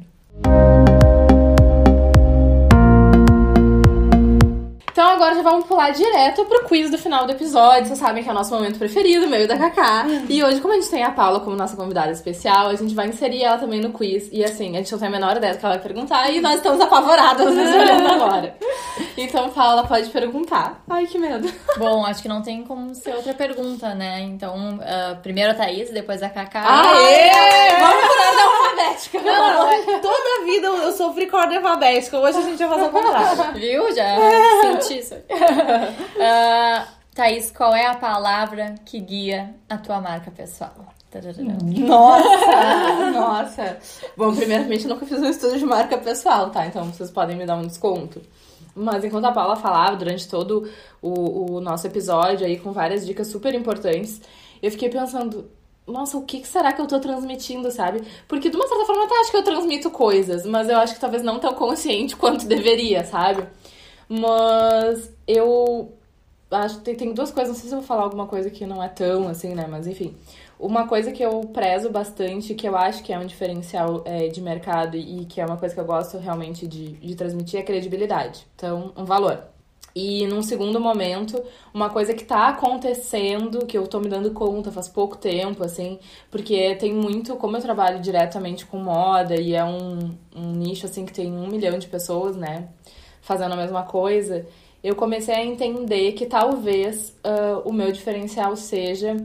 Então 4.94 5.08
agora 5.08 5.34
já 5.34 5.42
vamos 5.42 5.66
pular 5.66 5.90
direto 5.90 6.44
pro 6.44 6.66
quiz 6.66 6.88
do 6.88 6.96
final 6.96 7.26
do 7.26 7.32
episódio. 7.32 7.86
Vocês 7.86 7.98
sabem 7.98 8.22
que 8.22 8.28
é 8.28 8.32
o 8.32 8.34
nosso 8.34 8.54
momento 8.54 8.78
preferido, 8.78 9.26
meio 9.26 9.48
da 9.48 9.58
Kaká. 9.58 10.06
E 10.28 10.40
hoje, 10.40 10.60
como 10.60 10.72
a 10.72 10.76
gente 10.76 10.88
tem 10.88 11.02
a 11.02 11.10
Paula 11.10 11.40
como 11.40 11.56
nossa 11.56 11.74
convidada 11.74 12.12
especial, 12.12 12.68
a 12.68 12.76
gente 12.76 12.94
vai 12.94 13.08
inserir 13.08 13.42
ela 13.42 13.58
também 13.58 13.80
no 13.80 13.90
quiz. 13.90 14.28
E 14.30 14.44
assim, 14.44 14.76
a 14.76 14.78
gente 14.78 14.92
não 14.92 14.98
tem 15.00 15.08
a 15.08 15.10
menor 15.10 15.36
ideia 15.36 15.52
do 15.52 15.58
que 15.58 15.66
ela 15.66 15.74
vai 15.74 15.82
perguntar 15.82 16.30
e 16.30 16.40
nós 16.40 16.54
estamos 16.54 16.80
apavoradas 16.80 17.44
nos 17.44 17.74
olhando 17.74 18.06
agora. 18.06 18.56
Então, 19.16 19.50
Paula, 19.50 19.86
pode 19.86 20.10
perguntar. 20.10 20.82
Ai, 20.88 21.06
que 21.06 21.18
medo. 21.18 21.52
Bom, 21.78 22.04
acho 22.04 22.22
que 22.22 22.28
não 22.28 22.42
tem 22.42 22.64
como 22.64 22.94
ser 22.94 23.14
outra 23.14 23.32
pergunta, 23.34 23.94
né? 23.94 24.20
Então, 24.20 24.76
uh, 24.76 25.16
primeiro 25.22 25.52
a 25.52 25.54
Thaís, 25.54 25.90
depois 25.90 26.22
a 26.22 26.28
Kaká. 26.28 26.62
Aê! 26.62 27.30
Aê! 27.30 27.80
Vamos 27.80 28.06
por 28.06 28.18
ordem 28.18 28.44
alfabética. 28.44 29.22
Não, 29.22 29.70
é. 29.70 29.98
toda 30.00 30.44
vida 30.44 30.66
eu 30.66 30.92
sofri 30.92 31.26
com 31.28 31.36
ordem 31.36 31.58
alfabética. 31.58 32.18
Hoje 32.18 32.38
a 32.38 32.42
gente 32.42 32.58
vai 32.58 32.68
fazer 32.68 32.86
o 32.86 32.90
contrário. 32.90 33.54
Viu? 33.54 33.94
Já 33.94 34.04
é 34.04 34.78
isso. 34.92 35.14
uh, 35.14 36.86
Thaís, 37.14 37.50
qual 37.50 37.74
é 37.74 37.86
a 37.86 37.94
palavra 37.94 38.74
que 38.84 38.98
guia 38.98 39.54
a 39.68 39.78
tua 39.78 40.00
marca 40.00 40.30
pessoal? 40.30 40.94
Nossa! 41.86 43.10
nossa! 43.12 43.78
Bom, 44.16 44.34
primeiramente, 44.34 44.82
eu 44.82 44.90
nunca 44.90 45.06
fiz 45.06 45.20
um 45.20 45.28
estudo 45.28 45.56
de 45.56 45.64
marca 45.64 45.96
pessoal, 45.96 46.50
tá? 46.50 46.66
Então 46.66 46.84
vocês 46.86 47.08
podem 47.08 47.36
me 47.36 47.46
dar 47.46 47.54
um 47.54 47.64
desconto. 47.64 48.20
Mas 48.74 49.04
enquanto 49.04 49.26
a 49.26 49.32
Paula 49.32 49.56
falava 49.56 49.96
durante 49.96 50.28
todo 50.28 50.68
o, 51.00 51.54
o 51.56 51.60
nosso 51.60 51.86
episódio 51.86 52.46
aí, 52.46 52.58
com 52.58 52.72
várias 52.72 53.06
dicas 53.06 53.28
super 53.28 53.54
importantes, 53.54 54.20
eu 54.62 54.70
fiquei 54.70 54.88
pensando, 54.88 55.48
nossa, 55.86 56.16
o 56.16 56.22
que 56.22 56.46
será 56.46 56.72
que 56.72 56.80
eu 56.80 56.86
tô 56.86 56.98
transmitindo, 56.98 57.70
sabe? 57.70 58.02
Porque 58.26 58.48
de 58.48 58.56
uma 58.56 58.66
certa 58.66 58.84
forma 58.86 59.02
eu 59.02 59.06
até 59.06 59.20
acho 59.20 59.30
que 59.30 59.36
eu 59.36 59.44
transmito 59.44 59.90
coisas, 59.90 60.46
mas 60.46 60.68
eu 60.68 60.78
acho 60.78 60.94
que 60.94 61.00
talvez 61.00 61.22
não 61.22 61.38
tão 61.38 61.54
consciente 61.54 62.16
quanto 62.16 62.46
deveria, 62.46 63.04
sabe? 63.04 63.46
Mas 64.08 65.12
eu 65.26 65.92
acho 66.50 66.80
que 66.80 66.94
tem 66.94 67.12
duas 67.12 67.30
coisas, 67.30 67.54
não 67.54 67.60
sei 67.60 67.68
se 67.68 67.74
eu 67.74 67.80
vou 67.80 67.86
falar 67.86 68.02
alguma 68.02 68.26
coisa 68.26 68.50
que 68.50 68.66
não 68.66 68.82
é 68.82 68.88
tão 68.88 69.28
assim, 69.28 69.54
né? 69.54 69.66
Mas 69.68 69.86
enfim. 69.86 70.16
Uma 70.58 70.86
coisa 70.86 71.12
que 71.12 71.22
eu 71.22 71.40
prezo 71.52 71.90
bastante, 71.90 72.54
que 72.54 72.66
eu 72.66 72.76
acho 72.76 73.02
que 73.02 73.12
é 73.12 73.18
um 73.18 73.26
diferencial 73.26 74.02
é, 74.04 74.28
de 74.28 74.40
mercado 74.40 74.96
e 74.96 75.24
que 75.26 75.40
é 75.40 75.46
uma 75.46 75.56
coisa 75.56 75.74
que 75.74 75.80
eu 75.80 75.84
gosto 75.84 76.18
realmente 76.18 76.66
de, 76.66 76.92
de 76.92 77.14
transmitir, 77.14 77.60
é 77.60 77.62
credibilidade. 77.62 78.46
Então, 78.54 78.92
um 78.96 79.04
valor. 79.04 79.42
E 79.94 80.26
num 80.26 80.42
segundo 80.42 80.80
momento, 80.80 81.40
uma 81.72 81.88
coisa 81.88 82.14
que 82.14 82.24
tá 82.24 82.48
acontecendo, 82.48 83.64
que 83.64 83.78
eu 83.78 83.86
tô 83.86 84.00
me 84.00 84.08
dando 84.08 84.32
conta 84.32 84.72
faz 84.72 84.88
pouco 84.88 85.16
tempo, 85.16 85.62
assim, 85.62 86.00
porque 86.30 86.74
tem 86.76 86.92
muito, 86.92 87.36
como 87.36 87.56
eu 87.56 87.60
trabalho 87.60 88.00
diretamente 88.00 88.66
com 88.66 88.78
moda 88.78 89.36
e 89.36 89.54
é 89.54 89.64
um, 89.64 90.16
um 90.34 90.52
nicho, 90.52 90.86
assim, 90.86 91.06
que 91.06 91.12
tem 91.12 91.32
um 91.32 91.46
milhão 91.46 91.78
de 91.78 91.86
pessoas, 91.86 92.36
né? 92.36 92.68
fazendo 93.24 93.54
a 93.54 93.56
mesma 93.56 93.82
coisa, 93.82 94.46
eu 94.82 94.94
comecei 94.94 95.34
a 95.34 95.44
entender 95.44 96.12
que 96.12 96.26
talvez 96.26 97.16
uh, 97.24 97.66
o 97.66 97.72
meu 97.72 97.90
diferencial 97.90 98.54
seja 98.54 99.16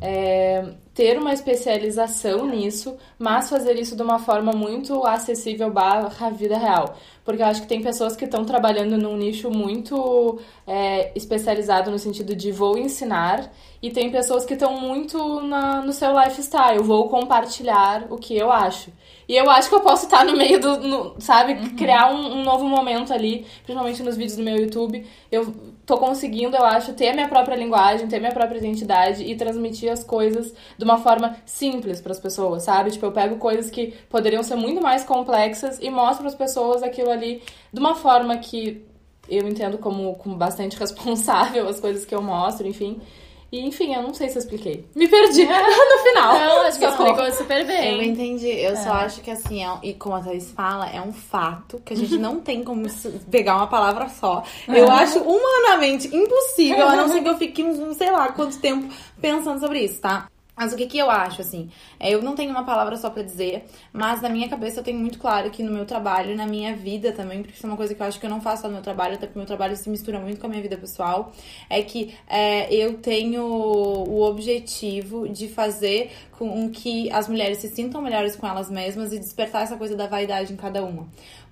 é, 0.00 0.64
ter 0.94 1.18
uma 1.18 1.32
especialização 1.32 2.46
nisso, 2.46 2.96
mas 3.18 3.48
fazer 3.50 3.78
isso 3.78 3.94
de 3.94 4.02
uma 4.02 4.18
forma 4.18 4.52
muito 4.52 5.04
acessível 5.04 5.70
barra 5.70 6.30
vida 6.30 6.56
real. 6.56 6.96
Porque 7.24 7.42
eu 7.42 7.46
acho 7.46 7.62
que 7.62 7.68
tem 7.68 7.82
pessoas 7.82 8.16
que 8.16 8.24
estão 8.24 8.44
trabalhando 8.44 8.96
num 8.96 9.16
nicho 9.16 9.50
muito 9.50 10.38
é, 10.66 11.12
especializado 11.14 11.90
no 11.90 11.98
sentido 11.98 12.34
de 12.34 12.52
vou 12.52 12.78
ensinar, 12.78 13.50
e 13.82 13.90
tem 13.90 14.10
pessoas 14.10 14.44
que 14.44 14.54
estão 14.54 14.80
muito 14.80 15.40
na, 15.42 15.82
no 15.82 15.92
seu 15.92 16.18
lifestyle, 16.18 16.82
vou 16.82 17.08
compartilhar 17.08 18.06
o 18.10 18.16
que 18.16 18.36
eu 18.36 18.50
acho. 18.50 18.90
E 19.28 19.36
eu 19.36 19.50
acho 19.50 19.68
que 19.68 19.74
eu 19.74 19.80
posso 19.80 20.04
estar 20.04 20.24
no 20.24 20.36
meio 20.36 20.60
do, 20.60 20.78
no, 20.78 21.20
sabe, 21.20 21.52
uhum. 21.52 21.76
criar 21.76 22.12
um, 22.12 22.38
um, 22.38 22.44
novo 22.44 22.64
momento 22.64 23.12
ali, 23.12 23.44
principalmente 23.64 24.02
nos 24.02 24.16
vídeos 24.16 24.36
do 24.36 24.42
meu 24.42 24.56
YouTube. 24.56 25.04
Eu 25.30 25.52
tô 25.86 25.96
conseguindo, 25.98 26.56
eu 26.56 26.64
acho, 26.64 26.92
ter 26.94 27.10
a 27.10 27.14
minha 27.14 27.28
própria 27.28 27.54
linguagem, 27.54 28.08
ter 28.08 28.18
minha 28.18 28.32
própria 28.32 28.58
identidade 28.58 29.22
e 29.22 29.36
transmitir 29.36 29.90
as 29.90 30.02
coisas 30.02 30.52
de 30.76 30.84
uma 30.84 30.98
forma 30.98 31.36
simples 31.46 32.00
para 32.00 32.10
as 32.10 32.18
pessoas, 32.18 32.64
sabe? 32.64 32.90
Tipo, 32.90 33.06
eu 33.06 33.12
pego 33.12 33.36
coisas 33.36 33.70
que 33.70 33.94
poderiam 34.10 34.42
ser 34.42 34.56
muito 34.56 34.82
mais 34.82 35.04
complexas 35.04 35.78
e 35.80 35.88
mostro 35.88 36.18
para 36.18 36.28
as 36.28 36.34
pessoas 36.34 36.82
aquilo 36.82 37.10
ali 37.10 37.40
de 37.72 37.78
uma 37.78 37.94
forma 37.94 38.36
que 38.36 38.84
eu 39.28 39.46
entendo 39.48 39.78
como, 39.78 40.14
como 40.16 40.34
bastante 40.34 40.76
responsável 40.78 41.68
as 41.68 41.78
coisas 41.78 42.04
que 42.04 42.14
eu 42.14 42.20
mostro, 42.20 42.66
enfim. 42.66 43.00
E, 43.50 43.60
enfim, 43.60 43.94
eu 43.94 44.02
não 44.02 44.12
sei 44.12 44.28
se 44.28 44.36
eu 44.36 44.40
expliquei. 44.40 44.84
Me 44.94 45.06
perdi 45.06 45.44
no 45.46 45.98
final. 46.02 46.34
Não, 46.34 46.60
acho 46.62 46.78
que 46.78 46.84
explicou 46.84 47.32
super 47.32 47.64
bem. 47.66 47.94
Eu 47.94 48.02
entendi. 48.02 48.48
Eu 48.48 48.72
é. 48.72 48.76
só 48.76 48.90
acho 48.92 49.20
que, 49.20 49.30
assim, 49.30 49.64
é, 49.64 49.78
e 49.82 49.94
como 49.94 50.16
a 50.16 50.20
Thaís 50.20 50.50
fala, 50.50 50.88
é 50.88 51.00
um 51.00 51.12
fato 51.12 51.80
que 51.84 51.94
a 51.94 51.96
gente 51.96 52.18
não 52.18 52.40
tem 52.40 52.64
como 52.64 52.86
pegar 53.30 53.56
uma 53.56 53.68
palavra 53.68 54.08
só. 54.08 54.42
Eu 54.68 54.90
acho 54.90 55.20
humanamente 55.20 56.14
impossível, 56.14 56.88
a 56.88 56.96
não 56.96 57.08
ser 57.08 57.22
que 57.22 57.28
eu 57.28 57.38
fique, 57.38 57.64
sei 57.94 58.10
lá, 58.10 58.32
quanto 58.32 58.58
tempo 58.58 58.92
pensando 59.20 59.60
sobre 59.60 59.80
isso, 59.80 60.00
tá? 60.00 60.28
Mas 60.56 60.72
o 60.72 60.76
que, 60.76 60.86
que 60.86 60.96
eu 60.96 61.10
acho, 61.10 61.42
assim? 61.42 61.68
É, 62.00 62.14
eu 62.14 62.22
não 62.22 62.34
tenho 62.34 62.50
uma 62.50 62.64
palavra 62.64 62.96
só 62.96 63.10
para 63.10 63.22
dizer, 63.22 63.66
mas 63.92 64.22
na 64.22 64.28
minha 64.30 64.48
cabeça 64.48 64.80
eu 64.80 64.84
tenho 64.84 64.98
muito 64.98 65.18
claro 65.18 65.50
que 65.50 65.62
no 65.62 65.70
meu 65.70 65.84
trabalho, 65.84 66.34
na 66.34 66.46
minha 66.46 66.74
vida 66.74 67.12
também, 67.12 67.42
porque 67.42 67.54
isso 67.54 67.66
é 67.66 67.68
uma 67.68 67.76
coisa 67.76 67.94
que 67.94 68.00
eu 68.00 68.06
acho 68.06 68.18
que 68.18 68.24
eu 68.24 68.30
não 68.30 68.40
faço 68.40 68.62
só 68.62 68.68
no 68.68 68.74
meu 68.74 68.82
trabalho, 68.82 69.14
até 69.16 69.26
porque 69.26 69.38
meu 69.38 69.46
trabalho 69.46 69.76
se 69.76 69.90
mistura 69.90 70.18
muito 70.18 70.40
com 70.40 70.46
a 70.46 70.50
minha 70.50 70.62
vida 70.62 70.78
pessoal, 70.78 71.30
é 71.68 71.82
que 71.82 72.14
é, 72.26 72.74
eu 72.74 72.94
tenho 72.94 73.44
o 73.44 74.22
objetivo 74.22 75.28
de 75.28 75.46
fazer 75.46 76.10
com 76.32 76.70
que 76.70 77.10
as 77.12 77.28
mulheres 77.28 77.58
se 77.58 77.68
sintam 77.68 78.00
melhores 78.00 78.34
com 78.34 78.46
elas 78.46 78.70
mesmas 78.70 79.12
e 79.12 79.18
despertar 79.18 79.62
essa 79.62 79.76
coisa 79.76 79.94
da 79.94 80.06
vaidade 80.06 80.52
em 80.52 80.56
cada 80.56 80.82
uma 80.82 81.06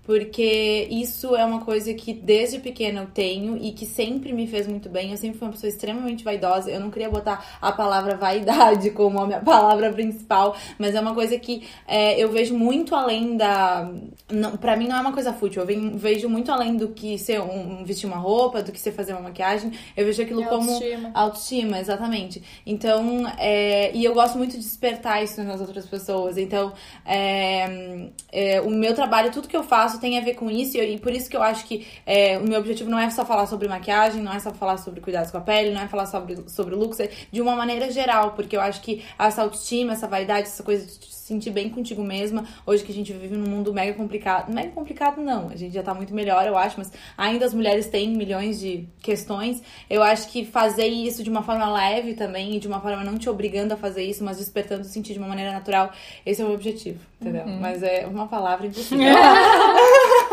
porque 0.05 0.87
isso 0.91 1.35
é 1.35 1.45
uma 1.45 1.61
coisa 1.61 1.93
que 1.95 2.13
desde 2.13 2.59
pequena 2.59 3.03
eu 3.03 3.07
tenho 3.07 3.57
e 3.57 3.73
que 3.73 3.87
sempre 3.87 4.33
me 4.33 4.47
fez 4.47 4.67
muito 4.67 4.89
bem. 4.89 5.11
Eu 5.11 5.17
sempre 5.17 5.39
fui 5.39 5.49
uma 5.49 5.53
pessoa 5.53 5.71
extremamente 5.71 6.23
vaidosa. 6.23 6.71
Eu 6.71 6.79
não 6.79 6.91
queria 6.91 7.09
botar 7.09 7.57
a 7.61 7.73
palavra 7.73 8.15
vaidade 8.15 8.91
como 8.91 9.19
a 9.19 9.27
minha 9.27 9.41
palavra 9.45 9.91
principal, 9.93 10.55
mas 10.79 10.95
é 10.95 11.01
uma 11.01 11.15
coisa 11.15 11.39
que 11.39 11.67
é, 11.89 12.23
eu 12.23 12.31
vejo 12.31 12.55
muito 12.55 12.95
além 12.95 13.37
da. 13.37 13.91
Não, 14.31 14.57
pra 14.59 14.77
mim 14.77 14.89
não 14.89 14.97
é 14.97 15.01
uma 15.01 15.13
coisa 15.13 15.33
fútil. 15.33 15.63
Eu 15.63 15.97
vejo 15.97 16.29
muito 16.29 16.53
além 16.53 16.77
do 16.77 16.89
que 16.89 17.19
ser 17.19 17.41
um, 17.41 17.83
vestir 17.83 18.07
uma 18.07 18.19
roupa, 18.19 18.63
do 18.63 18.73
que 18.73 18.81
ser 18.81 18.93
fazer 18.93 19.13
uma 19.13 19.23
maquiagem. 19.23 19.73
Eu 19.97 20.05
vejo 20.05 20.23
aquilo 20.23 20.45
como 20.45 20.71
autoestima. 20.71 21.11
autoestima, 21.15 21.79
exatamente. 21.79 22.43
Então, 22.67 23.27
é, 23.39 23.91
e 23.95 24.05
eu 24.05 24.13
gosto 24.13 24.37
muito 24.37 24.53
de 24.53 24.59
despertar 24.59 25.25
isso 25.25 25.43
nas 25.43 25.61
outras 25.63 25.87
pessoas. 25.87 26.37
Então, 26.37 26.75
é, 27.07 28.11
é 28.31 28.61
o 28.61 28.69
meu 28.69 28.95
trabalho, 28.95 29.33
tudo 29.33 29.49
que 29.49 29.57
eu 29.57 29.63
faço 29.63 29.94
faço 29.95 30.01
tem 30.01 30.19
a 30.19 30.21
ver 30.21 30.35
com 30.35 30.51
isso, 30.51 30.77
e, 30.77 30.99
por 30.99 31.13
isso 31.13 31.31
que 31.31 31.37
eu 31.37 31.43
acho 31.43 31.65
que 31.65 31.87
é, 32.05 32.39
o 32.39 32.43
meu 32.43 32.59
objetivo 32.59 32.91
não 32.91 32.99
é 32.99 33.09
só 33.11 33.25
falar 33.25 33.47
sobre 33.47 33.69
maquiagem, 33.69 34.23
não 34.23 34.33
é 34.33 34.41
só 34.41 34.53
falar 34.53 34.77
sobre 34.79 35.01
cuidados 35.01 35.31
com 35.31 35.39
a 35.39 35.41
pele, 35.41 35.73
não 35.73 35.81
é 35.81 35.89
falar 35.89 36.07
sobre, 36.07 36.39
sobre 36.49 36.75
looks, 36.75 37.01
é 37.01 37.11
de 37.31 37.41
uma 37.41 37.57
maneira 37.57 37.91
geral, 37.91 38.33
porque 38.33 38.57
eu 38.57 38.61
acho 38.61 38.81
que 38.81 39.05
essa 39.19 39.43
autoestima, 39.43 39.93
essa 39.93 40.07
vaidade, 40.07 40.49
essa 40.49 40.63
coisa 40.63 40.87
de 40.87 41.15
sentir 41.25 41.51
bem 41.51 41.71
contigo 41.71 42.05
mesma. 42.05 42.45
Hoje 42.67 42.85
que 42.85 42.93
a 42.93 42.95
gente 42.95 43.11
vive 43.15 43.35
num 43.35 43.49
mundo 43.49 43.73
mega 43.73 43.95
complicado. 43.95 44.53
Mega 44.53 44.69
complicado 44.73 45.23
não, 45.23 45.49
a 45.49 45.57
gente 45.57 45.73
já 45.73 45.83
tá 45.83 45.95
muito 45.95 46.15
melhor, 46.15 46.47
eu 46.47 46.57
acho, 46.57 46.77
mas 46.77 46.93
ainda 47.17 47.47
as 47.47 47.55
mulheres 47.55 47.87
têm 47.87 48.11
milhões 48.11 48.61
de 48.61 48.87
questões. 49.01 49.63
Eu 49.89 50.03
acho 50.03 50.29
que 50.29 50.45
fazer 50.45 50.87
isso 50.87 51.25
de 51.25 51.31
uma 51.31 51.43
forma 51.43 51.71
leve 51.73 52.13
também, 52.13 52.57
e 52.57 52.61
de 52.61 52.69
uma 52.69 52.79
forma 52.79 53.03
não 53.03 53.17
te 53.17 53.31
obrigando 53.31 53.73
a 53.73 53.77
fazer 53.77 54.05
isso, 54.05 54.23
mas 54.23 54.37
despertando 54.37 54.85
sentir 54.85 55.15
de 55.15 55.19
uma 55.19 55.29
maneira 55.29 55.51
natural, 55.51 55.91
esse 56.27 56.43
é 56.43 56.45
o 56.45 56.49
meu 56.49 56.57
objetivo, 56.57 57.01
entendeu? 57.19 57.47
Uhum. 57.47 57.59
Mas 57.59 57.83
é 57.83 58.07
uma 58.07 58.27
palavra 58.27 58.67
impossível. 58.67 59.07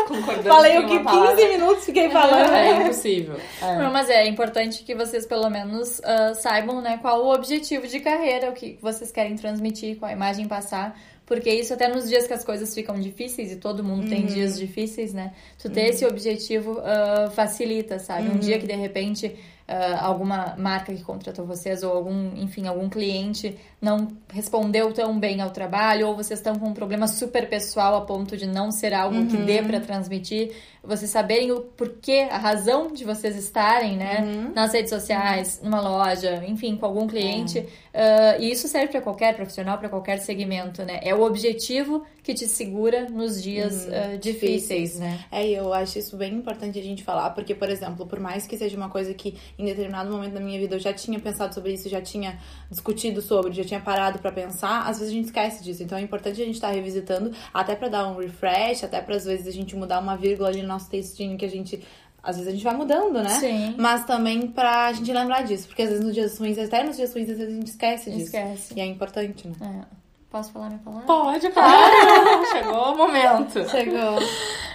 Falei 0.42 0.78
o 0.78 0.82
que 0.82 0.98
15 0.98 1.04
palavra. 1.04 1.48
minutos 1.48 1.84
fiquei 1.84 2.10
falando. 2.10 2.52
É 2.52 2.82
impossível. 2.82 3.36
É. 3.60 3.76
Não, 3.76 3.92
mas 3.92 4.08
é 4.10 4.26
importante 4.26 4.82
que 4.82 4.94
vocês 4.94 5.26
pelo 5.26 5.48
menos 5.50 5.98
uh, 6.00 6.34
saibam, 6.34 6.80
né, 6.80 6.98
qual 7.00 7.24
o 7.24 7.32
objetivo 7.32 7.86
de 7.86 8.00
carreira, 8.00 8.50
o 8.50 8.52
que 8.52 8.78
vocês 8.80 9.10
querem 9.10 9.36
transmitir, 9.36 9.96
qual 9.96 10.10
a 10.10 10.14
imagem 10.14 10.46
passar 10.46 10.96
porque 11.24 11.48
isso 11.48 11.72
até 11.72 11.88
nos 11.88 12.08
dias 12.08 12.26
que 12.26 12.32
as 12.34 12.44
coisas 12.44 12.74
ficam 12.74 13.00
difíceis, 13.00 13.52
e 13.52 13.56
todo 13.56 13.82
mundo 13.82 14.02
uhum. 14.02 14.08
tem 14.08 14.26
dias 14.26 14.58
difíceis, 14.58 15.14
né? 15.14 15.32
Tu 15.58 15.70
ter 15.70 15.82
uhum. 15.82 15.86
esse 15.86 16.04
objetivo 16.04 16.72
uh, 16.72 17.30
facilita, 17.30 17.98
sabe? 17.98 18.28
Uhum. 18.28 18.34
Um 18.34 18.38
dia 18.38 18.58
que 18.58 18.66
de 18.66 18.74
repente 18.74 19.34
uh, 19.72 20.04
alguma 20.04 20.54
marca 20.58 20.92
que 20.92 21.02
contratou 21.02 21.46
vocês 21.46 21.82
ou 21.82 21.92
algum, 21.92 22.36
enfim, 22.36 22.66
algum 22.66 22.88
cliente 22.88 23.56
não 23.82 24.08
respondeu 24.32 24.92
tão 24.92 25.18
bem 25.18 25.40
ao 25.40 25.50
trabalho 25.50 26.06
ou 26.06 26.14
vocês 26.14 26.38
estão 26.38 26.56
com 26.56 26.68
um 26.68 26.72
problema 26.72 27.08
super 27.08 27.48
pessoal 27.48 27.96
a 27.96 28.02
ponto 28.02 28.36
de 28.36 28.46
não 28.46 28.70
ser 28.70 28.94
algo 28.94 29.16
uhum. 29.16 29.26
que 29.26 29.36
dê 29.38 29.60
para 29.60 29.80
transmitir, 29.80 30.52
vocês 30.84 31.10
saberem 31.10 31.50
o 31.50 31.60
porquê, 31.60 32.28
a 32.30 32.38
razão 32.38 32.92
de 32.92 33.04
vocês 33.04 33.36
estarem, 33.36 33.96
né, 33.96 34.20
uhum. 34.20 34.52
nas 34.54 34.72
redes 34.72 34.90
sociais, 34.90 35.60
numa 35.62 35.80
loja, 35.80 36.44
enfim, 36.46 36.76
com 36.76 36.86
algum 36.86 37.08
cliente, 37.08 37.58
uh, 37.58 38.40
e 38.40 38.52
isso 38.52 38.68
serve 38.68 38.88
para 38.88 39.00
qualquer 39.00 39.34
profissional, 39.34 39.78
para 39.78 39.88
qualquer 39.88 40.18
segmento, 40.18 40.84
né? 40.84 41.00
É 41.02 41.14
o 41.14 41.22
objetivo 41.22 42.04
que 42.22 42.34
te 42.34 42.46
segura 42.46 43.08
nos 43.08 43.42
dias 43.42 43.84
uhum. 43.84 44.14
uh, 44.14 44.18
difíceis, 44.18 44.98
né? 44.98 45.24
É, 45.30 45.48
eu 45.48 45.72
acho 45.72 45.98
isso 45.98 46.16
bem 46.16 46.34
importante 46.34 46.78
a 46.78 46.82
gente 46.82 47.02
falar, 47.02 47.30
porque, 47.30 47.54
por 47.54 47.68
exemplo, 47.68 48.06
por 48.06 48.20
mais 48.20 48.46
que 48.46 48.56
seja 48.56 48.76
uma 48.76 48.88
coisa 48.88 49.12
que 49.12 49.36
em 49.62 49.66
determinado 49.66 50.10
momento 50.10 50.34
da 50.34 50.40
minha 50.40 50.58
vida 50.58 50.76
eu 50.76 50.80
já 50.80 50.92
tinha 50.92 51.18
pensado 51.18 51.54
sobre 51.54 51.72
isso, 51.72 51.88
já 51.88 52.00
tinha 52.00 52.38
discutido 52.70 53.22
sobre, 53.22 53.52
já 53.52 53.64
tinha 53.64 53.80
parado 53.80 54.18
para 54.18 54.32
pensar, 54.32 54.88
às 54.88 54.98
vezes 54.98 55.12
a 55.12 55.16
gente 55.16 55.26
esquece 55.26 55.62
disso. 55.62 55.82
Então 55.82 55.96
é 55.96 56.00
importante 56.00 56.40
a 56.40 56.44
gente 56.44 56.54
estar 56.54 56.68
tá 56.68 56.74
revisitando, 56.74 57.32
até 57.52 57.74
para 57.74 57.88
dar 57.88 58.08
um 58.08 58.16
refresh, 58.16 58.84
até 58.84 59.00
para 59.00 59.16
às 59.16 59.24
vezes 59.24 59.46
a 59.46 59.52
gente 59.52 59.76
mudar 59.76 60.00
uma 60.00 60.16
vírgula 60.16 60.48
ali 60.48 60.62
no 60.62 60.68
nosso 60.68 60.90
textinho 60.90 61.36
que 61.38 61.44
a 61.44 61.50
gente 61.50 61.82
às 62.22 62.36
vezes 62.36 62.48
a 62.48 62.52
gente 62.52 62.62
vai 62.62 62.74
mudando, 62.74 63.20
né? 63.20 63.30
Sim. 63.40 63.74
Mas 63.76 64.04
também 64.04 64.46
pra 64.46 64.92
gente 64.92 65.12
lembrar 65.12 65.42
disso. 65.42 65.66
Porque 65.66 65.82
às 65.82 65.88
vezes 65.88 66.04
nos 66.04 66.14
dias 66.14 66.38
ruins, 66.38 66.56
até 66.56 66.84
nos 66.84 66.96
dias 66.96 67.12
ruins, 67.12 67.28
às 67.28 67.36
vezes 67.36 67.52
a 67.52 67.56
gente 67.56 67.66
esquece 67.66 68.10
disso. 68.12 68.26
Esquece. 68.26 68.74
E 68.76 68.80
é 68.80 68.86
importante, 68.86 69.48
né? 69.48 69.54
É. 69.60 70.02
Posso 70.30 70.52
falar 70.52 70.68
minha 70.68 70.78
palavra? 70.78 71.06
Pode, 71.06 71.50
claro! 71.50 72.46
Chegou 72.52 72.94
o 72.94 72.96
momento. 72.96 73.68
Chegou. 73.68 74.18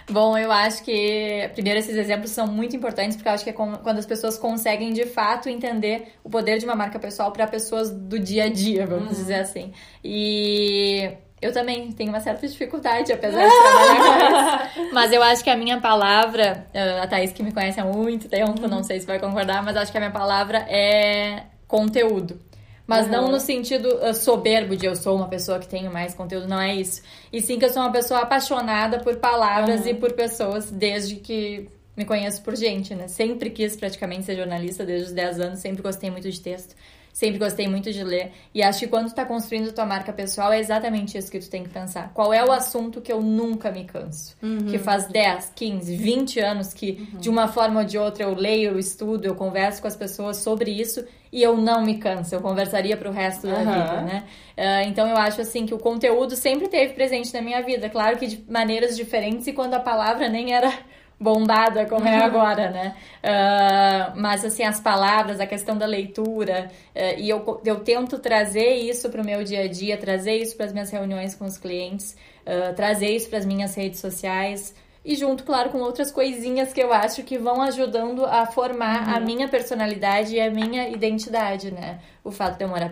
Bom, 0.09 0.37
eu 0.37 0.51
acho 0.51 0.83
que, 0.83 1.49
primeiro, 1.53 1.79
esses 1.79 1.95
exemplos 1.95 2.31
são 2.31 2.47
muito 2.47 2.75
importantes, 2.75 3.17
porque 3.17 3.27
eu 3.27 3.33
acho 3.33 3.43
que 3.43 3.49
é 3.49 3.53
quando 3.53 3.97
as 3.97 4.05
pessoas 4.05 4.37
conseguem, 4.37 4.93
de 4.93 5.05
fato, 5.05 5.49
entender 5.49 6.13
o 6.23 6.29
poder 6.29 6.59
de 6.59 6.65
uma 6.65 6.75
marca 6.75 6.97
pessoal 6.97 7.31
para 7.31 7.45
pessoas 7.45 7.91
do 7.91 8.17
dia 8.17 8.45
a 8.45 8.49
dia, 8.49 8.87
vamos 8.87 9.09
uhum. 9.09 9.13
dizer 9.13 9.35
assim. 9.35 9.73
E 10.01 11.11
eu 11.41 11.51
também 11.51 11.91
tenho 11.91 12.09
uma 12.09 12.21
certa 12.21 12.47
dificuldade, 12.47 13.11
apesar 13.11 13.43
de 13.43 13.53
trabalhar 13.53 14.73
com 14.73 14.81
isso. 14.81 14.89
Mas 14.95 15.11
eu 15.11 15.21
acho 15.21 15.43
que 15.43 15.49
a 15.49 15.57
minha 15.57 15.81
palavra, 15.81 16.65
eh, 16.73 16.99
a 16.99 17.07
Thaís 17.07 17.33
que 17.33 17.43
me 17.43 17.51
conhece 17.51 17.79
há 17.79 17.85
muito 17.85 18.29
tempo, 18.29 18.65
não 18.65 18.83
sei 18.83 19.01
se 19.01 19.05
vai 19.05 19.19
concordar, 19.19 19.61
mas 19.63 19.75
acho 19.75 19.91
que 19.91 19.97
a 19.97 20.01
minha 20.01 20.11
palavra 20.11 20.59
é 20.69 21.43
conteúdo. 21.67 22.39
Mas 22.87 23.05
uhum. 23.05 23.11
não 23.11 23.31
no 23.31 23.39
sentido 23.39 23.87
uh, 23.97 24.13
soberbo 24.13 24.75
de 24.75 24.85
eu 24.85 24.95
sou 24.95 25.15
uma 25.15 25.27
pessoa 25.27 25.59
que 25.59 25.67
tenho 25.67 25.91
mais 25.91 26.13
conteúdo, 26.13 26.47
não 26.47 26.59
é 26.59 26.73
isso. 26.73 27.01
E 27.31 27.41
sim 27.41 27.59
que 27.59 27.65
eu 27.65 27.69
sou 27.69 27.81
uma 27.81 27.91
pessoa 27.91 28.21
apaixonada 28.21 28.99
por 28.99 29.17
palavras 29.17 29.81
uhum. 29.81 29.87
e 29.87 29.93
por 29.93 30.13
pessoas 30.13 30.71
desde 30.71 31.17
que 31.17 31.69
me 31.97 32.05
conheço 32.05 32.41
por 32.41 32.55
gente, 32.55 32.95
né? 32.95 33.07
Sempre 33.07 33.49
quis 33.49 33.75
praticamente 33.75 34.23
ser 34.23 34.37
jornalista 34.37 34.85
desde 34.85 35.07
os 35.07 35.11
10 35.11 35.39
anos, 35.41 35.59
sempre 35.59 35.81
gostei 35.83 36.09
muito 36.09 36.29
de 36.31 36.39
texto 36.39 36.75
sempre 37.17 37.39
gostei 37.39 37.67
muito 37.67 37.91
de 37.91 38.03
ler. 38.03 38.31
E 38.53 38.61
acho 38.61 38.81
que 38.81 38.87
quando 38.87 39.07
tu 39.07 39.15
tá 39.15 39.25
construindo 39.25 39.71
tua 39.71 39.87
marca 39.87 40.13
pessoal, 40.13 40.53
é 40.53 40.59
exatamente 40.59 41.17
isso 41.17 41.31
que 41.31 41.39
tu 41.39 41.49
tem 41.49 41.63
que 41.63 41.69
pensar. 41.69 42.11
Qual 42.13 42.31
é 42.31 42.45
o 42.45 42.51
assunto 42.51 43.01
que 43.01 43.11
eu 43.11 43.23
nunca 43.23 43.71
me 43.71 43.85
canso? 43.85 44.37
Uhum. 44.39 44.67
Que 44.67 44.77
faz 44.77 45.07
10, 45.07 45.51
15, 45.55 45.95
20 45.95 46.39
anos 46.39 46.75
que, 46.75 46.91
uhum. 46.91 47.19
de 47.19 47.27
uma 47.27 47.47
forma 47.47 47.79
ou 47.79 47.85
de 47.87 47.97
outra, 47.97 48.23
eu 48.23 48.35
leio, 48.35 48.69
eu 48.69 48.77
estudo, 48.77 49.25
eu 49.25 49.33
converso 49.33 49.81
com 49.81 49.87
as 49.87 49.95
pessoas 49.95 50.37
sobre 50.37 50.69
isso 50.69 51.03
e 51.31 51.41
eu 51.41 51.57
não 51.57 51.83
me 51.83 51.97
canso. 51.97 52.35
Eu 52.35 52.39
conversaria 52.39 52.95
pro 52.95 53.09
resto 53.09 53.47
da 53.47 53.55
uhum. 53.55 53.65
vida, 53.65 54.01
né? 54.01 54.23
Uh, 54.55 54.87
então 54.87 55.07
eu 55.07 55.17
acho 55.17 55.41
assim 55.41 55.65
que 55.65 55.73
o 55.73 55.79
conteúdo 55.79 56.35
sempre 56.35 56.67
teve 56.67 56.93
presente 56.93 57.33
na 57.33 57.41
minha 57.41 57.63
vida. 57.63 57.89
Claro 57.89 58.19
que 58.19 58.27
de 58.27 58.45
maneiras 58.47 58.95
diferentes 58.95 59.47
e 59.47 59.53
quando 59.53 59.73
a 59.73 59.79
palavra 59.79 60.29
nem 60.29 60.53
era 60.53 60.71
bombada 61.19 61.85
como 61.85 62.07
é 62.07 62.17
agora, 62.17 62.69
né? 62.69 62.95
Uh, 63.23 64.19
mas, 64.19 64.45
assim, 64.45 64.63
as 64.63 64.79
palavras, 64.79 65.39
a 65.39 65.47
questão 65.47 65.77
da 65.77 65.85
leitura, 65.85 66.69
uh, 66.95 67.19
e 67.19 67.29
eu, 67.29 67.61
eu 67.65 67.79
tento 67.79 68.19
trazer 68.19 68.75
isso 68.75 69.09
para 69.09 69.21
o 69.21 69.25
meu 69.25 69.43
dia 69.43 69.61
a 69.61 69.67
dia, 69.67 69.97
trazer 69.97 70.37
isso 70.37 70.55
para 70.55 70.67
as 70.67 70.73
minhas 70.73 70.91
reuniões 70.91 71.33
com 71.33 71.45
os 71.45 71.57
clientes, 71.57 72.15
uh, 72.45 72.73
trazer 72.75 73.09
isso 73.09 73.29
para 73.29 73.39
as 73.39 73.45
minhas 73.45 73.75
redes 73.75 73.99
sociais, 73.99 74.75
e 75.07 75.15
junto, 75.15 75.45
claro, 75.45 75.69
com 75.69 75.77
outras 75.77 76.11
coisinhas 76.11 76.73
que 76.73 76.83
eu 76.83 76.91
acho 76.91 77.23
que 77.23 77.37
vão 77.37 77.61
ajudando 77.61 78.25
a 78.25 78.45
formar 78.45 79.07
uhum. 79.07 79.15
a 79.15 79.19
minha 79.21 79.47
personalidade 79.47 80.35
e 80.35 80.41
a 80.41 80.51
minha 80.51 80.89
identidade, 80.89 81.71
né? 81.71 81.99
O 82.27 82.31
fato 82.31 82.57
de 82.57 82.63
eu 82.63 82.67
morar 82.67 82.91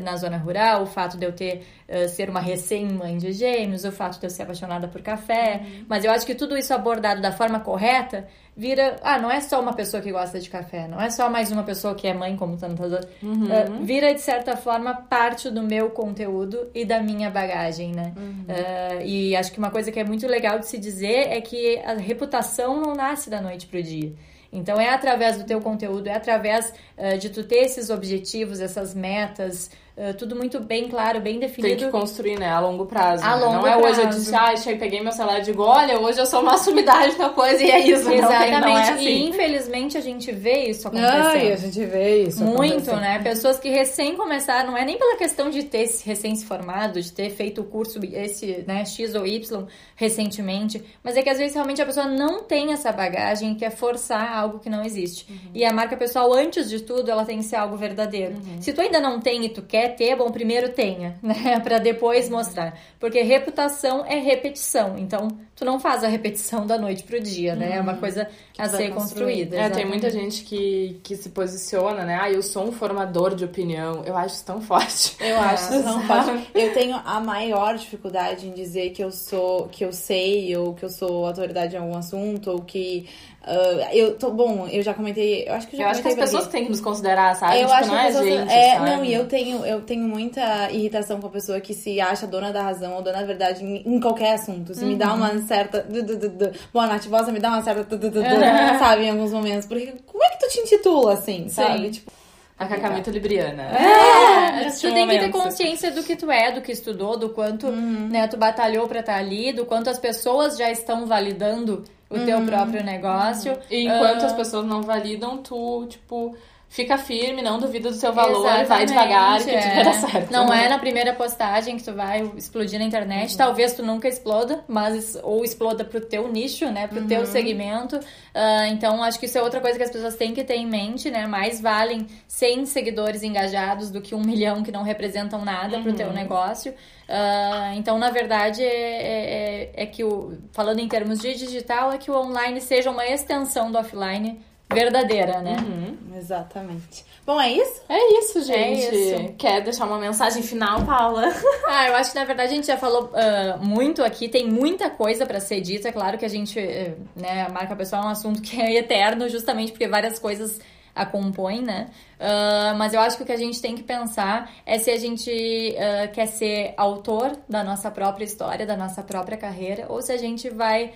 na 0.00 0.16
zona 0.16 0.36
rural, 0.36 0.82
o 0.82 0.86
fato 0.86 1.18
de 1.18 1.26
eu 1.26 1.32
ter 1.32 1.62
uh, 1.88 2.08
ser 2.08 2.30
uma 2.30 2.40
recém-mãe 2.40 3.18
de 3.18 3.32
gêmeos, 3.32 3.84
o 3.84 3.92
fato 3.92 4.20
de 4.20 4.26
eu 4.26 4.30
ser 4.30 4.44
apaixonada 4.44 4.86
por 4.88 5.02
café. 5.02 5.62
Uhum. 5.62 5.84
Mas 5.88 6.04
eu 6.04 6.10
acho 6.10 6.24
que 6.24 6.34
tudo 6.34 6.56
isso 6.56 6.72
abordado 6.72 7.20
da 7.20 7.32
forma 7.32 7.60
correta 7.60 8.26
vira. 8.56 8.96
Ah, 9.02 9.18
não 9.18 9.30
é 9.30 9.40
só 9.40 9.60
uma 9.60 9.74
pessoa 9.74 10.02
que 10.02 10.10
gosta 10.10 10.40
de 10.40 10.48
café, 10.48 10.88
não 10.88 11.00
é 11.00 11.10
só 11.10 11.28
mais 11.28 11.52
uma 11.52 11.62
pessoa 11.62 11.94
que 11.94 12.06
é 12.06 12.14
mãe, 12.14 12.36
como 12.36 12.56
tantas 12.56 12.92
outras. 12.92 13.12
Uhum. 13.22 13.44
Uh, 13.44 13.84
vira, 13.84 14.14
de 14.14 14.20
certa 14.20 14.56
forma, 14.56 14.94
parte 14.94 15.50
do 15.50 15.62
meu 15.62 15.90
conteúdo 15.90 16.68
e 16.74 16.84
da 16.84 17.02
minha 17.02 17.30
bagagem, 17.30 17.92
né? 17.92 18.14
Uhum. 18.16 18.44
Uh, 18.48 19.02
e 19.04 19.36
acho 19.36 19.52
que 19.52 19.58
uma 19.58 19.70
coisa 19.70 19.92
que 19.92 20.00
é 20.00 20.04
muito 20.04 20.26
legal 20.26 20.58
de 20.58 20.66
se 20.66 20.78
dizer 20.78 21.28
é 21.28 21.40
que 21.40 21.78
a 21.80 21.94
reputação 21.94 22.80
não 22.80 22.94
nasce 22.94 23.28
da 23.28 23.40
noite 23.40 23.66
pro 23.66 23.82
dia. 23.82 24.12
Então 24.56 24.80
é 24.80 24.88
através 24.88 25.36
do 25.36 25.44
teu 25.44 25.60
conteúdo, 25.60 26.06
é 26.06 26.14
através 26.14 26.72
uh, 26.96 27.18
de 27.18 27.28
tu 27.28 27.44
ter 27.44 27.56
esses 27.56 27.90
objetivos, 27.90 28.58
essas 28.58 28.94
metas, 28.94 29.70
Uh, 29.96 30.12
tudo 30.12 30.36
muito 30.36 30.60
bem 30.60 30.88
claro, 30.88 31.22
bem 31.22 31.38
definido. 31.38 31.74
Tem 31.74 31.86
que 31.86 31.90
construir, 31.90 32.38
né? 32.38 32.50
A 32.50 32.60
longo 32.60 32.84
prazo. 32.84 33.24
A 33.24 33.34
né? 33.34 33.36
longo 33.36 33.54
não 33.54 33.66
é 33.66 33.72
prazo. 33.72 33.88
hoje 33.88 34.00
eu 34.02 34.06
disse, 34.08 34.34
ah, 34.34 34.54
cheguei, 34.54 34.78
peguei 34.78 35.00
meu 35.00 35.10
celular 35.10 35.38
e 35.38 35.42
digo, 35.42 35.62
olha, 35.62 35.98
hoje 35.98 36.18
eu 36.18 36.26
sou 36.26 36.42
uma 36.42 36.58
sumidade 36.58 37.16
na 37.16 37.30
coisa 37.30 37.62
e 37.62 37.70
é 37.70 37.80
isso. 37.80 38.12
Exatamente. 38.12 38.50
Não, 38.50 38.60
não 38.60 38.76
é 38.76 38.90
assim. 38.90 39.04
E 39.06 39.28
infelizmente 39.28 39.96
a 39.96 40.00
gente 40.02 40.30
vê 40.32 40.64
isso 40.64 40.86
acontecer. 40.86 41.52
a 41.52 41.56
gente 41.56 41.84
vê 41.86 42.24
isso 42.24 42.44
Muito, 42.44 42.94
né? 42.94 43.20
Pessoas 43.22 43.58
que 43.58 43.70
recém 43.70 44.14
começaram, 44.16 44.72
não 44.72 44.76
é 44.76 44.84
nem 44.84 44.98
pela 44.98 45.16
questão 45.16 45.48
de 45.48 45.62
ter 45.62 45.88
recém 46.04 46.36
se 46.36 46.44
formado, 46.44 47.00
de 47.00 47.10
ter 47.10 47.30
feito 47.30 47.62
o 47.62 47.64
curso 47.64 47.98
esse, 48.12 48.64
né, 48.66 48.84
X 48.84 49.14
ou 49.14 49.26
Y 49.26 49.66
recentemente, 49.94 50.84
mas 51.02 51.16
é 51.16 51.22
que 51.22 51.30
às 51.30 51.38
vezes 51.38 51.54
realmente 51.54 51.80
a 51.80 51.86
pessoa 51.86 52.06
não 52.06 52.42
tem 52.42 52.72
essa 52.72 52.92
bagagem 52.92 53.52
e 53.52 53.54
quer 53.54 53.70
forçar 53.70 54.36
algo 54.36 54.58
que 54.58 54.68
não 54.68 54.84
existe. 54.84 55.26
Uhum. 55.30 55.38
E 55.54 55.64
a 55.64 55.72
marca 55.72 55.96
pessoal, 55.96 56.34
antes 56.34 56.68
de 56.68 56.80
tudo, 56.80 57.10
ela 57.10 57.24
tem 57.24 57.38
que 57.38 57.44
ser 57.44 57.56
algo 57.56 57.76
verdadeiro. 57.76 58.34
Uhum. 58.34 58.60
Se 58.60 58.74
tu 58.74 58.82
ainda 58.82 59.00
não 59.00 59.20
tem 59.20 59.44
e 59.44 59.48
tu 59.48 59.62
quer 59.62 59.85
ter, 59.88 60.16
bom, 60.16 60.30
primeiro 60.30 60.56
primeiro 60.56 60.68
tenha, 60.70 61.18
né? 61.22 61.60
para 61.60 61.78
depois 61.78 62.28
mostrar. 62.28 62.78
Porque 62.98 63.20
reputação 63.22 64.04
é 64.06 64.18
repetição. 64.18 64.96
Então, 64.98 65.28
tu 65.54 65.64
não 65.64 65.78
faz 65.78 66.02
a 66.02 66.08
repetição 66.08 66.66
da 66.66 66.78
noite 66.78 67.02
pro 67.02 67.20
dia, 67.20 67.54
né? 67.54 67.76
É 67.76 67.80
uma 67.80 67.92
uhum. 67.92 67.98
coisa 67.98 68.28
a 68.58 68.68
ser 68.68 68.92
construída. 68.92 69.56
É, 69.56 69.68
tem 69.68 69.84
muita 69.84 70.10
gente 70.10 70.44
que, 70.44 71.00
que 71.02 71.16
se 71.16 71.30
posiciona, 71.30 72.04
né? 72.04 72.18
Ah, 72.20 72.30
eu 72.30 72.42
sou 72.42 72.68
um 72.68 72.72
formador 72.72 73.34
de 73.34 73.44
opinião. 73.44 74.02
Eu 74.04 74.16
acho 74.16 74.36
isso 74.36 74.44
tão 74.44 74.60
forte. 74.60 75.16
Eu 75.20 75.38
acho 75.40 75.74
isso 75.74 75.82
tão 75.82 76.00
forte. 76.06 76.50
Eu 76.54 76.72
tenho 76.72 76.96
a 77.04 77.20
maior 77.20 77.76
dificuldade 77.76 78.46
em 78.46 78.52
dizer 78.52 78.90
que 78.90 79.02
eu 79.02 79.10
sou, 79.10 79.68
que 79.68 79.84
eu 79.84 79.92
sei, 79.92 80.56
ou 80.56 80.74
que 80.74 80.84
eu 80.84 80.88
sou 80.88 81.26
autoridade 81.26 81.74
em 81.74 81.78
algum 81.78 81.96
assunto, 81.96 82.50
ou 82.50 82.60
que 82.60 83.08
Uh, 83.46 83.86
eu 83.92 84.18
tô 84.18 84.32
bom, 84.32 84.66
eu 84.66 84.82
já 84.82 84.92
comentei, 84.92 85.44
eu 85.46 85.54
acho 85.54 85.68
que 85.68 85.76
eu 85.76 85.78
já 85.78 85.84
Eu 85.84 85.90
acho 85.90 86.02
que 86.02 86.08
as 86.08 86.14
pessoas 86.16 86.48
têm 86.48 86.64
que 86.64 86.70
nos 86.70 86.80
considerar, 86.80 87.36
sabe? 87.36 87.60
Eu 87.60 87.68
tipo, 87.68 87.72
acho 87.74 87.88
não 87.88 87.98
é 87.98 88.06
pessoas, 88.06 88.24
gente, 88.24 88.52
é, 88.52 88.74
sabe? 88.74 88.90
não, 88.90 89.04
e 89.04 89.14
eu 89.14 89.28
tenho, 89.28 89.64
eu 89.64 89.80
tenho 89.82 90.02
muita 90.02 90.68
irritação 90.72 91.20
com 91.20 91.28
a 91.28 91.30
pessoa 91.30 91.60
que 91.60 91.72
se 91.72 92.00
acha 92.00 92.26
dona 92.26 92.52
da 92.52 92.60
razão 92.60 92.94
ou 92.94 93.02
dona 93.02 93.20
da 93.20 93.24
verdade 93.24 93.64
em, 93.64 93.82
em 93.86 94.00
qualquer 94.00 94.34
assunto. 94.34 94.74
Se 94.74 94.82
uhum. 94.82 94.90
me 94.90 94.96
dá 94.96 95.14
uma 95.14 95.38
certa 95.42 95.80
du, 95.80 96.02
du, 96.02 96.16
du, 96.18 96.28
du. 96.28 96.50
Boa, 96.72 96.88
Nath 96.88 97.06
Bossa 97.06 97.30
me 97.30 97.38
dá 97.38 97.50
uma 97.50 97.62
certa 97.62 97.84
du, 97.84 97.96
du, 97.96 98.10
du, 98.10 98.18
uhum. 98.18 98.78
sabe, 98.80 99.04
em 99.04 99.10
alguns 99.10 99.32
momentos. 99.32 99.64
Porque 99.66 99.94
como 100.04 100.24
é 100.24 100.28
que 100.30 100.40
tu 100.40 100.48
te 100.48 100.60
intitula 100.62 101.12
assim, 101.12 101.48
sabe? 101.48 101.84
Sim. 101.84 101.90
Tipo, 101.92 102.12
a 102.58 102.66
Cacá 102.66 102.90
muito 102.90 103.10
libriana. 103.10 103.62
É, 103.62 104.66
é 104.66 104.70
tu 104.70 104.92
tem 104.92 105.06
que 105.06 105.18
ter 105.18 105.30
consciência 105.30 105.92
do 105.92 106.02
que 106.02 106.16
tu 106.16 106.30
é, 106.32 106.50
do 106.50 106.62
que 106.62 106.72
estudou, 106.72 107.16
do 107.16 107.28
quanto 107.28 107.68
uhum. 107.68 108.08
né, 108.08 108.26
tu 108.26 108.36
batalhou 108.36 108.88
pra 108.88 109.00
estar 109.00 109.16
ali, 109.16 109.52
do 109.52 109.66
quanto 109.66 109.88
as 109.88 110.00
pessoas 110.00 110.56
já 110.56 110.68
estão 110.68 111.06
validando 111.06 111.84
o 112.08 112.18
teu 112.24 112.38
uhum. 112.38 112.46
próprio 112.46 112.84
negócio. 112.84 113.58
E 113.70 113.84
enquanto 113.84 114.22
uh... 114.22 114.26
as 114.26 114.32
pessoas 114.32 114.66
não 114.66 114.82
validam, 114.82 115.38
tu, 115.38 115.86
tipo, 115.88 116.36
fica 116.76 116.98
firme, 116.98 117.40
não 117.40 117.58
duvida 117.58 117.88
do 117.88 117.96
seu 117.96 118.12
valor, 118.12 118.44
Exatamente, 118.44 118.68
vai 118.68 118.84
devagar 118.84 119.42
que 119.42 119.50
é. 119.50 119.60
tudo 119.62 119.74
vai 119.74 119.84
dar 119.84 119.92
certo. 119.94 120.30
Não 120.30 120.52
é 120.52 120.68
na 120.68 120.78
primeira 120.78 121.14
postagem 121.14 121.78
que 121.78 121.82
tu 121.82 121.94
vai 121.94 122.20
explodir 122.36 122.78
na 122.78 122.84
internet, 122.84 123.30
uhum. 123.30 123.38
talvez 123.38 123.72
tu 123.72 123.82
nunca 123.82 124.06
exploda, 124.06 124.62
mas 124.68 125.18
ou 125.22 125.42
exploda 125.42 125.86
pro 125.86 126.02
teu 126.02 126.28
nicho, 126.28 126.66
né, 126.66 126.86
pro 126.86 127.00
uhum. 127.00 127.06
teu 127.06 127.24
segmento. 127.24 127.96
Uh, 127.96 128.66
então, 128.70 129.02
acho 129.02 129.18
que 129.18 129.24
isso 129.24 129.38
é 129.38 129.42
outra 129.42 129.58
coisa 129.58 129.78
que 129.78 129.84
as 129.84 129.90
pessoas 129.90 130.16
têm 130.16 130.34
que 130.34 130.44
ter 130.44 130.56
em 130.56 130.66
mente, 130.66 131.10
né, 131.10 131.26
mais 131.26 131.62
valem 131.62 132.06
100 132.28 132.66
seguidores 132.66 133.22
engajados 133.22 133.90
do 133.90 134.02
que 134.02 134.14
um 134.14 134.20
milhão 134.20 134.62
que 134.62 134.70
não 134.70 134.82
representam 134.82 135.42
nada 135.46 135.78
uhum. 135.78 135.82
pro 135.82 135.94
teu 135.94 136.08
uhum. 136.08 136.12
negócio. 136.12 136.72
Uh, 136.72 137.72
então, 137.76 137.96
na 137.96 138.10
verdade, 138.10 138.62
é, 138.62 138.66
é, 138.66 139.70
é, 139.76 139.82
é 139.82 139.86
que 139.86 140.04
o, 140.04 140.36
falando 140.52 140.80
em 140.80 140.88
termos 140.88 141.20
de 141.20 141.34
digital, 141.36 141.90
é 141.90 141.96
que 141.96 142.10
o 142.10 142.14
online 142.14 142.60
seja 142.60 142.90
uma 142.90 143.06
extensão 143.06 143.72
do 143.72 143.78
offline 143.78 144.38
verdadeira, 144.72 145.40
né? 145.40 145.56
Uhum, 145.60 146.16
exatamente. 146.16 147.04
Bom, 147.24 147.40
é 147.40 147.50
isso? 147.50 147.82
É 147.88 148.18
isso, 148.18 148.42
gente. 148.42 148.86
É 148.86 148.94
isso. 148.94 149.34
Quer 149.38 149.62
deixar 149.62 149.86
uma 149.86 149.98
mensagem 149.98 150.42
final, 150.42 150.84
Paula? 150.84 151.32
ah, 151.66 151.88
eu 151.88 151.94
acho 151.96 152.12
que 152.12 152.18
na 152.18 152.24
verdade 152.24 152.52
a 152.52 152.56
gente 152.56 152.66
já 152.66 152.76
falou 152.76 153.10
uh, 153.12 153.64
muito 153.64 154.02
aqui, 154.02 154.28
tem 154.28 154.48
muita 154.48 154.90
coisa 154.90 155.24
para 155.24 155.40
ser 155.40 155.60
dita. 155.60 155.88
É 155.88 155.92
claro 155.92 156.18
que 156.18 156.24
a 156.24 156.28
gente, 156.28 156.58
uh, 156.58 156.96
né, 157.14 157.46
a 157.46 157.48
marca 157.48 157.74
pessoal 157.76 158.02
é 158.02 158.06
um 158.06 158.10
assunto 158.10 158.42
que 158.42 158.60
é 158.60 158.76
eterno, 158.76 159.28
justamente 159.28 159.72
porque 159.72 159.88
várias 159.88 160.18
coisas 160.18 160.58
a 160.96 161.04
compõem, 161.04 161.62
né? 161.62 161.88
Uh, 162.18 162.74
mas 162.78 162.94
eu 162.94 163.00
acho 163.00 163.18
que 163.18 163.22
o 163.22 163.26
que 163.26 163.32
a 163.32 163.36
gente 163.36 163.60
tem 163.60 163.74
que 163.74 163.82
pensar 163.82 164.50
é 164.64 164.78
se 164.78 164.90
a 164.90 164.98
gente 164.98 165.30
uh, 165.30 166.10
quer 166.12 166.26
ser 166.26 166.72
autor 166.76 167.36
da 167.46 167.62
nossa 167.62 167.90
própria 167.90 168.24
história, 168.24 168.64
da 168.64 168.76
nossa 168.76 169.02
própria 169.02 169.36
carreira, 169.36 169.84
ou 169.90 170.00
se 170.00 170.10
a 170.10 170.16
gente 170.16 170.48
vai 170.48 170.94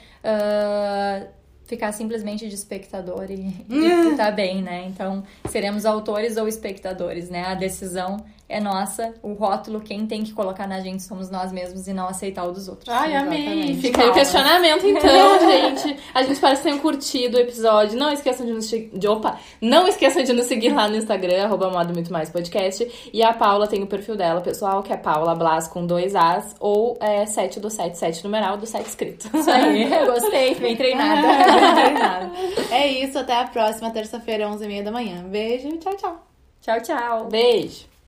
ficar 1.70 1.92
simplesmente 1.92 2.48
de 2.48 2.54
espectador 2.54 3.30
e, 3.30 3.64
e 3.68 4.16
tá 4.16 4.28
bem, 4.32 4.60
né? 4.60 4.86
Então, 4.88 5.22
seremos 5.48 5.86
autores 5.86 6.36
ou 6.36 6.48
espectadores, 6.48 7.30
né? 7.30 7.44
A 7.44 7.54
decisão 7.54 8.24
é 8.50 8.60
nossa, 8.60 9.14
o 9.22 9.32
rótulo, 9.32 9.80
quem 9.80 10.06
tem 10.06 10.24
que 10.24 10.32
colocar 10.32 10.66
na 10.66 10.80
gente 10.80 11.04
somos 11.04 11.30
nós 11.30 11.52
mesmos 11.52 11.86
e 11.86 11.92
não 11.92 12.08
aceitar 12.08 12.44
o 12.44 12.52
dos 12.52 12.68
outros. 12.68 12.88
Ai, 12.88 13.14
amei! 13.14 13.76
Fica 13.76 14.02
aí 14.02 14.10
o 14.10 14.12
questionamento, 14.12 14.84
então, 14.86 15.38
gente. 15.40 15.96
A 16.12 16.22
gente 16.22 16.32
espera 16.32 16.56
que 16.56 16.62
tenham 16.62 16.78
curtido 16.80 17.36
o 17.36 17.40
episódio. 17.40 17.96
Não 17.96 18.12
esqueçam 18.12 18.44
de 18.44 18.52
nos 18.52 18.68
de, 18.68 19.08
opa, 19.08 19.38
não 19.60 19.86
esqueçam 19.86 20.24
de 20.24 20.32
nos 20.32 20.46
seguir 20.46 20.74
lá 20.74 20.88
no 20.88 20.96
Instagram, 20.96 21.44
arroba 21.44 21.70
modo 21.70 21.94
muito 21.94 22.12
mais 22.12 22.28
podcast. 22.28 23.10
E 23.12 23.22
a 23.22 23.32
Paula 23.32 23.68
tem 23.68 23.82
o 23.82 23.86
perfil 23.86 24.16
dela, 24.16 24.40
pessoal, 24.40 24.82
que 24.82 24.92
é 24.92 24.96
Paula 24.96 25.34
Blas 25.34 25.68
com 25.68 25.86
dois 25.86 26.16
As 26.16 26.56
ou 26.58 26.98
é 27.00 27.24
7 27.26 27.60
do 27.60 27.70
7, 27.70 27.96
7 27.96 28.24
numeral 28.24 28.56
do 28.56 28.66
7 28.66 28.84
escrito. 28.84 29.30
Isso 29.32 29.50
aí, 29.50 29.88
gostei, 30.06 30.56
bem 30.56 30.76
treinada. 30.76 31.22
bem 31.62 31.74
treinada. 31.74 32.30
É 32.72 32.86
isso, 32.88 33.16
até 33.16 33.36
a 33.36 33.46
próxima 33.46 33.90
terça-feira, 33.90 34.48
11h30 34.48 34.82
da 34.82 34.90
manhã. 34.90 35.22
Beijo, 35.22 35.68
tchau, 35.78 35.96
tchau. 35.96 36.26
Tchau, 36.60 36.80
tchau. 36.82 37.28
Beijo. 37.30 37.89